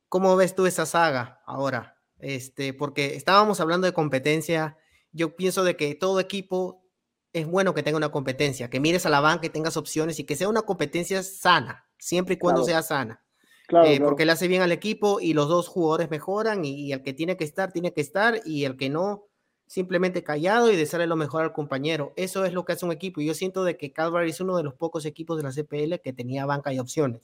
¿Cómo 0.09 0.37
ves 0.37 0.55
tú 0.55 0.66
esa 0.66 0.87
saga 0.87 1.40
ahora? 1.46 1.98
Este, 2.18 2.72
porque 2.72 3.16
estábamos 3.16 3.61
hablando 3.61 3.87
de 3.87 3.92
competencia, 3.92 4.79
yo 5.12 5.37
pienso 5.37 5.64
de 5.64 5.76
que 5.76 5.94
todo 5.94 6.20
equipo 6.20 6.85
es 7.33 7.46
bueno 7.46 7.74
que 7.74 7.83
tenga 7.83 7.98
una 7.98 8.11
competencia, 8.11 8.70
que 8.70 8.81
mires 8.81 9.05
a 9.05 9.11
la 9.11 9.20
banca 9.20 9.46
y 9.46 9.50
tengas 9.50 9.76
opciones 9.76 10.18
y 10.18 10.24
que 10.24 10.37
sea 10.37 10.48
una 10.48 10.62
competencia 10.62 11.22
sana, 11.22 11.87
siempre 11.98 12.35
y 12.35 12.38
cuando 12.38 12.64
sea 12.64 12.83
sana. 12.83 13.26
Eh, 13.68 14.00
porque 14.00 14.24
le 14.24 14.33
hace 14.33 14.48
bien 14.48 14.62
al 14.62 14.72
equipo 14.72 15.20
y 15.20 15.35
los 15.35 15.48
dos 15.48 15.68
jugadores 15.68 16.11
mejoran 16.11 16.64
y, 16.64 16.92
el 16.92 17.02
que 17.02 17.12
tiene 17.12 17.37
que 17.37 17.44
estar, 17.44 17.72
tiene 17.72 17.92
que 17.92 18.00
estar 18.00 18.40
y 18.44 18.64
el 18.64 18.76
que 18.76 18.88
no, 18.88 19.24
simplemente 19.66 20.22
callado 20.22 20.70
y 20.70 20.76
desearle 20.76 21.07
lo 21.07 21.16
mejor 21.16 21.42
al 21.42 21.52
compañero. 21.52 22.12
Eso 22.16 22.44
es 22.44 22.52
lo 22.52 22.64
que 22.64 22.74
hace 22.74 22.87
un 22.87 22.92
equipo. 22.92 23.20
Y 23.20 23.26
yo 23.26 23.35
siento 23.35 23.64
de 23.64 23.76
que 23.76 23.92
Calvary 23.92 24.31
es 24.31 24.40
uno 24.40 24.57
de 24.57 24.62
los 24.62 24.74
pocos 24.74 25.05
equipos 25.05 25.37
de 25.37 25.42
la 25.42 25.50
CPL 25.50 26.00
que 26.00 26.12
tenía 26.12 26.46
banca 26.46 26.72
y 26.72 26.79
opciones. 26.79 27.22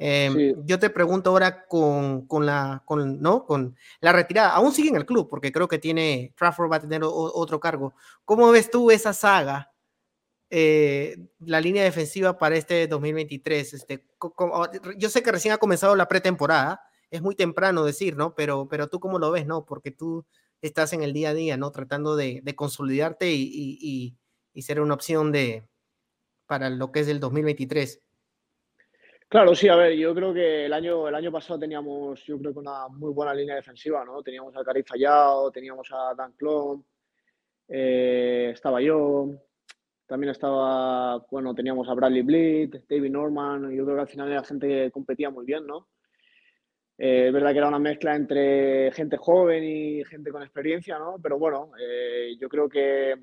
Em, 0.00 0.54
yo 0.64 0.78
te 0.78 0.90
pregunto 0.90 1.30
ahora 1.30 1.66
con, 1.66 2.26
con, 2.26 2.46
la, 2.46 2.82
con, 2.86 3.20
¿no? 3.20 3.44
con 3.44 3.76
la 4.00 4.12
retirada. 4.12 4.50
Aún 4.50 4.72
sigue 4.72 4.88
en 4.88 4.96
el 4.96 5.04
club 5.04 5.28
porque 5.28 5.52
creo 5.52 5.68
que 5.68 5.78
tiene, 5.78 6.32
Trafford 6.36 6.70
va 6.70 6.76
a 6.76 6.80
tener 6.80 7.02
otro 7.04 7.60
cargo. 7.60 7.94
¿Cómo 8.24 8.50
ves 8.50 8.70
tú 8.70 8.90
esa 8.90 9.12
saga 9.12 9.72
eh, 10.50 11.16
la 11.40 11.60
línea 11.60 11.84
defensiva 11.84 12.38
para 12.38 12.56
este 12.56 12.86
2023? 12.86 13.74
Este, 13.74 14.04
yo 14.96 15.08
sé 15.08 15.22
que 15.22 15.32
recién 15.32 15.54
ha 15.54 15.58
comenzado 15.58 15.96
la 15.96 16.08
pretemporada, 16.08 16.82
es 17.10 17.22
muy 17.22 17.34
temprano 17.34 17.84
decir, 17.84 18.16
¿no? 18.16 18.34
Pero, 18.34 18.68
pero 18.68 18.88
tú 18.88 19.00
cómo 19.00 19.18
lo 19.18 19.30
ves, 19.30 19.46
¿no? 19.46 19.64
Porque 19.64 19.90
tú 19.90 20.26
estás 20.62 20.92
en 20.92 21.02
el 21.02 21.12
día 21.12 21.30
a 21.30 21.34
día, 21.34 21.56
¿no? 21.56 21.70
Tratando 21.70 22.16
de, 22.16 22.42
consolidarte 22.56 23.30
y, 23.32 24.16
ser 24.60 24.80
una 24.80 24.94
opción 24.94 25.30
de, 25.30 25.68
para 26.46 26.68
lo 26.68 26.90
que 26.90 27.00
es 27.00 27.08
el 27.08 27.20
2023. 27.20 28.00
Claro, 29.28 29.54
sí, 29.54 29.68
a 29.68 29.76
ver, 29.76 29.92
yo 29.92 30.14
creo 30.14 30.32
que 30.32 30.64
el 30.64 30.72
año, 30.72 31.06
el 31.06 31.14
año 31.14 31.30
pasado 31.30 31.60
teníamos, 31.60 32.24
yo 32.24 32.38
creo 32.38 32.52
una 32.54 32.88
muy 32.88 33.12
buena 33.12 33.34
línea 33.34 33.56
defensiva, 33.56 34.04
¿no? 34.04 34.22
Teníamos 34.22 34.56
a 34.56 34.64
Cari 34.64 34.82
Fallado, 34.82 35.50
teníamos 35.50 35.86
a 35.92 36.14
Dan 36.14 36.32
Clon, 36.32 36.84
eh, 37.68 38.50
estaba 38.54 38.80
yo, 38.80 39.47
también 40.08 40.30
estaba, 40.30 41.18
bueno, 41.30 41.54
teníamos 41.54 41.86
a 41.88 41.94
Bradley 41.94 42.22
Bleed, 42.22 42.76
David 42.88 43.10
Norman, 43.10 43.70
yo 43.70 43.84
creo 43.84 43.96
que 43.96 44.00
al 44.00 44.08
final 44.08 44.30
era 44.30 44.42
gente 44.42 44.66
que 44.66 44.90
competía 44.90 45.28
muy 45.28 45.44
bien, 45.44 45.66
¿no? 45.66 45.88
Eh, 46.96 47.26
es 47.26 47.32
verdad 47.32 47.52
que 47.52 47.58
era 47.58 47.68
una 47.68 47.78
mezcla 47.78 48.16
entre 48.16 48.90
gente 48.92 49.18
joven 49.18 49.62
y 49.62 50.04
gente 50.06 50.30
con 50.30 50.42
experiencia, 50.42 50.98
¿no? 50.98 51.16
Pero 51.22 51.38
bueno, 51.38 51.72
eh, 51.78 52.34
yo 52.40 52.48
creo 52.48 52.70
que, 52.70 53.16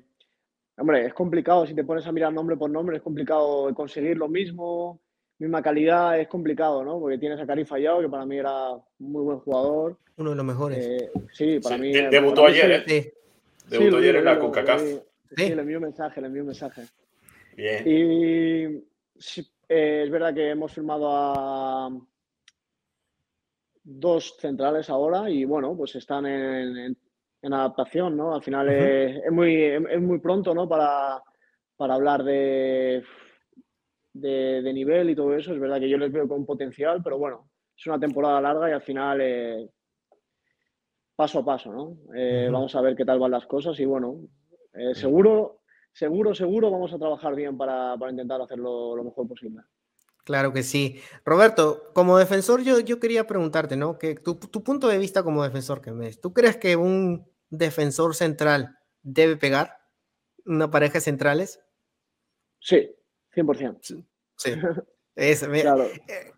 hombre, 0.78 1.06
es 1.06 1.12
complicado, 1.12 1.66
si 1.66 1.74
te 1.74 1.84
pones 1.84 2.06
a 2.06 2.12
mirar 2.12 2.32
nombre 2.32 2.56
por 2.56 2.70
nombre, 2.70 2.98
es 2.98 3.02
complicado 3.02 3.74
conseguir 3.74 4.16
lo 4.16 4.28
mismo, 4.28 5.00
misma 5.38 5.60
calidad, 5.62 6.20
es 6.20 6.28
complicado, 6.28 6.84
¿no? 6.84 7.00
Porque 7.00 7.18
tienes 7.18 7.40
a 7.40 7.46
Cari 7.46 7.64
Fallado, 7.64 8.00
que 8.00 8.08
para 8.08 8.24
mí 8.24 8.38
era 8.38 8.74
un 8.74 9.12
muy 9.12 9.24
buen 9.24 9.40
jugador. 9.40 9.98
Uno 10.18 10.30
de 10.30 10.36
los 10.36 10.46
mejores. 10.46 10.86
Eh, 10.86 11.10
sí, 11.32 11.58
para 11.58 11.76
mí. 11.76 11.92
Debutó 11.92 12.46
ayer, 12.46 12.84
¿eh? 12.86 13.12
Debutó 13.68 13.96
ayer 13.96 14.16
en 14.16 14.24
la 14.24 14.38
CONCACAF. 14.38 14.82
Sí, 15.34 15.54
le 15.54 15.62
envío 15.62 15.78
un 15.78 15.84
mensaje, 15.84 16.20
le 16.20 16.26
envío 16.26 16.42
un 16.42 16.48
mensaje. 16.48 16.82
Bien. 17.56 17.82
Y 17.86 18.64
eh, 19.68 20.02
es 20.04 20.10
verdad 20.10 20.34
que 20.34 20.50
hemos 20.50 20.72
firmado 20.72 21.08
a 21.10 21.90
dos 23.82 24.36
centrales 24.38 24.90
ahora 24.90 25.30
y 25.30 25.44
bueno, 25.44 25.76
pues 25.76 25.94
están 25.96 26.26
en, 26.26 26.96
adaptación, 27.42 28.16
¿no? 28.16 28.34
Al 28.34 28.42
final 28.42 28.68
es, 28.68 29.30
muy, 29.30 29.54
es 29.62 30.00
muy 30.00 30.18
pronto, 30.18 30.52
¿no? 30.52 30.68
Para, 30.68 31.22
para 31.76 31.94
hablar 31.94 32.24
de, 32.24 33.04
de, 34.12 34.72
nivel 34.72 35.10
y 35.10 35.14
todo 35.14 35.34
eso. 35.34 35.52
Es 35.52 35.60
verdad 35.60 35.78
que 35.78 35.88
yo 35.88 35.98
les 35.98 36.10
veo 36.10 36.26
con 36.26 36.44
potencial, 36.44 37.02
pero 37.02 37.18
bueno, 37.18 37.48
es 37.76 37.86
una 37.86 38.00
temporada 38.00 38.40
larga 38.40 38.68
y 38.68 38.72
al 38.72 38.82
final 38.82 39.20
eh, 39.20 39.70
paso 41.14 41.40
a 41.40 41.44
paso, 41.44 41.72
¿no? 41.72 41.96
Eh, 42.14 42.48
vamos 42.50 42.74
a 42.74 42.80
ver 42.80 42.96
qué 42.96 43.04
tal 43.04 43.18
van 43.18 43.30
las 43.30 43.46
cosas 43.46 43.78
y 43.80 43.84
bueno, 43.84 44.26
eh, 44.76 44.94
seguro, 44.94 45.62
seguro, 45.92 46.34
seguro 46.34 46.70
vamos 46.70 46.92
a 46.92 46.98
trabajar 46.98 47.34
bien 47.34 47.56
para, 47.56 47.96
intentar 48.10 48.40
hacerlo 48.40 48.94
lo 48.96 49.04
mejor 49.04 49.26
posible. 49.28 49.62
Claro 50.24 50.52
que 50.52 50.62
sí. 50.62 51.00
Roberto, 51.24 51.92
como 51.94 52.18
defensor, 52.18 52.62
yo, 52.62 52.80
yo 52.80 52.98
quería 52.98 53.26
preguntarte, 53.26 53.76
¿no? 53.76 53.98
Que 53.98 54.16
tu, 54.16 54.38
punto 54.38 54.88
de 54.88 54.98
vista 54.98 55.22
como 55.22 55.44
defensor 55.44 55.80
que 55.80 55.92
ves, 55.92 56.20
¿tú 56.20 56.32
crees 56.32 56.56
que 56.56 56.76
un 56.76 57.30
defensor 57.48 58.14
central 58.14 58.76
debe 59.02 59.36
pegar 59.36 59.78
una 60.44 60.70
pareja 60.70 60.94
de 60.94 61.00
centrales? 61.00 61.60
Sí, 62.60 62.90
100%. 63.34 63.78
Sí. 63.80 64.04
Es, 65.14 65.44
claro. 65.46 65.84
Eh, 65.84 66.32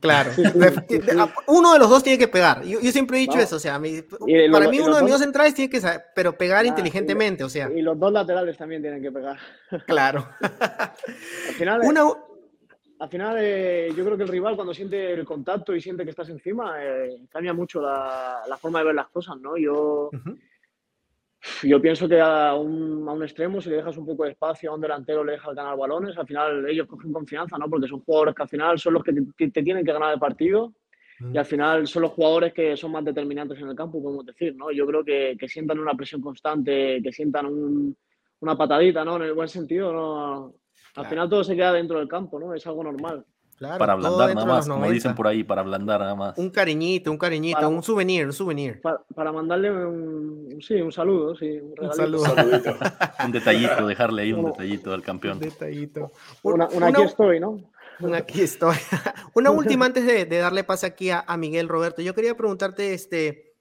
Claro. 0.00 0.30
Uno 1.46 1.72
de 1.72 1.78
los 1.78 1.90
dos 1.90 2.02
tiene 2.02 2.18
que 2.18 2.28
pegar. 2.28 2.62
Yo, 2.64 2.80
siempre 2.92 3.18
he 3.18 3.20
dicho 3.20 3.38
eso. 3.38 3.56
O 3.56 3.58
sea, 3.58 3.74
para 3.74 4.68
mí 4.68 4.80
uno 4.80 4.96
de 4.96 5.02
mis 5.02 5.12
dos 5.12 5.20
centrales 5.20 5.54
tiene 5.54 5.70
que 5.70 5.80
saber, 5.80 6.04
pero 6.14 6.36
pegar 6.36 6.66
inteligentemente. 6.66 7.42
Y, 7.42 7.46
o 7.46 7.48
sea. 7.48 7.70
Y 7.70 7.82
los 7.82 7.98
dos 7.98 8.12
laterales 8.12 8.56
también 8.56 8.82
tienen 8.82 9.02
que 9.02 9.12
pegar. 9.12 9.38
Claro. 9.86 10.28
al 10.40 11.54
final, 11.54 11.80
al 12.98 13.08
final 13.08 13.36
eh, 13.38 13.88
yo 13.96 14.04
creo 14.04 14.16
que 14.16 14.22
el 14.22 14.28
rival 14.28 14.56
cuando 14.56 14.72
siente 14.72 15.12
el 15.12 15.24
contacto 15.24 15.74
y 15.74 15.80
siente 15.80 16.04
que 16.04 16.10
estás 16.10 16.28
encima, 16.28 16.76
eh, 16.82 17.26
cambia 17.30 17.52
mucho 17.52 17.80
la, 17.80 18.42
forma 18.60 18.80
de 18.80 18.86
ver 18.86 18.94
las 18.94 19.08
cosas, 19.08 19.38
¿no? 19.38 19.56
Yo 19.56 20.10
yo 21.62 21.80
pienso 21.80 22.08
que 22.08 22.20
a 22.20 22.54
un, 22.54 23.08
a 23.08 23.12
un, 23.12 23.22
extremo, 23.22 23.60
si 23.60 23.70
le 23.70 23.76
dejas 23.76 23.96
un 23.96 24.06
poco 24.06 24.24
de 24.24 24.30
espacio, 24.30 24.70
a 24.70 24.74
un 24.74 24.80
delantero 24.80 25.24
le 25.24 25.32
dejas 25.32 25.54
ganar 25.54 25.76
balones, 25.76 26.16
al 26.16 26.26
final 26.26 26.68
ellos 26.68 26.86
cogen 26.86 27.12
confianza, 27.12 27.58
¿no? 27.58 27.68
Porque 27.68 27.88
son 27.88 28.00
jugadores 28.00 28.34
que 28.34 28.42
al 28.42 28.48
final 28.48 28.78
son 28.78 28.94
los 28.94 29.02
que 29.02 29.12
te, 29.50 29.62
tienen 29.62 29.84
que 29.84 29.92
ganar 29.92 30.14
el 30.14 30.20
partido 30.20 30.72
mm. 31.20 31.34
y 31.34 31.38
al 31.38 31.44
final 31.44 31.86
son 31.86 32.02
los 32.02 32.12
jugadores 32.12 32.52
que 32.52 32.76
son 32.76 32.92
más 32.92 33.04
determinantes 33.04 33.58
en 33.60 33.68
el 33.68 33.76
campo, 33.76 34.02
podemos 34.02 34.26
decir, 34.26 34.54
¿no? 34.56 34.70
Yo 34.70 34.86
creo 34.86 35.04
que, 35.04 35.36
que 35.38 35.48
sientan 35.48 35.78
una 35.78 35.94
presión 35.94 36.20
constante, 36.20 37.00
que 37.02 37.12
sientan 37.12 37.46
un, 37.46 37.96
una 38.40 38.56
patadita, 38.56 39.04
¿no? 39.04 39.16
En 39.16 39.22
el 39.22 39.34
buen 39.34 39.48
sentido, 39.48 39.92
¿no? 39.92 40.54
Al 40.96 41.06
final 41.06 41.28
todo 41.28 41.44
se 41.44 41.54
queda 41.54 41.72
dentro 41.72 41.98
del 41.98 42.08
campo, 42.08 42.40
¿no? 42.40 42.54
Es 42.54 42.66
algo 42.66 42.82
normal 42.82 43.24
para 43.58 43.94
ablandar 43.94 44.34
nada 44.34 44.46
más, 44.46 44.68
como 44.68 44.90
dicen 44.90 45.14
por 45.14 45.26
ahí, 45.26 45.42
para 45.42 45.62
ablandar 45.62 46.00
nada 46.00 46.14
más. 46.14 46.38
Un 46.38 46.50
cariñito, 46.50 47.10
un 47.10 47.18
cariñito, 47.18 47.68
un 47.68 47.82
souvenir, 47.82 48.26
un 48.26 48.32
souvenir. 48.32 48.80
Para, 48.82 49.32
mandarle 49.32 49.70
un, 49.70 50.58
sí, 50.60 50.74
un 50.74 50.92
saludo, 50.92 51.34
sí, 51.34 51.60
un, 51.80 51.92
saludo. 51.94 52.24
un 53.24 53.32
detallito, 53.32 53.86
dejarle 53.86 54.22
ahí 54.22 54.32
un 54.32 54.46
detallito 54.46 54.92
al 54.92 55.02
campeón. 55.02 55.38
Un 55.38 55.40
detallito. 55.40 56.12
Una, 56.42 56.66
aquí 56.66 57.02
estoy, 57.02 57.40
¿no? 57.40 57.58
Una 58.00 58.18
aquí 58.18 58.42
estoy. 58.42 58.76
una 59.34 59.50
última 59.50 59.86
antes 59.86 60.04
de, 60.04 60.26
darle 60.38 60.62
pase 60.62 60.86
aquí 60.86 61.10
a, 61.10 61.24
Miguel 61.38 61.68
Roberto. 61.68 62.02
Yo 62.02 62.14
quería 62.14 62.36
preguntarte, 62.36 62.92
este, 62.92 63.54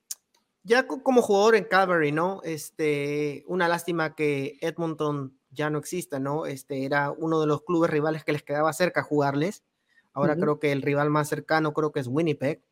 ya 0.64 0.88
como 0.88 1.22
jugador 1.22 1.56
en 1.56 1.64
Calvary, 1.64 2.12
¿no? 2.12 2.41
Este, 2.43 3.46
una 3.48 3.70
lástima 3.70 4.14
que 4.14 4.58
Edmonton 4.60 5.38
ya 5.52 5.70
no 5.70 5.80
exista, 5.80 6.20
¿no? 6.20 6.46
Este 6.46 6.84
era 6.84 7.12
uno 7.12 7.39
de 7.39 7.48
los 7.48 7.62
clubes 7.62 7.89
rivales 7.89 8.26
que 8.26 8.34
les 8.34 8.43
quedaba 8.43 8.74
cerca 8.74 9.02
jugarles 9.02 9.64
Ahora 10.16 10.38
creo 10.38 10.59
que 10.59 10.72
el 10.72 10.82
rival 10.82 11.09
más 11.09 11.28
cercano 11.28 11.74
creo 11.74 11.91
que 11.91 11.99
es 11.99 12.07
Winnipeg 12.07 12.63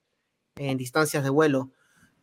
en 0.55 0.77
distancias 0.77 1.23
de 1.23 1.29
vuelo. 1.29 1.71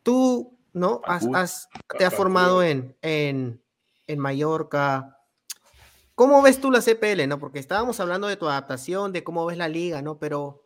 Tú, 0.03 0.59
¿no? 0.73 1.03
Has, 1.05 1.69
te 1.99 2.07
has 2.07 2.15
formado 2.15 2.63
en, 2.63 2.97
en, 3.03 3.63
en 4.07 4.19
Mallorca. 4.19 5.19
¿Cómo 6.15 6.41
ves 6.41 6.61
tú 6.61 6.71
la 6.71 6.81
CPL, 6.81 7.29
no? 7.29 7.39
Porque 7.39 7.59
estábamos 7.59 8.01
hablando 8.01 8.29
de 8.29 8.37
tu 8.37 8.49
adaptación, 8.49 9.13
de 9.13 9.23
cómo 9.23 9.45
ves 9.45 9.59
la 9.59 9.69
liga, 9.69 10.01
¿no? 10.01 10.19
Pero 10.19 10.65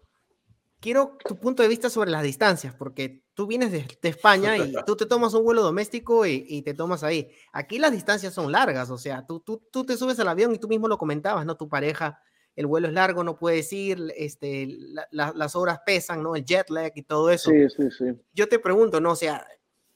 quiero 0.78 1.16
tu 1.26 1.36
punto 1.36 1.62
de 1.62 1.68
vista 1.68 1.90
sobre 1.90 2.10
las 2.10 2.22
distancias, 2.22 2.74
porque 2.74 3.24
tú 3.34 3.48
vienes 3.48 3.72
de, 3.72 3.86
España 4.02 4.56
y 4.56 4.72
tú 4.86 4.94
te 4.94 5.06
tomas 5.06 5.34
un 5.34 5.42
vuelo 5.42 5.62
doméstico 5.62 6.26
y, 6.26 6.62
te 6.62 6.74
tomas 6.74 7.02
ahí. 7.02 7.28
Aquí 7.52 7.78
las 7.78 7.90
distancias 7.90 8.32
son 8.34 8.52
largas, 8.52 8.90
o 8.90 8.98
sea, 8.98 9.26
tú, 9.26 9.40
tú, 9.40 9.66
tú 9.72 9.84
te 9.84 9.96
subes 9.96 10.20
al 10.20 10.28
avión 10.28 10.54
y 10.54 10.58
tú 10.58 10.68
mismo 10.68 10.86
lo 10.86 10.96
comentabas, 10.96 11.44
¿no? 11.44 11.56
Tu 11.56 11.68
pareja, 11.68 12.20
el 12.56 12.66
vuelo 12.66 12.88
es 12.88 12.94
largo, 12.94 13.24
no 13.24 13.36
puedes 13.36 13.72
ir, 13.72 13.98
este, 14.16 14.68
las 15.10 15.56
horas 15.56 15.80
pesan, 15.84 16.22
¿no? 16.22 16.36
El 16.36 16.44
jet 16.44 16.70
lag 16.70 16.92
y 16.94 17.02
todo 17.02 17.30
eso. 17.30 17.50
Sí, 17.50 17.68
sí, 17.68 17.90
sí. 17.90 18.04
Yo 18.32 18.48
te 18.48 18.58
pregunto, 18.58 19.00
¿no? 19.00 19.12
O 19.12 19.16
sea, 19.16 19.46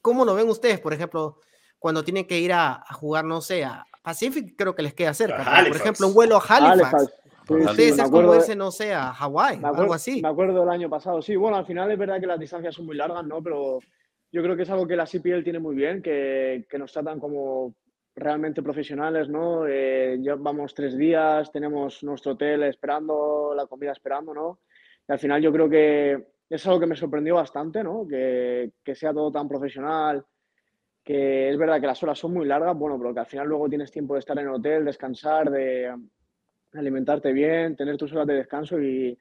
¿cómo 0.01 0.25
lo 0.25 0.35
ven 0.35 0.49
ustedes, 0.49 0.81
por 0.81 0.93
ejemplo, 0.93 1.41
cuando 1.79 2.03
tienen 2.03 2.27
que 2.27 2.39
ir 2.39 2.53
a, 2.53 2.85
jugar, 2.93 3.25
no 3.25 3.41
sé, 3.41 3.65
a 3.65 3.85
Pacific, 4.03 4.55
creo 4.57 4.75
que 4.75 4.83
les 4.83 4.95
queda 4.95 5.15
cerca. 5.15 5.45
por 5.67 5.77
ejemplo, 5.77 6.09
un 6.09 6.15
vuelo 6.15 6.37
a 6.37 6.45
Halifax 6.49 7.13
Sí, 7.75 7.83
es 7.83 8.03
como 8.11 8.35
ese, 8.35 8.55
no 8.55 8.71
sé, 8.71 8.93
a 8.93 9.13
Hawái, 9.13 9.61
algo 9.63 9.95
así. 9.95 10.21
Me 10.21 10.29
acuerdo 10.29 10.61
del 10.61 10.69
año 10.69 10.91
pasado, 10.91 11.23
sí. 11.23 11.35
Bueno, 11.35 11.57
al 11.57 11.67
final 11.67 11.91
es 11.91 11.99
verdad 11.99 12.21
que 12.21 12.27
las 12.27 12.39
distancias 12.39 12.75
son 12.75 12.87
muy 12.87 12.97
largas, 12.97 13.25
¿no? 13.25 13.43
Pero 13.43 13.79
yo 14.31 14.43
creo 14.43 14.55
que 14.55 14.65
es 14.65 14.71
algo 14.71 14.87
que 14.87 14.97
la 14.97 15.07
CPL 15.07 15.43
tiene 15.43 15.59
muy 15.59 15.75
bien, 15.75 16.03
que, 16.03 16.67
que 16.69 16.79
nos 16.79 16.93
tratan 16.93 17.19
como 17.19 17.75
realmente 18.19 18.63
profesionales, 18.63 19.29
¿no? 19.29 19.67
Eh, 19.67 20.19
vamos 20.39 20.75
tres 20.75 20.97
días, 20.97 21.51
tenemos 21.53 22.03
nuestro 22.03 22.33
hotel 22.33 22.65
esperando, 22.65 23.53
la 23.55 23.67
comida 23.67 23.93
esperando, 23.93 24.35
¿no? 24.35 24.61
Y 25.09 25.13
al 25.13 25.19
final 25.19 25.41
yo 25.41 25.53
creo 25.53 25.69
que 25.69 26.27
es 26.49 26.67
algo 26.67 26.81
que 26.81 26.87
me 26.87 26.97
sorprendió 26.97 27.37
bastante, 27.37 27.83
¿no? 27.83 28.07
Que, 28.07 28.73
que 28.83 28.95
sea 28.95 29.13
todo 29.13 29.31
tan 29.31 29.49
profesional, 29.49 30.25
que 31.05 31.51
es 31.51 31.57
verdad 31.57 31.81
que 31.81 31.87
las 31.87 32.03
horas 32.03 32.19
son 32.19 32.35
muy 32.35 32.47
largas, 32.47 32.77
bueno, 32.77 32.99
pero 32.99 33.15
que 33.15 33.21
al 33.21 33.27
final 33.27 33.49
luego 33.49 33.69
tienes 33.69 33.91
tiempo 33.91 34.15
de 34.15 34.21
estar 34.21 34.39
en 34.39 34.47
el 34.47 34.55
hotel, 34.55 34.85
descansar, 34.85 35.51
de 35.51 35.95
alimentarte 36.75 37.33
bien, 37.33 37.77
tener 37.77 37.97
tus 37.97 38.13
horas 38.13 38.27
de 38.27 38.35
descanso 38.35 38.81
y, 38.81 39.19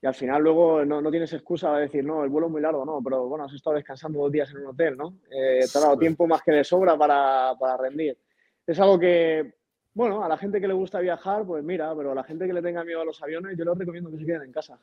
y 0.00 0.06
al 0.06 0.14
final 0.14 0.42
luego 0.42 0.84
no, 0.84 1.00
no, 1.00 1.10
tienes 1.10 1.32
excusa 1.32 1.74
de 1.74 1.82
decir, 1.82 2.04
no, 2.04 2.22
el 2.22 2.28
vuelo 2.30 2.48
es 2.48 2.52
muy 2.52 2.60
largo, 2.60 2.84
no, 2.84 3.00
pero 3.02 3.26
bueno, 3.26 3.44
has 3.44 3.54
estado 3.54 3.76
descansando 3.76 4.20
dos 4.20 4.30
días 4.30 4.50
en 4.50 4.58
un 4.58 4.66
hotel, 4.66 4.96
¿no? 4.96 5.18
Eh, 5.30 5.64
te 5.70 5.78
ha 5.78 5.80
dado 5.80 5.96
tiempo 5.96 6.26
más 6.26 6.42
que 6.42 6.52
de 6.52 6.64
sobra 6.64 6.96
para, 6.98 7.54
para, 7.58 7.76
rendir. 7.78 8.18
Es 8.66 8.78
algo 8.78 8.98
que, 8.98 9.54
bueno, 9.94 10.22
a 10.22 10.28
la 10.28 10.36
gente 10.36 10.60
que 10.60 10.68
le 10.68 10.74
gusta 10.74 11.00
viajar, 11.00 11.46
pues 11.46 11.64
mira, 11.64 11.94
pero 11.96 12.12
a 12.12 12.14
la 12.14 12.24
gente 12.24 12.46
que 12.46 12.52
le 12.52 12.60
tenga 12.60 12.84
miedo 12.84 13.00
a 13.00 13.06
los 13.06 13.22
aviones, 13.22 13.56
yo 13.56 13.64
les 13.64 13.78
recomiendo 13.78 14.10
que 14.10 14.18
se 14.18 14.26
queden 14.26 14.42
en 14.42 14.52
casa. 14.52 14.78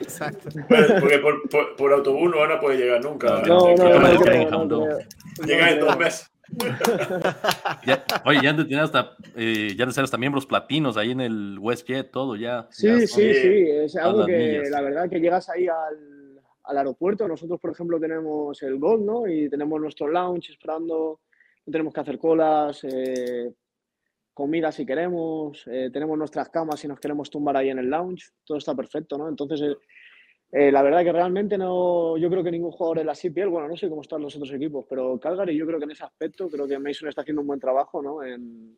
Exacto. 0.00 0.48
Porque 1.00 1.18
por, 1.18 1.76
por, 1.76 1.92
autobús 1.92 2.30
no 2.30 2.38
van 2.40 2.52
a 2.52 2.60
poder 2.60 2.78
llegar 2.80 3.04
nunca. 3.04 3.42
No, 3.42 3.76
no, 3.76 4.66
no, 4.66 4.98
Llegan 5.46 5.68
en 5.68 5.80
dos 5.80 5.96
meses 5.96 6.29
oye, 8.24 8.40
ya 8.42 8.50
han 8.50 8.56
de 8.56 8.64
tener 8.64 8.80
hasta, 8.80 9.16
eh, 9.36 9.74
ya 9.76 9.86
de 9.86 9.92
ser 9.92 10.04
hasta 10.04 10.18
miembros 10.18 10.46
platinos 10.46 10.96
ahí 10.96 11.12
en 11.12 11.20
el 11.20 11.58
WestJet, 11.58 12.10
todo 12.10 12.36
ya. 12.36 12.66
Sí, 12.70 13.06
sí, 13.06 13.34
sí, 13.34 13.64
es 13.68 13.96
algo 13.96 14.26
que 14.26 14.62
la 14.70 14.80
verdad 14.80 15.08
que 15.08 15.20
llegas 15.20 15.48
ahí 15.48 15.66
al, 15.68 16.40
al, 16.64 16.78
aeropuerto, 16.78 17.28
nosotros 17.28 17.60
por 17.60 17.70
ejemplo 17.70 18.00
tenemos 18.00 18.62
el 18.62 18.78
Gold, 18.78 19.04
¿no? 19.04 19.26
Y 19.26 19.48
tenemos 19.48 19.80
nuestro 19.80 20.08
lounge 20.08 20.50
esperando, 20.52 21.20
no 21.66 21.70
tenemos 21.70 21.94
que 21.94 22.00
hacer 22.00 22.18
colas, 22.18 22.84
eh, 22.84 23.52
comida 24.34 24.72
si 24.72 24.84
queremos, 24.86 25.64
eh, 25.66 25.90
tenemos 25.92 26.18
nuestras 26.18 26.48
camas 26.48 26.80
si 26.80 26.88
nos 26.88 26.98
queremos 26.98 27.30
tumbar 27.30 27.56
ahí 27.56 27.70
en 27.70 27.78
el 27.78 27.90
lounge, 27.90 28.30
todo 28.44 28.58
está 28.58 28.74
perfecto, 28.74 29.16
¿no? 29.16 29.28
Entonces 29.28 29.76
eh, 30.52 30.72
la 30.72 30.82
verdad 30.82 31.04
que 31.04 31.12
realmente 31.12 31.56
no, 31.56 32.16
yo 32.16 32.28
creo 32.28 32.42
que 32.42 32.50
ningún 32.50 32.72
jugador 32.72 32.98
de 32.98 33.04
la 33.04 33.14
CPL, 33.14 33.48
bueno, 33.48 33.68
no 33.68 33.76
sé 33.76 33.88
cómo 33.88 34.02
están 34.02 34.22
los 34.22 34.34
otros 34.34 34.52
equipos, 34.52 34.84
pero 34.88 35.18
Calgary 35.20 35.56
yo 35.56 35.66
creo 35.66 35.78
que 35.78 35.84
en 35.84 35.92
ese 35.92 36.04
aspecto, 36.04 36.48
creo 36.48 36.66
que 36.66 36.78
Mason 36.78 37.08
está 37.08 37.20
haciendo 37.20 37.42
un 37.42 37.46
buen 37.46 37.60
trabajo, 37.60 38.02
¿no? 38.02 38.22
En, 38.22 38.76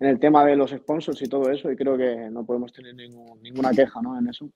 en 0.00 0.08
el 0.08 0.18
tema 0.18 0.44
de 0.44 0.56
los 0.56 0.70
sponsors 0.70 1.20
y 1.22 1.26
todo 1.26 1.50
eso, 1.50 1.70
y 1.70 1.76
creo 1.76 1.96
que 1.96 2.30
no 2.30 2.44
podemos 2.44 2.72
tener 2.72 2.94
ninguna 2.94 3.70
queja, 3.72 4.00
¿no? 4.00 4.18
En 4.18 4.28
eso. 4.28 4.50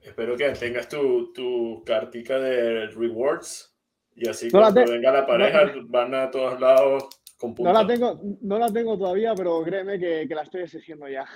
Espero 0.00 0.36
que 0.36 0.50
tengas 0.50 0.88
tu, 0.88 1.32
tu 1.32 1.84
cartica 1.84 2.38
de 2.38 2.88
rewards 2.88 3.72
y 4.14 4.28
así 4.28 4.50
cuando 4.50 4.84
venga 4.84 5.12
la 5.12 5.26
pareja 5.26 5.72
van 5.84 6.14
a 6.14 6.30
todos 6.30 6.60
lados 6.60 7.21
no 7.58 7.72
la, 7.72 7.86
tengo, 7.86 8.20
no 8.40 8.58
la 8.58 8.72
tengo 8.72 8.96
todavía, 8.96 9.34
pero 9.34 9.62
créeme 9.62 9.98
que, 9.98 10.26
que 10.28 10.34
la 10.34 10.42
estoy 10.42 10.62
exigiendo 10.62 11.08
ya. 11.08 11.26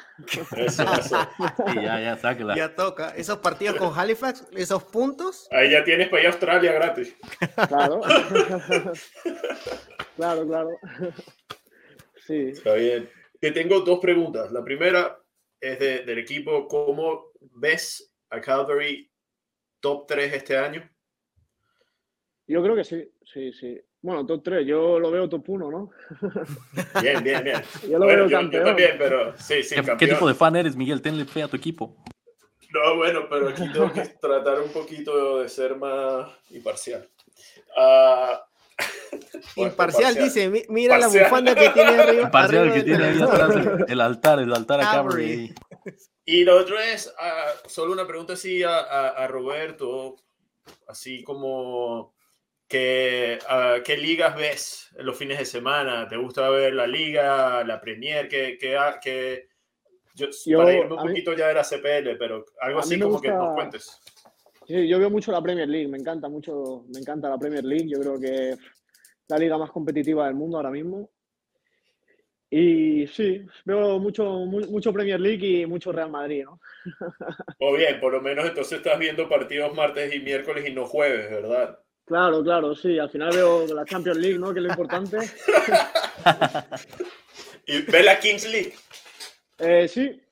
Eso, 0.56 0.82
eso. 0.82 1.28
ya, 1.74 2.00
ya, 2.00 2.16
sáquela. 2.16 2.56
Ya 2.56 2.74
toca. 2.74 3.10
Esos 3.10 3.38
partidos 3.38 3.76
con 3.76 3.98
Halifax, 3.98 4.46
esos 4.52 4.84
puntos. 4.84 5.48
Ahí 5.50 5.70
ya 5.70 5.84
tienes 5.84 6.08
para 6.08 6.22
ir 6.22 6.28
a 6.28 6.30
Australia 6.30 6.72
gratis. 6.72 7.16
Claro. 7.68 8.00
claro, 10.16 10.46
claro. 10.46 10.70
Sí. 12.26 12.48
Está 12.48 12.74
bien. 12.74 13.10
Te 13.40 13.52
tengo 13.52 13.80
dos 13.80 13.98
preguntas. 13.98 14.52
La 14.52 14.62
primera 14.62 15.18
es 15.60 15.78
de, 15.78 16.04
del 16.04 16.18
equipo. 16.18 16.68
¿Cómo 16.68 17.32
ves 17.40 18.12
a 18.30 18.40
Calgary 18.40 19.10
top 19.80 20.06
3 20.06 20.32
este 20.32 20.56
año? 20.56 20.88
Yo 22.46 22.62
creo 22.62 22.76
que 22.76 22.84
sí, 22.84 23.10
sí, 23.24 23.52
sí. 23.52 23.80
Bueno, 24.02 24.24
top 24.26 24.42
3, 24.44 24.66
yo 24.66 25.00
lo 25.00 25.10
veo 25.10 25.28
top 25.28 25.48
1, 25.48 25.70
¿no? 25.70 25.90
Bien, 27.02 27.22
bien, 27.24 27.42
bien. 27.42 27.62
yo 27.90 27.98
lo 27.98 28.06
veo 28.06 28.30
campeón. 28.30 28.62
Yo 28.62 28.68
también, 28.68 28.94
pero 28.98 29.36
sí, 29.38 29.62
sí, 29.62 29.74
¿Qué, 29.74 29.96
¿Qué, 29.96 30.06
tipo 30.08 30.28
de 30.28 30.34
fan 30.34 30.54
eres, 30.56 30.76
Miguel? 30.76 31.02
Tenle 31.02 31.24
fe 31.24 31.42
a 31.42 31.48
tu 31.48 31.56
equipo. 31.56 31.96
No, 32.70 32.96
bueno, 32.96 33.26
pero 33.28 33.48
aquí 33.48 33.62
tengo 33.72 33.92
que 33.92 34.02
tratar 34.20 34.60
un 34.60 34.70
poquito 34.70 35.40
de 35.40 35.48
ser 35.48 35.76
más 35.76 36.28
imparcial. 36.50 37.08
Uh, 37.76 39.62
imparcial, 39.62 40.14
dice, 40.14 40.66
mira 40.68 40.98
la 40.98 41.08
bufanda 41.08 41.54
que 41.54 41.70
tiene 41.70 41.90
arriba. 41.90 42.22
Imparcial 42.22 42.72
que 42.72 42.82
tiene 42.82 43.04
ahí 43.04 43.22
atrás 43.22 43.54
el 43.88 44.00
altar, 44.00 44.40
el 44.40 44.52
altar 44.52 44.80
a 44.80 44.84
Cavalry. 44.84 45.54
Y 46.24 46.44
lo 46.44 46.56
otro 46.58 46.78
es, 46.78 47.06
uh, 47.06 47.68
solo 47.68 47.92
una 47.92 48.06
pregunta 48.06 48.34
así 48.34 48.62
a, 48.62 48.78
a, 48.78 49.08
a 49.10 49.26
Roberto, 49.28 50.16
así 50.88 51.22
como 51.22 52.15
¿Qué, 52.68 53.38
uh, 53.48 53.82
¿Qué 53.84 53.96
ligas 53.96 54.36
ves 54.36 54.88
los 54.98 55.16
fines 55.16 55.38
de 55.38 55.44
semana? 55.44 56.08
¿Te 56.08 56.16
gusta 56.16 56.48
ver 56.50 56.74
la 56.74 56.86
liga, 56.86 57.62
la 57.64 57.80
Premier? 57.80 58.28
¿Qué, 58.28 58.58
qué, 58.58 58.76
qué... 59.00 59.48
Yo, 60.14 60.26
yo, 60.46 60.58
para 60.58 60.72
irme 60.74 60.94
un 60.94 61.08
poquito 61.08 61.34
ya 61.34 61.48
de 61.48 61.54
la 61.54 61.62
CPL, 61.62 62.16
pero 62.18 62.44
algo 62.60 62.80
así 62.80 62.98
como 62.98 63.20
que 63.20 63.28
nos 63.28 63.54
cuentes. 63.54 64.00
Sí, 64.66 64.88
yo 64.88 64.98
veo 64.98 65.10
mucho 65.10 65.30
la 65.30 65.42
Premier 65.42 65.68
League, 65.68 65.86
me 65.86 65.98
encanta 65.98 66.28
mucho, 66.28 66.86
me 66.92 66.98
encanta 66.98 67.28
la 67.28 67.38
Premier 67.38 67.64
League, 67.64 67.88
yo 67.88 68.00
creo 68.00 68.18
que 68.18 68.50
es 68.50 68.58
la 69.28 69.38
liga 69.38 69.58
más 69.58 69.70
competitiva 69.70 70.26
del 70.26 70.34
mundo 70.34 70.56
ahora 70.56 70.70
mismo. 70.70 71.10
Y 72.50 73.06
sí, 73.08 73.44
veo 73.64 73.98
mucho, 73.98 74.24
mucho 74.46 74.92
Premier 74.92 75.20
League 75.20 75.46
y 75.46 75.66
mucho 75.66 75.92
Real 75.92 76.10
Madrid, 76.10 76.44
¿no? 76.44 76.60
O 77.60 77.76
bien, 77.76 78.00
por 78.00 78.12
lo 78.12 78.20
menos 78.20 78.46
entonces 78.46 78.78
estás 78.78 78.98
viendo 78.98 79.28
partidos 79.28 79.74
martes 79.74 80.14
y 80.14 80.20
miércoles 80.20 80.66
y 80.66 80.72
no 80.72 80.86
jueves, 80.86 81.30
¿verdad? 81.30 81.78
Claro, 82.06 82.42
claro, 82.42 82.74
sí. 82.74 82.98
Al 82.98 83.10
final 83.10 83.34
veo 83.34 83.66
la 83.66 83.84
Champions 83.84 84.18
League, 84.18 84.38
¿no? 84.38 84.54
Que 84.54 84.60
es 84.60 84.64
lo 84.64 84.70
importante. 84.70 85.18
¿Y 87.66 87.82
ve 87.82 88.02
la 88.04 88.18
Kings 88.20 88.48
League? 88.48 88.74
Eh, 89.58 89.88
sí, 89.88 90.22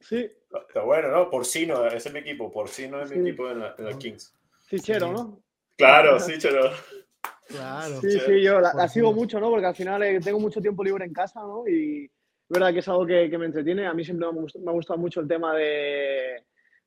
sí. 0.00 0.28
Está 0.68 0.82
bueno, 0.82 1.08
¿no? 1.08 1.30
Porcino, 1.30 1.86
ese 1.86 2.08
es 2.08 2.12
mi 2.12 2.20
equipo. 2.20 2.50
Porcino 2.50 3.00
es 3.00 3.10
mi 3.10 3.20
equipo 3.20 3.48
en 3.48 3.60
la, 3.60 3.74
en 3.78 3.84
la 3.84 3.96
Kings. 3.96 4.34
Fichero, 4.66 5.12
¿no? 5.12 5.40
Claro, 5.76 6.18
Fichero. 6.18 6.72
Claro. 7.46 8.00
Sí, 8.00 8.18
sí, 8.18 8.42
yo 8.42 8.60
la, 8.60 8.88
sigo 8.88 9.12
mucho, 9.12 9.38
¿no? 9.38 9.48
Porque 9.48 9.66
al 9.66 9.76
final 9.76 10.02
eh, 10.02 10.18
tengo 10.20 10.40
mucho 10.40 10.60
tiempo 10.60 10.82
libre 10.82 11.04
en 11.04 11.12
casa, 11.12 11.40
¿no? 11.40 11.68
Y 11.68 12.06
es 12.06 12.10
verdad 12.48 12.72
que 12.72 12.80
es 12.80 12.88
algo 12.88 13.06
que, 13.06 13.30
que 13.30 13.38
me 13.38 13.46
entretiene. 13.46 13.86
A 13.86 13.94
mí 13.94 14.04
siempre 14.04 14.26
me, 14.32 14.40
me 14.40 14.70
ha 14.70 14.74
gustado 14.74 14.98
mucho 14.98 15.20
el 15.20 15.28
tema 15.28 15.54
de 15.54 16.42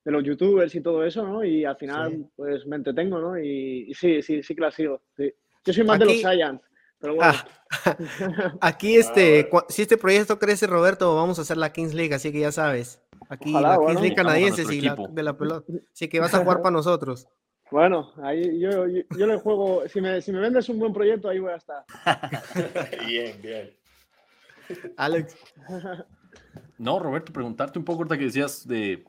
de 0.06 0.12
los 0.12 0.24
youtubers 0.24 0.74
y 0.76 0.82
todo 0.82 1.04
eso, 1.04 1.26
¿no? 1.26 1.44
Y 1.44 1.66
al 1.66 1.76
final, 1.78 2.28
pues 2.36 2.66
me 2.68 2.76
entretengo, 2.76 3.20
¿no? 3.20 3.40
Y, 3.40 3.92
sí, 3.96 4.22
sí, 4.22 4.44
sí 4.44 4.56
que 4.56 4.62
la 4.62 4.72
sigo. 4.72 5.02
Yo 5.18 5.74
soy 5.74 5.84
más 5.84 5.98
de 5.98 6.06
los 6.06 6.14
Giants, 6.14 6.64
pero 7.00 7.16
bueno. 7.16 7.34
Ah, 7.34 7.98
aquí, 8.62 8.96
este, 8.98 9.50
si 9.68 9.82
este 9.82 9.98
proyecto 9.98 10.38
crece, 10.38 10.68
Roberto, 10.68 11.16
vamos 11.16 11.40
a 11.40 11.42
hacer 11.42 11.58
la 11.58 11.74
Kings 11.74 11.96
League, 11.96 12.14
así 12.14 12.32
que 12.32 12.40
ya 12.40 12.52
sabes. 12.52 13.02
Aquí 13.30 13.52
la 13.52 13.80
Kings 13.80 14.02
League 14.02 14.16
canadiense, 14.16 14.64
sí, 14.66 14.80
la, 14.80 14.96
de 15.10 15.24
la 15.24 15.36
pelota. 15.36 15.74
Así 15.92 16.08
que 16.08 16.20
vas 16.20 16.34
a 16.36 16.40
jugar 16.40 16.58
para 16.62 16.72
nosotros. 16.72 17.28
Bueno, 17.72 18.14
ahí 18.22 18.60
yo, 18.60 18.86
yo, 18.88 19.26
le 19.26 19.38
juego, 19.40 19.88
si 19.88 20.00
me, 20.00 20.22
si 20.22 20.32
me 20.32 20.40
vendes 20.40 20.70
un 20.70 20.78
buen 20.78 20.94
proyecto, 20.94 21.30
ahí 21.30 21.40
voy 21.40 21.52
a 21.52 21.56
estar. 21.56 21.84
bien, 23.08 23.42
bien. 23.42 23.76
Alex. 24.98 25.36
No, 26.78 27.00
Roberto, 27.00 27.34
preguntarte 27.34 27.80
un 27.80 27.86
poco 27.86 28.00
ahorita 28.00 28.20
que 28.20 28.26
decías 28.26 28.68
de 28.68 29.04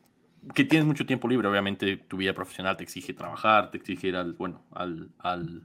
que 0.54 0.64
tienes 0.64 0.86
mucho 0.86 1.06
tiempo 1.06 1.28
libre, 1.28 1.48
obviamente 1.48 1.96
tu 1.96 2.16
vida 2.16 2.32
profesional 2.32 2.76
te 2.76 2.84
exige 2.84 3.14
trabajar, 3.14 3.70
te 3.70 3.78
exige 3.78 4.08
ir 4.08 4.16
al, 4.16 4.34
bueno, 4.34 4.64
al, 4.72 5.10
al, 5.18 5.64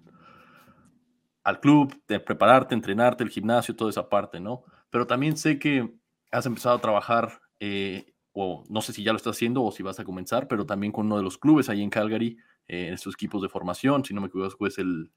al 1.43 1.59
club, 1.59 2.01
de 2.07 2.19
prepararte, 2.19 2.75
entrenarte, 2.75 3.23
el 3.23 3.29
gimnasio, 3.29 3.75
toda 3.75 3.89
esa 3.89 4.09
parte, 4.09 4.39
¿no? 4.39 4.63
Pero 4.89 5.07
también 5.07 5.37
sé 5.37 5.59
que 5.59 5.93
has 6.31 6.45
empezado 6.45 6.75
a 6.75 6.81
trabajar 6.81 7.41
eh, 7.59 8.13
o 8.33 8.63
no 8.69 8.81
sé 8.81 8.93
si 8.93 9.03
ya 9.03 9.11
lo 9.11 9.17
estás 9.17 9.35
haciendo 9.35 9.63
o 9.63 9.71
si 9.71 9.83
vas 9.83 9.99
a 9.99 10.05
comenzar, 10.05 10.47
pero 10.47 10.65
también 10.65 10.91
con 10.91 11.05
uno 11.05 11.17
de 11.17 11.23
los 11.23 11.37
clubes 11.37 11.69
ahí 11.69 11.81
en 11.81 11.89
Calgary, 11.89 12.37
eh, 12.67 12.87
en 12.87 12.93
estos 12.93 13.13
equipos 13.13 13.41
de 13.41 13.49
formación, 13.49 14.05
si 14.05 14.13
no 14.13 14.21
me 14.21 14.27
equivoco 14.27 14.67
es 14.67 14.77
el 14.77 15.11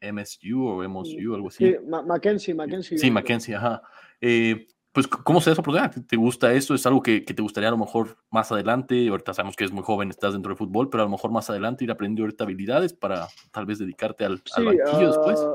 MSU 0.00 0.66
o 0.66 0.82
MSU, 0.88 1.34
algo 1.34 1.48
así. 1.48 1.68
Sí, 1.68 1.76
Mackenzie, 1.86 2.54
Mackenzie. 2.54 2.98
Sí, 2.98 3.10
Mackenzie, 3.10 3.54
ajá. 3.54 3.82
Eh, 4.20 4.66
pues, 4.96 5.06
¿cómo 5.08 5.42
se 5.42 5.50
da 5.50 5.52
esa 5.52 5.60
oportunidad? 5.60 5.94
¿Te 6.06 6.16
gusta 6.16 6.54
esto? 6.54 6.74
¿Es 6.74 6.86
algo 6.86 7.02
que, 7.02 7.22
que, 7.22 7.34
te 7.34 7.42
gustaría 7.42 7.68
a 7.68 7.70
lo 7.70 7.76
mejor 7.76 8.16
más 8.30 8.50
adelante? 8.50 9.06
Ahorita 9.10 9.34
sabemos 9.34 9.54
que 9.54 9.64
es 9.64 9.70
muy 9.70 9.82
joven, 9.82 10.08
estás 10.08 10.32
dentro 10.32 10.48
del 10.48 10.56
fútbol, 10.56 10.88
pero 10.88 11.02
a 11.02 11.04
lo 11.04 11.10
mejor 11.10 11.30
más 11.30 11.50
adelante 11.50 11.84
ir 11.84 11.90
aprendiendo 11.90 12.22
ahorita 12.22 12.44
habilidades 12.44 12.94
para 12.94 13.26
tal 13.52 13.66
vez 13.66 13.78
dedicarte 13.78 14.24
al, 14.24 14.38
sí, 14.38 14.52
al 14.56 14.64
banquillo 14.64 15.02
uh, 15.02 15.06
después. 15.06 15.46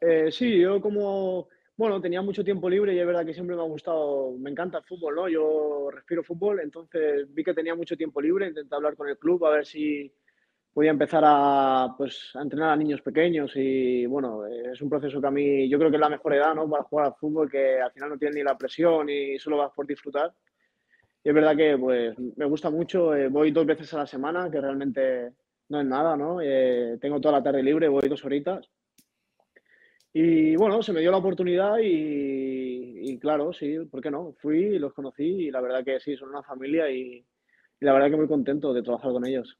Eh, 0.00 0.30
sí, 0.30 0.60
yo 0.60 0.80
como, 0.80 1.48
bueno, 1.76 2.00
tenía 2.00 2.22
mucho 2.22 2.44
tiempo 2.44 2.70
libre 2.70 2.94
y 2.94 3.00
es 3.00 3.04
verdad 3.04 3.26
que 3.26 3.34
siempre 3.34 3.56
me 3.56 3.62
ha 3.62 3.64
gustado, 3.64 4.36
me 4.38 4.48
encanta 4.48 4.78
el 4.78 4.84
fútbol, 4.84 5.16
¿no? 5.16 5.28
Yo 5.28 5.90
respiro 5.90 6.22
fútbol, 6.22 6.60
entonces 6.60 7.26
vi 7.34 7.42
que 7.42 7.54
tenía 7.54 7.74
mucho 7.74 7.96
tiempo 7.96 8.20
libre, 8.20 8.46
intenté 8.46 8.76
hablar 8.76 8.94
con 8.94 9.08
el 9.08 9.18
club 9.18 9.44
a 9.44 9.50
ver 9.50 9.66
si 9.66 10.14
podía 10.78 10.92
empezar 10.92 11.24
a, 11.26 11.92
pues, 11.98 12.30
a 12.36 12.40
entrenar 12.40 12.70
a 12.70 12.76
niños 12.76 13.00
pequeños 13.00 13.50
y 13.56 14.06
bueno, 14.06 14.46
es 14.46 14.80
un 14.80 14.88
proceso 14.88 15.20
que 15.20 15.26
a 15.26 15.30
mí 15.32 15.68
yo 15.68 15.76
creo 15.76 15.90
que 15.90 15.96
es 15.96 16.00
la 16.00 16.08
mejor 16.08 16.34
edad 16.34 16.54
¿no? 16.54 16.70
para 16.70 16.84
jugar 16.84 17.06
al 17.06 17.14
fútbol, 17.16 17.50
que 17.50 17.80
al 17.80 17.90
final 17.90 18.10
no 18.10 18.16
tiene 18.16 18.36
ni 18.36 18.42
la 18.44 18.56
presión 18.56 19.08
y 19.10 19.40
solo 19.40 19.56
vas 19.56 19.72
por 19.74 19.88
disfrutar. 19.88 20.32
Y 21.24 21.30
es 21.30 21.34
verdad 21.34 21.56
que 21.56 21.76
pues, 21.76 22.16
me 22.36 22.44
gusta 22.44 22.70
mucho, 22.70 23.12
eh, 23.12 23.26
voy 23.26 23.50
dos 23.50 23.66
veces 23.66 23.92
a 23.92 23.98
la 23.98 24.06
semana, 24.06 24.48
que 24.52 24.60
realmente 24.60 25.32
no 25.68 25.80
es 25.80 25.86
nada, 25.88 26.16
¿no? 26.16 26.40
Eh, 26.40 26.96
tengo 27.00 27.20
toda 27.20 27.38
la 27.38 27.42
tarde 27.42 27.60
libre, 27.60 27.88
voy 27.88 28.08
dos 28.08 28.24
horitas. 28.24 28.70
Y 30.12 30.54
bueno, 30.54 30.80
se 30.80 30.92
me 30.92 31.00
dio 31.00 31.10
la 31.10 31.16
oportunidad 31.16 31.78
y, 31.78 33.10
y, 33.10 33.18
claro, 33.18 33.52
sí, 33.52 33.80
¿por 33.90 34.00
qué 34.00 34.12
no? 34.12 34.32
Fui 34.40 34.76
y 34.76 34.78
los 34.78 34.94
conocí 34.94 35.24
y 35.24 35.50
la 35.50 35.60
verdad 35.60 35.82
que 35.84 35.98
sí, 35.98 36.16
son 36.16 36.28
una 36.28 36.44
familia 36.44 36.88
y, 36.88 37.26
y 37.80 37.84
la 37.84 37.94
verdad 37.94 38.10
que 38.10 38.16
muy 38.16 38.28
contento 38.28 38.72
de 38.72 38.84
trabajar 38.84 39.10
con 39.10 39.26
ellos. 39.26 39.58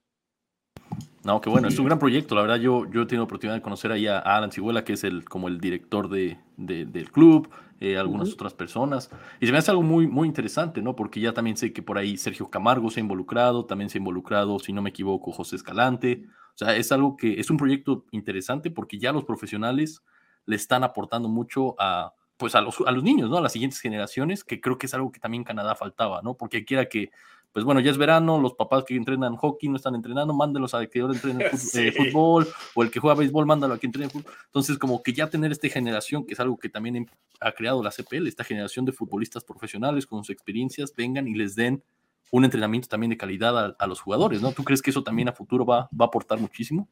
No, 1.24 1.40
qué 1.40 1.50
bueno, 1.50 1.68
es 1.68 1.78
un 1.78 1.86
gran 1.86 1.98
proyecto. 1.98 2.34
La 2.34 2.42
verdad, 2.42 2.56
yo, 2.56 2.88
yo 2.90 3.02
he 3.02 3.06
tenido 3.06 3.22
la 3.22 3.24
oportunidad 3.24 3.56
de 3.56 3.62
conocer 3.62 3.92
ahí 3.92 4.06
a 4.06 4.18
Alan 4.18 4.52
Ciguela, 4.52 4.84
que 4.84 4.94
es 4.94 5.04
el, 5.04 5.24
como 5.24 5.48
el 5.48 5.60
director 5.60 6.08
de, 6.08 6.38
de, 6.56 6.86
del 6.86 7.10
club, 7.10 7.50
eh, 7.80 7.98
algunas 7.98 8.28
uh 8.28 8.30
-huh. 8.30 8.34
otras 8.34 8.54
personas. 8.54 9.10
Y 9.40 9.46
se 9.46 9.52
me 9.52 9.58
hace 9.58 9.70
algo 9.70 9.82
muy, 9.82 10.06
muy 10.06 10.26
interesante, 10.28 10.80
¿no? 10.80 10.94
Porque 10.94 11.20
ya 11.20 11.32
también 11.32 11.56
sé 11.56 11.72
que 11.72 11.82
por 11.82 11.98
ahí 11.98 12.16
Sergio 12.16 12.48
Camargo 12.48 12.90
se 12.90 13.00
ha 13.00 13.02
involucrado, 13.02 13.64
también 13.66 13.90
se 13.90 13.98
ha 13.98 14.00
involucrado, 14.00 14.58
si 14.58 14.72
no 14.72 14.80
me 14.80 14.90
equivoco, 14.90 15.32
José 15.32 15.56
Escalante. 15.56 16.24
O 16.54 16.58
sea, 16.58 16.74
es 16.76 16.90
algo 16.92 17.16
que 17.16 17.38
es 17.38 17.50
un 17.50 17.56
proyecto 17.56 18.04
interesante 18.10 18.70
porque 18.70 18.98
ya 18.98 19.12
los 19.12 19.24
profesionales 19.24 20.02
le 20.46 20.56
están 20.56 20.82
aportando 20.82 21.28
mucho 21.28 21.74
a, 21.78 22.14
pues 22.36 22.54
a 22.54 22.60
los, 22.60 22.80
a 22.86 22.90
los 22.90 23.02
niños, 23.02 23.28
¿no? 23.28 23.36
A 23.36 23.40
las 23.40 23.52
siguientes 23.52 23.80
generaciones, 23.80 24.44
que 24.44 24.60
creo 24.60 24.78
que 24.78 24.86
es 24.86 24.94
algo 24.94 25.12
que 25.12 25.20
también 25.20 25.44
Canadá 25.44 25.74
faltaba, 25.74 26.22
¿no? 26.22 26.34
Porque 26.34 26.64
quiera 26.64 26.86
que 26.86 27.10
pues 27.58 27.64
bueno, 27.64 27.80
ya 27.80 27.90
es 27.90 27.98
verano, 27.98 28.40
los 28.40 28.54
papás 28.54 28.84
que 28.84 28.94
entrenan 28.94 29.34
hockey 29.34 29.68
no 29.68 29.74
están 29.74 29.96
entrenando, 29.96 30.32
mándenlos 30.32 30.74
a 30.74 30.86
que 30.86 31.00
entrenen 31.00 31.50
sí. 31.58 31.88
eh, 31.88 31.90
fútbol, 31.90 32.46
o 32.72 32.84
el 32.84 32.90
que 32.92 33.00
juega 33.00 33.16
béisbol, 33.16 33.46
mándalo 33.46 33.74
a 33.74 33.78
que 33.80 33.86
entrene 33.86 34.08
fútbol. 34.08 34.32
Entonces, 34.46 34.78
como 34.78 35.02
que 35.02 35.12
ya 35.12 35.28
tener 35.28 35.50
esta 35.50 35.68
generación, 35.68 36.24
que 36.24 36.34
es 36.34 36.40
algo 36.40 36.56
que 36.56 36.68
también 36.68 37.10
ha 37.40 37.50
creado 37.50 37.82
la 37.82 37.90
CPL, 37.90 38.28
esta 38.28 38.44
generación 38.44 38.84
de 38.84 38.92
futbolistas 38.92 39.42
profesionales 39.42 40.06
con 40.06 40.22
sus 40.22 40.32
experiencias, 40.32 40.94
vengan 40.94 41.26
y 41.26 41.34
les 41.34 41.56
den 41.56 41.82
un 42.30 42.44
entrenamiento 42.44 42.86
también 42.86 43.10
de 43.10 43.16
calidad 43.16 43.58
a, 43.58 43.76
a 43.76 43.86
los 43.88 44.00
jugadores, 44.00 44.40
¿no? 44.40 44.52
¿Tú 44.52 44.62
crees 44.62 44.80
que 44.80 44.90
eso 44.90 45.02
también 45.02 45.28
a 45.28 45.32
futuro 45.32 45.66
va, 45.66 45.88
va 46.00 46.04
a 46.04 46.06
aportar 46.06 46.38
muchísimo? 46.38 46.88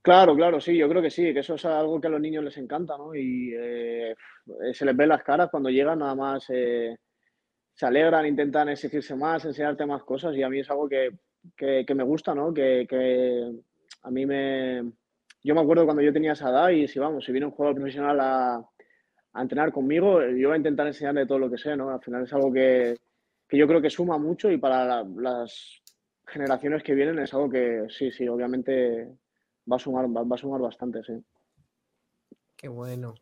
Claro, 0.00 0.34
claro, 0.34 0.62
sí, 0.62 0.78
yo 0.78 0.88
creo 0.88 1.02
que 1.02 1.10
sí, 1.10 1.34
que 1.34 1.40
eso 1.40 1.56
es 1.56 1.64
algo 1.66 2.00
que 2.00 2.06
a 2.06 2.10
los 2.10 2.22
niños 2.22 2.42
les 2.42 2.56
encanta, 2.56 2.96
¿no? 2.96 3.14
Y 3.14 3.52
eh, 3.54 4.16
se 4.72 4.86
les 4.86 4.96
ve 4.96 5.06
las 5.06 5.22
caras 5.22 5.50
cuando 5.50 5.68
llegan, 5.68 5.98
nada 5.98 6.14
más 6.14 6.46
eh, 6.48 6.96
se 7.76 7.84
alegran, 7.84 8.26
intentan 8.26 8.70
exigirse 8.70 9.14
más, 9.14 9.44
enseñarte 9.44 9.84
más 9.84 10.02
cosas 10.02 10.34
y 10.34 10.42
a 10.42 10.48
mí 10.48 10.60
es 10.60 10.70
algo 10.70 10.88
que, 10.88 11.10
que, 11.54 11.94
me 11.94 12.04
gusta, 12.04 12.34
¿no? 12.34 12.52
Que, 12.52 13.52
a 14.02 14.10
mí 14.10 14.24
me... 14.24 14.92
Yo 15.44 15.54
me 15.54 15.60
acuerdo 15.60 15.84
cuando 15.84 16.02
yo 16.02 16.12
tenía 16.12 16.32
esa 16.32 16.48
edad 16.48 16.70
y 16.70 16.88
si 16.88 16.98
vamos, 16.98 17.24
si 17.24 17.32
viene 17.32 17.46
un 17.46 17.52
jugador 17.52 17.76
profesional 17.76 18.18
a, 18.20 18.64
entrenar 19.34 19.70
conmigo, 19.70 20.22
yo 20.22 20.48
voy 20.48 20.54
a 20.54 20.56
intentar 20.56 20.86
enseñarle 20.86 21.26
todo 21.26 21.38
lo 21.38 21.50
que 21.50 21.58
sé, 21.58 21.76
¿no? 21.76 21.90
Al 21.90 22.00
final 22.00 22.24
es 22.24 22.32
algo 22.32 22.50
que, 22.50 22.96
yo 23.50 23.66
creo 23.66 23.82
que 23.82 23.90
suma 23.90 24.16
mucho 24.16 24.50
y 24.50 24.56
para 24.56 24.86
la, 24.86 25.06
las 25.18 25.82
generaciones 26.26 26.82
que 26.82 26.94
vienen 26.94 27.18
es 27.18 27.34
algo 27.34 27.50
que 27.50 27.84
sí, 27.90 28.10
sí, 28.10 28.26
obviamente 28.26 29.06
va 29.70 29.76
a 29.76 29.78
sumar, 29.78 30.06
va 30.06 30.34
a 30.34 30.38
sumar 30.38 30.62
bastante, 30.62 31.02
sí. 31.02 31.22
Qué 32.56 32.68
bueno, 32.68 33.16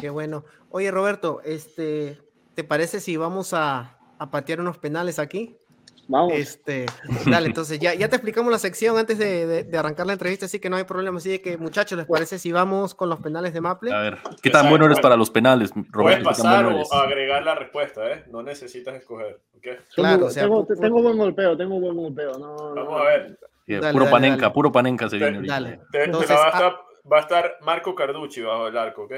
qué 0.00 0.10
bueno. 0.10 0.44
Oye, 0.70 0.90
Roberto, 0.90 1.40
este, 1.44 2.18
¿te 2.54 2.64
parece 2.64 3.00
si 3.00 3.16
vamos 3.16 3.52
a, 3.54 3.98
a 4.18 4.30
patear 4.30 4.60
unos 4.60 4.78
penales 4.78 5.18
aquí? 5.18 5.56
Vamos. 6.06 6.34
Este, 6.34 6.86
dale, 7.26 7.46
entonces 7.46 7.78
ya, 7.78 7.94
ya 7.94 8.08
te 8.08 8.16
explicamos 8.16 8.52
la 8.52 8.58
sección 8.58 8.98
antes 8.98 9.18
de, 9.18 9.46
de, 9.46 9.64
de, 9.64 9.78
arrancar 9.78 10.06
la 10.06 10.12
entrevista, 10.12 10.46
así 10.46 10.58
que 10.58 10.68
no 10.68 10.76
hay 10.76 10.84
problema. 10.84 11.18
Así 11.18 11.38
que, 11.38 11.56
muchachos, 11.56 11.96
¿les 11.96 12.06
parece 12.06 12.38
si 12.38 12.52
vamos 12.52 12.94
con 12.94 13.08
los 13.08 13.20
penales 13.20 13.54
de 13.54 13.60
Maple? 13.60 13.92
A 13.92 14.00
ver, 14.00 14.18
¿qué 14.42 14.50
tan 14.50 14.68
bueno 14.68 14.86
eres 14.86 15.00
para 15.00 15.16
los 15.16 15.30
penales, 15.30 15.70
Roberto? 15.90 16.22
Puedes 16.22 16.22
pasar 16.24 16.64
bueno 16.64 16.82
o 16.82 16.94
agregar 16.94 17.42
la 17.42 17.54
respuesta, 17.54 18.10
¿eh? 18.10 18.24
No 18.30 18.42
necesitas 18.42 18.94
escoger. 18.94 19.40
Claro, 19.94 20.26
o 20.26 20.30
sea, 20.30 20.42
tengo, 20.42 20.66
tengo, 20.66 21.02
buen 21.02 21.16
golpeo, 21.16 21.56
tengo 21.56 21.80
buen 21.80 21.96
golpeo. 21.96 22.38
No, 22.38 22.74
Vamos 22.74 22.92
no. 22.92 22.98
a 22.98 23.04
ver. 23.04 23.38
Dale, 23.66 23.92
puro 23.92 24.04
dale, 24.04 24.10
panenca, 24.10 24.42
dale. 24.42 24.54
puro 24.54 24.72
panenca 24.72 25.08
se 25.08 25.16
viene. 25.16 25.46
Dale. 25.46 25.80
Entonces, 25.90 26.36
va, 26.36 26.44
a 26.44 26.48
estar, 26.48 26.72
va, 27.10 27.16
a 27.16 27.20
estar, 27.20 27.56
Marco 27.62 27.94
Carducci 27.94 28.42
bajo 28.42 28.68
el 28.68 28.76
arco, 28.76 29.04
¿ok? 29.04 29.14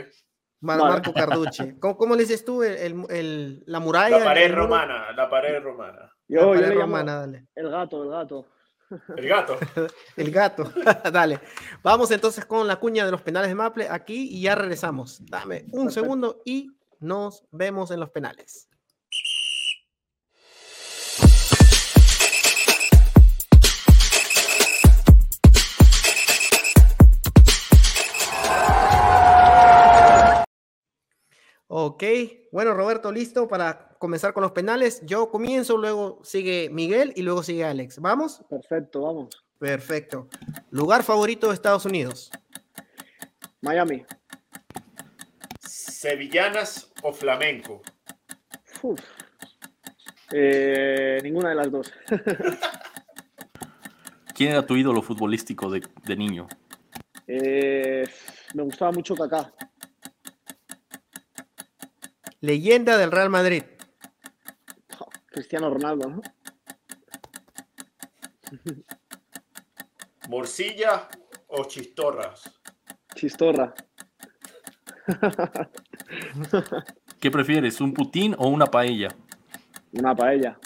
Mar 0.61 0.79
Marco 0.79 1.13
Carducci. 1.13 1.75
¿Cómo, 1.81 1.97
¿Cómo, 1.97 2.15
le 2.15 2.23
dices 2.23 2.45
tú? 2.45 2.63
El, 2.63 2.77
el, 2.77 3.07
el, 3.11 3.65
la 3.67 3.81
muralla. 3.81 4.19
La 4.19 4.25
pared 4.25 4.55
romana, 4.55 5.13
la 5.13 5.29
pared 5.29 5.63
romana. 5.63 6.13
Yo, 6.29 6.55
la 6.55 6.61
pared 6.61 6.75
yo 6.75 6.81
romana, 6.81 7.17
dale. 7.17 7.47
El 7.55 7.71
gato, 7.71 8.03
el 8.03 8.11
gato. 8.11 8.47
El 9.17 9.29
gato. 9.29 9.59
el 10.17 10.31
gato. 10.31 10.73
dale. 11.13 11.41
Vamos 11.83 12.11
entonces 12.13 12.45
con 12.45 12.69
la 12.69 12.77
cuña 12.77 13.05
de 13.05 13.11
los 13.11 13.21
penales 13.21 13.49
de 13.49 13.57
Maple 13.57 13.89
aquí 13.91 14.29
y 14.31 14.43
ya 14.43 14.55
regresamos. 14.55 15.19
Dame 15.27 15.65
un 15.73 15.87
Perfecto. 15.87 15.91
segundo 15.91 16.43
y 16.45 16.71
nos 17.01 17.45
vemos 17.51 17.91
en 17.91 17.99
los 17.99 18.11
penales. 18.11 18.69
Ok, 31.69 32.05
bueno 32.53 32.75
Roberto, 32.75 33.11
listo 33.11 33.49
para 33.49 33.89
comenzar 33.99 34.33
con 34.33 34.43
los 34.43 34.53
penales. 34.53 35.03
Yo 35.05 35.31
comienzo, 35.31 35.77
luego 35.77 36.21
sigue 36.23 36.69
Miguel 36.71 37.13
y 37.17 37.23
luego 37.23 37.43
sigue 37.43 37.65
Alex. 37.65 38.01
¿Vamos? 38.01 38.45
Perfecto, 38.49 39.03
vamos. 39.03 39.45
Perfecto. 39.59 40.29
¿Lugar 40.71 41.03
favorito 41.03 41.49
de 41.49 41.55
Estados 41.55 41.85
Unidos? 41.85 42.31
Miami. 43.63 44.05
¿Sevillanas 45.59 46.93
o 47.03 47.13
flamenco? 47.13 47.83
Uf. 48.83 49.01
Eh, 50.33 51.19
ninguna 51.23 51.49
de 51.49 51.55
las 51.57 51.71
dos. 51.71 51.93
¿Quién 54.35 54.53
era 54.53 54.67
tu 54.67 54.77
ídolo 54.77 55.03
futbolístico 55.03 55.71
de, 55.71 55.83
de 56.05 56.17
niño? 56.17 56.47
Eh, 57.27 58.05
me 58.55 58.63
gustaba 58.63 58.93
mucho 58.93 59.15
Kaká. 59.15 59.53
Leyenda 62.47 62.97
del 62.97 63.11
Real 63.11 63.29
Madrid. 63.29 63.65
Oh, 65.01 65.09
Cristiano 65.27 65.69
Ronaldo, 65.69 66.09
¿no? 66.09 66.23
¿Morcilla 70.29 71.09
o 71.49 71.65
chistorras? 71.65 72.61
Chistorra. 73.17 73.75
¿Qué 77.21 77.31
prefieres, 77.33 77.81
un 77.81 77.93
putín 77.93 78.37
o 78.39 78.47
una 78.49 78.67
paella? 78.67 79.09
Una 79.93 80.15
paella. 80.15 80.57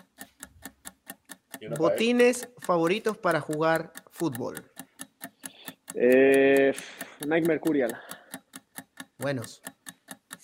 Una 1.62 1.76
Botines 1.76 2.41
paella? 2.41 2.55
favoritos 2.59 3.16
para 3.16 3.41
jugar 3.41 3.93
fútbol. 4.11 4.70
Eh, 5.95 6.74
Nike 7.26 7.49
Mercurial. 7.49 7.99
Buenos. 9.18 9.62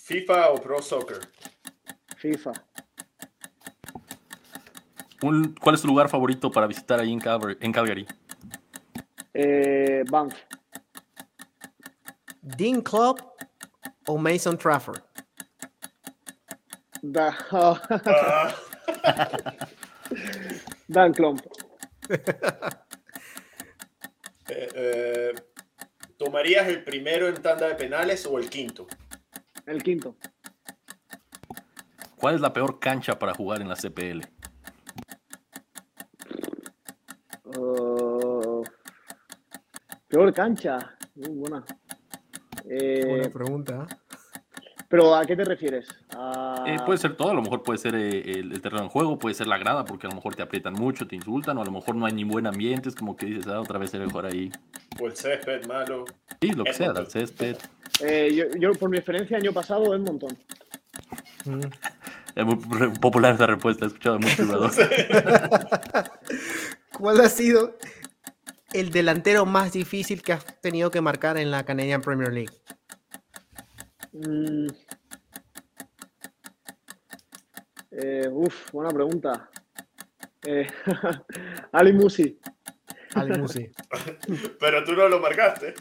¿FIFA 0.07 0.51
o 0.51 0.61
Pro 0.61 0.81
Soccer? 0.81 1.19
FIFA. 2.15 2.53
Un, 5.21 5.53
¿Cuál 5.61 5.75
es 5.75 5.81
tu 5.81 5.87
lugar 5.87 6.07
favorito 6.07 6.49
para 6.49 6.65
visitar 6.65 7.01
ahí 7.01 7.11
en 7.11 7.19
Calgary? 7.19 7.57
En 7.59 7.73
Calgary? 7.73 8.07
Eh, 9.33 10.05
Banff. 10.09 10.33
¿Dean 12.41 12.81
Club 12.81 13.21
o 14.05 14.17
Mason 14.17 14.57
Trafford? 14.57 15.01
Da, 17.01 17.37
oh. 17.51 17.77
uh. 17.91 18.49
Dan 20.87 21.11
Club. 21.11 21.41
eh, 24.47 24.69
eh, 24.73 25.33
¿Tomarías 26.17 26.65
el 26.69 26.85
primero 26.85 27.27
en 27.27 27.41
tanda 27.41 27.67
de 27.67 27.75
penales 27.75 28.25
o 28.25 28.39
el 28.39 28.49
quinto? 28.49 28.87
El 29.67 29.83
quinto. 29.83 30.15
¿Cuál 32.15 32.35
es 32.35 32.41
la 32.41 32.53
peor 32.53 32.79
cancha 32.79 33.19
para 33.19 33.33
jugar 33.33 33.61
en 33.61 33.67
la 33.67 33.75
CPL? 33.75 34.21
Uh, 37.43 38.63
peor 40.07 40.33
cancha. 40.33 40.97
Muy 41.15 41.35
buena. 41.35 41.65
Eh, 42.63 43.05
buena 43.05 43.29
pregunta. 43.29 43.87
¿eh? 43.89 44.06
Pero 44.89 45.15
¿a 45.15 45.25
qué 45.25 45.35
te 45.35 45.43
refieres? 45.45 45.87
A- 46.15 46.63
Eh, 46.67 46.77
puede 46.85 46.97
ser 46.97 47.15
todo, 47.15 47.31
a 47.31 47.33
lo 47.33 47.41
mejor 47.41 47.63
puede 47.63 47.77
ser 47.79 47.95
eh, 47.95 48.21
el, 48.39 48.51
el 48.51 48.61
terreno 48.61 48.83
de 48.83 48.89
juego, 48.89 49.17
puede 49.19 49.35
ser 49.35 49.47
la 49.47 49.57
grada, 49.57 49.85
porque 49.85 50.07
a 50.07 50.09
lo 50.09 50.15
mejor 50.15 50.35
te 50.35 50.41
aprietan 50.43 50.73
mucho, 50.73 51.07
te 51.07 51.15
insultan, 51.15 51.57
o 51.57 51.61
a 51.61 51.65
lo 51.65 51.71
mejor 51.71 51.95
no 51.95 52.05
hay 52.05 52.13
ni 52.13 52.23
buen 52.23 52.47
ambiente, 52.47 52.89
es 52.89 52.95
como 52.95 53.15
que 53.15 53.25
dices, 53.27 53.47
ah, 53.47 53.59
otra 53.61 53.77
vez 53.79 53.91
se 53.91 53.99
mejor 53.99 54.25
ahí. 54.25 54.51
O 54.99 55.07
el 55.07 55.15
césped 55.15 55.65
malo. 55.67 56.05
Sí, 56.41 56.51
lo 56.51 56.63
que 56.63 56.73
sea, 56.73 56.87
Edmonton. 56.87 57.05
el 57.05 57.11
césped. 57.11 57.57
Eh, 58.01 58.33
yo, 58.35 58.45
yo, 58.59 58.71
por 58.73 58.89
mi 58.89 58.97
experiencia, 58.97 59.37
año 59.37 59.53
pasado, 59.53 59.83
es 59.93 59.99
un 59.99 60.03
montón. 60.03 60.37
Mm. 61.45 61.61
Es 62.35 62.45
muy 62.45 62.55
popular 63.01 63.33
esa 63.33 63.47
respuesta, 63.47 63.85
he 63.85 63.87
escuchado 63.87 64.17
a 64.17 64.19
muchos 64.19 64.45
jugadores. 64.45 64.77
¿Cuál 66.99 67.21
ha 67.21 67.29
sido 67.29 67.75
el 68.73 68.91
delantero 68.91 69.47
más 69.47 69.73
difícil 69.73 70.21
que 70.21 70.33
has 70.33 70.45
tenido 70.61 70.91
que 70.91 71.01
marcar 71.01 71.37
en 71.39 71.49
la 71.49 71.63
Canadian 71.63 72.01
Premier 72.01 72.31
League? 72.31 72.53
Mm. 74.13 74.67
Eh, 77.91 78.29
uf, 78.31 78.71
buena 78.71 78.91
pregunta. 78.91 79.49
Eh, 80.43 80.67
Ali 81.71 81.93
Musi. 81.93 82.39
Ali 83.15 83.37
Musi. 83.39 83.71
Pero 84.59 84.83
tú 84.83 84.93
no 84.93 85.07
lo 85.07 85.19
marcaste. 85.19 85.73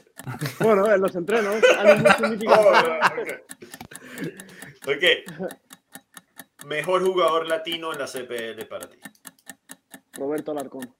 Bueno, 0.60 0.90
en 0.92 1.00
los 1.00 1.14
entrenos. 1.14 1.56
Ali 1.78 2.02
Musi. 2.02 2.46
Oh, 2.48 2.72
ok. 3.20 3.28
Ok. 4.88 6.66
Mejor 6.66 7.04
jugador 7.04 7.46
latino 7.46 7.92
en 7.92 7.98
la 7.98 8.06
CPL 8.06 8.66
para 8.68 8.88
ti. 8.88 8.98
Roberto 10.14 10.52
Alarcón. 10.52 10.94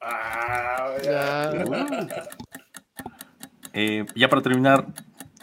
Ah, 0.00 0.96
ya. 1.02 1.52
Ya. 1.52 2.28
Eh, 3.72 4.04
ya 4.14 4.28
para 4.28 4.42
terminar, 4.42 4.86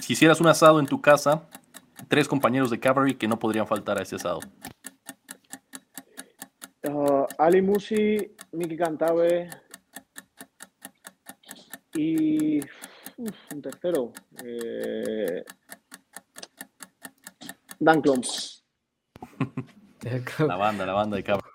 si 0.02 0.14
hicieras 0.14 0.42
un 0.42 0.48
asado 0.48 0.80
en 0.80 0.88
tu 0.88 1.02
casa, 1.02 1.48
tres 2.08 2.28
compañeros 2.28 2.70
de 2.70 2.80
Cavalry 2.80 3.16
que 3.16 3.28
no 3.28 3.40
podrían 3.40 3.68
faltar 3.68 4.00
a 4.00 4.04
ese 4.04 4.16
asado. 4.16 4.40
Ah, 6.84 7.28
Ali 7.38 7.62
Musi, 7.62 8.36
Miki 8.52 8.76
Cantave 8.76 9.50
y 11.94 12.60
uf, 13.18 13.36
un 13.54 13.62
tercero. 13.62 14.12
Eh, 14.44 15.44
Dan 17.80 18.02
Klom. 18.02 18.22
La 20.40 20.56
banda, 20.56 20.86
la 20.86 20.94
banda 20.94 21.18
de 21.18 21.24
Cavalry. 21.24 21.48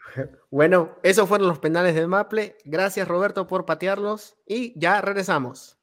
Bueno, 0.51 0.97
esos 1.03 1.29
fueron 1.29 1.49
los 1.49 1.59
penales 1.59 1.95
del 1.97 2.07
Maple. 2.09 2.57
Gracias 2.65 3.07
Roberto 3.09 3.47
por 3.49 3.67
patearlos 3.67 4.37
y 4.47 4.79
ya 4.79 5.01
regresamos. 5.01 5.76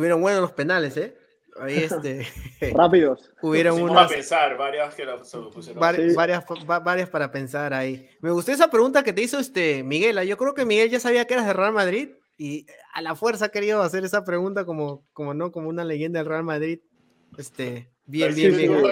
Estuvieron 0.00 0.22
buenos 0.22 0.40
los 0.40 0.52
penales, 0.52 0.96
¿eh? 0.96 1.14
Ahí 1.60 1.76
este, 1.84 2.26
Rápidos. 2.74 3.30
hubieron 3.42 3.82
unas, 3.82 4.06
a 4.06 4.14
pensar 4.14 4.56
varias 4.56 4.94
que 4.94 5.04
la 5.04 5.22
se 5.22 5.36
lo 5.36 5.50
pusieron. 5.50 5.82
vari- 5.82 6.08
Sí. 6.10 6.14
varias, 6.16 6.42
va- 6.68 6.80
varias 6.80 7.10
para 7.10 7.30
pensar 7.30 7.74
ahí. 7.74 8.08
Me 8.20 8.30
gustó 8.30 8.50
esa 8.52 8.70
pregunta 8.70 9.02
que 9.02 9.12
te 9.12 9.20
hizo 9.22 9.38
este 9.38 9.82
Miguel. 9.82 10.16
¿ah? 10.16 10.24
Yo 10.24 10.38
creo 10.38 10.54
que 10.54 10.64
Miguel 10.64 10.88
ya 10.88 11.00
sabía 11.00 11.26
que 11.26 11.34
eras 11.34 11.46
de 11.46 11.52
Real 11.52 11.72
Madrid 11.74 12.10
y 12.38 12.64
a 12.94 13.02
la 13.02 13.14
fuerza 13.14 13.46
ha 13.46 13.48
querido 13.50 13.82
hacer 13.82 14.04
esa 14.04 14.24
pregunta 14.24 14.64
como, 14.64 15.04
como 15.12 15.34
no, 15.34 15.52
como 15.52 15.68
una 15.68 15.84
leyenda 15.84 16.20
del 16.20 16.28
Real 16.28 16.44
Madrid. 16.44 16.80
Este, 17.36 17.90
bien, 18.06 18.34
Sí, 18.34 18.40
bien, 18.48 18.54
sí, 18.58 18.66
bien. 18.68 18.82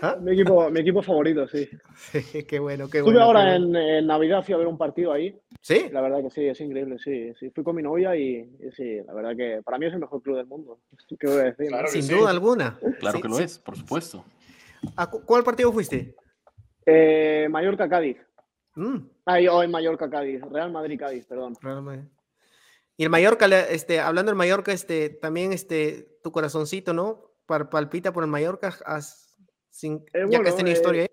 ¿Ah? 0.00 0.16
Mi 0.20 0.32
equipo, 0.32 0.70
mi 0.70 0.80
equipo 0.80 1.02
favorito, 1.02 1.46
sí. 1.48 1.68
qué 2.48 2.58
bueno, 2.58 2.88
qué 2.88 2.98
Estuve 2.98 3.14
bueno. 3.14 3.18
qué 3.18 3.22
ahora 3.24 3.58
bueno. 3.58 3.78
en, 3.78 3.86
en 3.98 4.06
Navidad, 4.06 4.44
fui 4.44 4.54
a 4.54 4.58
ver 4.58 4.66
un 4.66 4.78
partido 4.78 5.12
ahí. 5.12 5.38
¿Sí? 5.60 5.88
La 5.92 6.00
verdad 6.00 6.22
que 6.22 6.30
sí, 6.30 6.44
es 6.46 6.60
increíble, 6.60 6.98
sí. 6.98 7.32
sí. 7.38 7.50
Fui 7.50 7.64
con 7.64 7.74
mi 7.76 7.82
novia 7.82 8.14
y, 8.16 8.36
y 8.38 8.70
sí, 8.76 8.98
la 9.06 9.12
verdad 9.12 9.36
que 9.36 9.60
para 9.64 9.78
mí 9.78 9.86
es 9.86 9.92
el 9.92 9.98
mejor 10.00 10.22
club 10.22 10.36
del 10.36 10.46
mundo. 10.46 10.78
¿Qué 11.18 11.26
voy 11.26 11.38
a 11.40 11.44
decir? 11.44 11.66
Claro 11.68 11.88
Sin 11.88 12.02
sí. 12.02 12.14
duda 12.14 12.30
alguna. 12.30 12.78
Claro 13.00 13.16
Sí, 13.16 13.22
que 13.22 13.28
lo 13.28 13.34
sí. 13.34 13.42
es, 13.44 13.58
por 13.58 13.76
supuesto. 13.76 14.24
¿A 14.96 15.10
cu- 15.10 15.22
cuál 15.24 15.42
partido 15.42 15.72
fuiste? 15.72 16.14
Eh, 16.86 17.48
Mallorca-Cádiz. 17.50 18.16
Mm, 18.76 18.98
Ay, 19.24 19.48
hoy 19.48 19.66
Mallorca-Cádiz. 19.68 20.40
Real 20.50 20.70
Madrid-Cádiz, 20.70 21.26
perdón. 21.26 21.54
Real 21.60 21.82
Madrid. 21.82 22.04
Y 22.96 23.04
el 23.04 23.10
Mallorca, 23.10 23.46
este, 23.46 24.00
hablando 24.00 24.30
del 24.30 24.36
Mallorca, 24.36 24.72
este, 24.72 25.08
también 25.10 25.52
este, 25.52 26.18
tu 26.22 26.32
corazoncito, 26.32 26.92
¿no? 26.92 27.32
Palpita 27.46 28.12
por 28.12 28.24
el 28.24 28.30
Mallorca, 28.30 28.74
has- 28.84 29.27
sin- 29.78 30.04
Eh, 30.12 30.20
ya 30.20 30.20
que 30.20 30.26
bueno, 30.26 30.48
está 30.48 30.62
en 30.62 30.68
eh, 30.68 30.72
historia 30.72 31.02
ahí. 31.02 31.08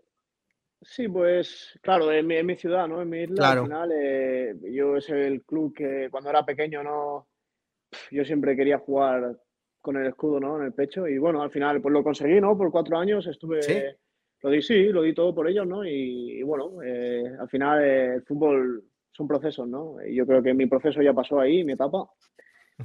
Sí, 0.81 1.07
pues 1.07 1.77
claro, 1.81 2.11
en 2.11 2.25
mi, 2.27 2.35
en 2.35 2.45
mi 2.45 2.55
ciudad, 2.55 2.87
¿no? 2.87 3.01
En 3.01 3.09
mi 3.09 3.21
isla, 3.23 3.35
Claro. 3.35 3.61
al 3.61 3.67
final, 3.67 3.91
eh, 3.93 4.55
yo 4.71 4.97
es 4.97 5.09
el 5.09 5.43
club 5.43 5.73
que 5.75 6.07
cuando 6.11 6.29
era 6.29 6.43
pequeño, 6.45 6.83
¿no? 6.83 7.27
Yo 8.11 8.25
siempre 8.25 8.55
quería 8.55 8.79
jugar 8.79 9.39
con 9.81 9.97
el 9.97 10.07
escudo, 10.07 10.39
¿no? 10.39 10.57
En 10.57 10.65
el 10.65 10.73
pecho 10.73 11.07
y 11.07 11.17
bueno, 11.17 11.41
al 11.41 11.51
final 11.51 11.81
pues 11.81 11.93
lo 11.93 12.03
conseguí, 12.03 12.41
¿no? 12.41 12.57
Por 12.57 12.71
cuatro 12.71 12.97
años 12.97 13.25
estuve, 13.27 13.61
Sí. 13.61 13.97
lo 14.41 14.49
di, 14.49 14.61
sí, 14.61 14.85
lo 14.89 15.01
di 15.03 15.13
todo 15.13 15.33
por 15.33 15.47
ellos, 15.47 15.65
¿no? 15.67 15.85
Y, 15.85 16.39
y 16.39 16.43
bueno, 16.43 16.81
eh, 16.83 17.23
al 17.39 17.49
final 17.49 17.83
eh, 17.83 18.13
el 18.15 18.23
fútbol 18.23 18.83
son 19.11 19.27
procesos, 19.27 19.67
¿no? 19.67 20.03
Y 20.05 20.15
yo 20.15 20.25
creo 20.25 20.41
que 20.43 20.53
mi 20.53 20.65
proceso 20.65 21.01
ya 21.01 21.13
pasó 21.13 21.39
ahí, 21.39 21.63
mi 21.63 21.73
etapa. 21.73 22.09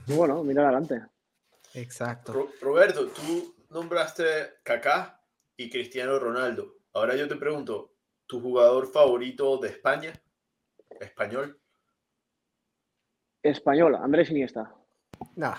Y 0.06 0.12
bueno, 0.12 0.44
mira 0.44 0.62
adelante. 0.64 1.00
Exacto. 1.74 2.32
Ro- 2.32 2.50
Roberto, 2.60 3.08
tú 3.08 3.54
nombraste 3.70 4.24
Kaká 4.62 5.19
y 5.60 5.68
Cristiano 5.68 6.18
Ronaldo. 6.18 6.76
Ahora 6.94 7.16
yo 7.16 7.28
te 7.28 7.36
pregunto, 7.36 7.92
¿tu 8.26 8.40
jugador 8.40 8.90
favorito 8.90 9.58
de 9.58 9.68
España? 9.68 10.12
¿Español? 11.00 11.60
Español, 13.42 13.94
Andrés 13.96 14.30
Iniesta. 14.30 14.74
Nah, 15.36 15.56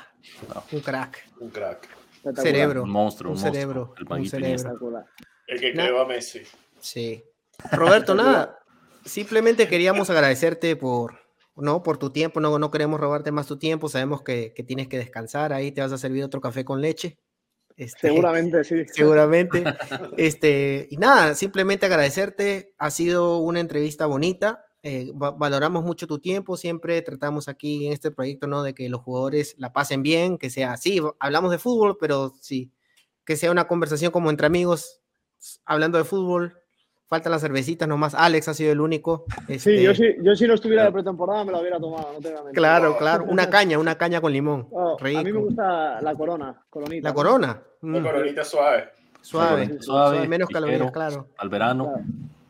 No. 0.53 0.63
un 0.71 0.79
crack. 0.79 1.27
Un 1.39 1.49
crack. 1.51 1.87
Cerebro. 2.35 2.81
Un 2.83 2.89
monstruo, 2.89 3.31
un 3.31 3.37
un, 3.37 3.43
monstruo. 3.43 3.53
cerebro, 3.53 3.93
El 3.97 4.19
un 4.19 4.25
cerebro. 4.27 5.05
El 5.47 5.59
que 5.59 5.73
creó 5.73 6.01
a 6.01 6.07
Messi. 6.07 6.41
Sí. 6.79 7.23
Roberto, 7.71 8.15
nada. 8.15 8.57
Simplemente 9.05 9.67
queríamos 9.67 10.09
agradecerte 10.09 10.75
por, 10.75 11.19
¿no? 11.55 11.83
por 11.83 11.99
tu 11.99 12.11
tiempo. 12.11 12.39
No, 12.39 12.57
no 12.57 12.71
queremos 12.71 12.99
robarte 12.99 13.31
más 13.31 13.45
tu 13.45 13.59
tiempo. 13.59 13.87
Sabemos 13.87 14.23
que, 14.23 14.51
que 14.55 14.63
tienes 14.63 14.87
que 14.87 14.97
descansar. 14.97 15.53
Ahí 15.53 15.71
te 15.71 15.81
vas 15.81 15.91
a 15.91 15.97
servir 15.99 16.23
otro 16.23 16.41
café 16.41 16.65
con 16.65 16.81
leche. 16.81 17.19
Este, 17.81 18.09
Seguramente, 18.09 18.63
sí. 18.63 18.85
Seguramente. 18.93 19.63
Este, 20.17 20.87
y 20.91 20.97
nada, 20.97 21.33
simplemente 21.35 21.87
agradecerte. 21.87 22.75
Ha 22.77 22.91
sido 22.91 23.37
una 23.39 23.59
entrevista 23.59 24.05
bonita. 24.05 24.65
eh, 24.83 25.11
va- 25.13 25.31
valoramos 25.31 25.83
mucho 25.83 26.05
tu 26.07 26.19
tiempo. 26.19 26.57
Siempre 26.57 27.01
tratamos 27.01 27.47
aquí 27.47 27.87
en 27.87 27.93
este 27.93 28.11
proyecto, 28.11 28.45
¿no? 28.47 28.61
De 28.63 28.73
que 28.73 28.87
los 28.89 29.01
jugadores 29.01 29.55
la 29.57 29.73
pasen 29.73 30.03
bien, 30.03 30.37
que 30.37 30.49
sea 30.49 30.73
así. 30.73 30.99
Hablamos 31.19 31.51
de 31.51 31.57
fútbol, 31.59 31.97
pero 31.99 32.33
sí, 32.41 32.71
que 33.25 33.35
sea 33.35 33.51
una 33.51 33.67
conversación 33.67 34.11
como 34.11 34.29
entre 34.29 34.45
amigos, 34.47 35.01
hablando 35.65 35.97
de 35.97 36.03
fútbol. 36.03 36.57
Faltan 37.11 37.33
las 37.33 37.41
cervecitas 37.41 37.89
nomás. 37.89 38.15
Alex 38.15 38.47
ha 38.47 38.53
sido 38.53 38.71
el 38.71 38.79
único. 38.79 39.25
Sí, 39.59 39.83
yo, 39.83 39.91
este, 39.91 40.13
sí, 40.13 40.19
yo 40.23 40.33
si 40.33 40.47
no 40.47 40.53
estuviera 40.53 40.83
de 40.83 40.91
claro. 40.91 41.03
pretemporada 41.03 41.43
me 41.43 41.51
lo 41.51 41.59
hubiera 41.59 41.77
tomado, 41.77 42.13
no 42.13 42.19
te 42.21 42.29
voy 42.29 42.37
a 42.37 42.43
mentir. 42.43 42.53
Claro, 42.57 42.97
claro. 42.97 43.25
Una 43.25 43.49
caña, 43.49 43.77
una 43.77 43.97
caña 43.97 44.21
con 44.21 44.31
limón. 44.31 44.69
Oh, 44.71 44.97
a 44.97 45.03
mí 45.03 45.23
me 45.25 45.31
gusta 45.33 46.01
la 46.01 46.15
corona, 46.15 46.63
coronita. 46.69 47.09
La 47.09 47.13
corona. 47.13 47.61
Una 47.81 47.99
mm, 47.99 48.03
coronita 48.03 48.45
suave. 48.45 48.91
suave, 49.21 49.65
sí, 49.65 49.73
sí, 49.73 49.79
suave, 49.81 50.25
menos 50.25 50.47
ligero, 50.47 50.65
calorías, 50.67 50.91
claro. 50.93 51.27
Al 51.37 51.49
verano. 51.49 51.83
Claro. 51.85 52.05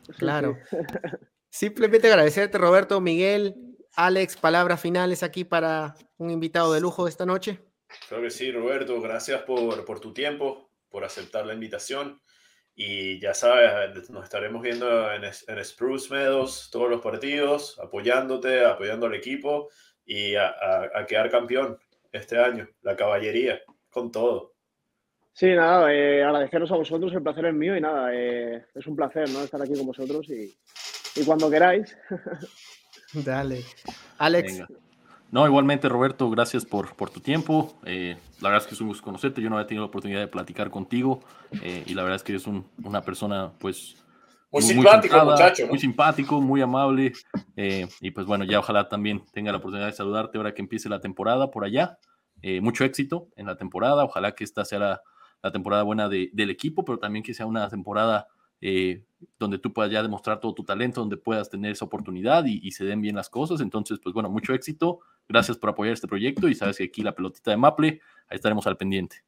Sí, 0.06 0.12
Claro. 0.12 0.58
sí. 0.70 0.76
Simplemente 1.50 2.06
agradecerte, 2.06 2.56
Roberto, 2.56 3.00
Miguel, 3.00 3.56
Alex, 3.96 4.36
palabras 4.36 4.80
finales 4.80 5.24
aquí 5.24 5.42
para 5.42 5.96
un 6.18 6.30
invitado 6.30 6.72
de 6.72 6.80
lujo 6.80 7.06
de 7.06 7.10
esta 7.10 7.26
noche. 7.26 7.58
Creo 8.08 8.22
que 8.22 8.30
sí, 8.30 8.52
Roberto. 8.52 9.00
Gracias 9.00 9.42
por, 9.42 9.84
por 9.84 9.98
tu 9.98 10.12
tiempo, 10.12 10.70
por 10.88 11.02
aceptar 11.04 11.46
la 11.46 11.52
invitación. 11.54 12.20
Y 12.74 13.20
ya 13.20 13.34
sabes, 13.34 14.08
nos 14.10 14.24
estaremos 14.24 14.62
viendo 14.62 15.12
en, 15.12 15.24
en 15.24 15.64
Spruce 15.64 16.12
Meadows 16.12 16.70
todos 16.72 16.88
los 16.88 17.00
partidos, 17.02 17.78
apoyándote, 17.78 18.64
apoyando 18.64 19.06
al 19.06 19.14
equipo 19.14 19.68
y 20.06 20.34
a, 20.36 20.48
a- 20.48 20.90
a 21.00 21.06
quedar 21.06 21.30
campeón 21.30 21.78
este 22.10 22.38
año. 22.38 22.66
La 22.82 22.96
caballería, 22.96 23.60
con 23.90 24.10
todo. 24.10 24.54
Sí, 25.34 25.46
nada, 25.54 25.92
eh, 25.94 26.22
agradeceros 26.22 26.70
a 26.72 26.76
vosotros, 26.76 27.12
el 27.14 27.22
placer 27.22 27.46
es 27.46 27.54
mío 27.54 27.76
y 27.76 27.80
nada, 27.80 28.10
eh, 28.14 28.66
es 28.74 28.86
un 28.86 28.96
placer 28.96 29.28
¿no? 29.30 29.42
estar 29.42 29.60
aquí 29.62 29.72
con 29.74 29.86
vosotros 29.86 30.28
y, 30.28 30.54
y 31.16 31.24
cuando 31.24 31.50
queráis. 31.50 31.96
Dale. 33.14 33.60
Alex, 34.18 34.58
Venga. 34.58 34.68
No, 35.32 35.46
igualmente, 35.46 35.88
Roberto, 35.88 36.28
gracias 36.28 36.66
por, 36.66 36.94
por 36.94 37.08
tu 37.08 37.20
tiempo. 37.20 37.74
Eh, 37.86 38.18
la 38.42 38.50
verdad 38.50 38.64
es 38.64 38.68
que 38.68 38.74
es 38.74 38.80
un 38.82 38.88
gusto 38.88 39.02
conocerte. 39.02 39.40
Yo 39.40 39.48
no 39.48 39.56
había 39.56 39.66
tenido 39.66 39.82
la 39.82 39.88
oportunidad 39.88 40.20
de 40.20 40.28
platicar 40.28 40.70
contigo 40.70 41.20
eh, 41.62 41.82
y 41.86 41.94
la 41.94 42.02
verdad 42.02 42.16
es 42.16 42.22
que 42.22 42.32
eres 42.32 42.46
un- 42.46 42.66
una 42.84 43.00
persona, 43.00 43.50
pues. 43.58 43.96
Muy 44.52 44.62
simpático, 44.62 45.14
centrada, 45.14 45.24
muchacho, 45.24 45.62
¿no? 45.62 45.68
Muy 45.70 45.78
simpático, 45.78 46.40
muy 46.42 46.60
amable. 46.60 47.14
eh, 47.56 47.88
y 48.02 48.10
pues 48.10 48.26
bueno, 48.26 48.44
ya 48.44 48.58
ojalá 48.58 48.90
también 48.90 49.24
tenga 49.32 49.52
la 49.52 49.56
oportunidad 49.56 49.86
de 49.88 49.94
saludarte 49.94 50.36
ahora 50.36 50.52
que 50.52 50.60
empiece 50.60 50.90
la 50.90 51.00
temporada 51.00 51.50
por 51.50 51.64
allá. 51.64 51.98
Mucho 52.60 52.84
éxito 52.84 53.28
en 53.36 53.46
la 53.46 53.56
temporada. 53.56 54.04
Ojalá 54.04 54.32
que 54.34 54.44
esta 54.44 54.66
sea 54.66 54.78
la, 54.80 55.02
la 55.42 55.50
temporada 55.52 55.82
buena 55.82 56.08
del 56.10 56.50
equipo, 56.50 56.84
pero 56.84 56.98
también 56.98 57.22
que 57.22 57.32
sea 57.32 57.46
una 57.46 57.68
temporada 57.70 58.26
eh, 58.64 59.02
donde 59.40 59.58
tú 59.58 59.72
puedas 59.72 59.90
ya 59.90 60.02
demostrar 60.02 60.38
todo 60.38 60.54
tu 60.54 60.62
talento, 60.62 61.00
donde 61.00 61.16
puedas 61.16 61.50
tener 61.50 61.72
esa 61.72 61.84
oportunidad 61.84 62.44
y, 62.46 62.70
se 62.70 62.84
den 62.84 63.00
bien 63.00 63.16
las 63.16 63.28
cosas. 63.28 63.60
Entonces, 63.60 63.98
pues 64.00 64.14
bueno, 64.14 64.30
mucho 64.30 64.54
éxito. 64.54 65.00
Gracias 65.32 65.56
por 65.56 65.70
apoyar 65.70 65.94
este 65.94 66.06
proyecto 66.06 66.46
y 66.46 66.54
sabes 66.54 66.76
que 66.76 66.84
aquí 66.84 67.00
la 67.00 67.14
pelotita 67.14 67.50
de 67.50 67.56
Maple, 67.56 68.00
ahí 68.28 68.36
estaremos 68.36 68.66
al 68.66 68.76
pendiente. 68.76 69.24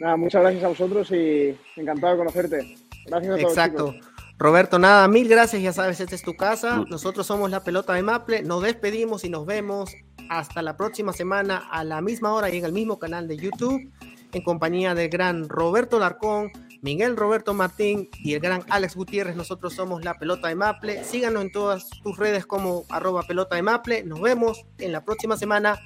Nada, 0.00 0.16
muchas 0.16 0.42
gracias 0.42 0.64
a 0.64 0.68
vosotros 0.68 1.08
y 1.12 1.56
encantado 1.76 2.14
de 2.14 2.18
conocerte. 2.18 2.76
Gracias 3.06 3.32
a 3.32 3.36
todos. 3.36 3.50
Exacto. 3.52 3.94
Roberto, 4.38 4.80
nada, 4.80 5.06
mil 5.06 5.28
gracias, 5.28 5.62
ya 5.62 5.72
sabes, 5.72 6.00
esta 6.00 6.16
es 6.16 6.22
tu 6.22 6.34
casa. 6.34 6.84
Nosotros 6.90 7.28
somos 7.28 7.48
la 7.48 7.62
pelota 7.62 7.94
de 7.94 8.02
Maple, 8.02 8.42
nos 8.42 8.60
despedimos 8.60 9.24
y 9.24 9.30
nos 9.30 9.46
vemos 9.46 9.94
hasta 10.28 10.62
la 10.62 10.76
próxima 10.76 11.12
semana 11.12 11.58
a 11.70 11.84
la 11.84 12.00
misma 12.00 12.34
hora 12.34 12.50
y 12.50 12.58
en 12.58 12.64
el 12.64 12.72
mismo 12.72 12.98
canal 12.98 13.28
de 13.28 13.36
YouTube, 13.36 13.88
en 14.32 14.42
compañía 14.42 14.96
del 14.96 15.08
gran 15.08 15.48
Roberto 15.48 16.00
Larcón, 16.00 16.50
Miguel 16.82 17.16
Roberto 17.16 17.54
Martín 17.54 18.08
y 18.22 18.34
el 18.34 18.40
gran 18.40 18.62
Alex 18.68 18.96
Gutiérrez. 18.96 19.36
Nosotros 19.36 19.74
somos 19.74 20.04
la 20.04 20.14
pelota 20.14 20.48
de 20.48 20.54
Maple. 20.54 21.04
Síganos 21.04 21.42
en 21.42 21.52
todas 21.52 21.88
tus 22.02 22.16
redes 22.16 22.46
como 22.46 22.84
arroba 22.88 23.22
pelota 23.22 23.56
de 23.56 23.62
Maple. 23.62 24.04
Nos 24.04 24.20
vemos 24.20 24.64
en 24.78 24.92
la 24.92 25.04
próxima 25.04 25.36
semana. 25.36 25.78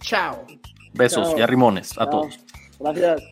Chao. 0.00 0.46
Besos 0.92 1.34
y 1.36 1.42
arrimones 1.42 1.98
a 1.98 2.08
todos. 2.08 2.38
Gracias. 2.78 3.22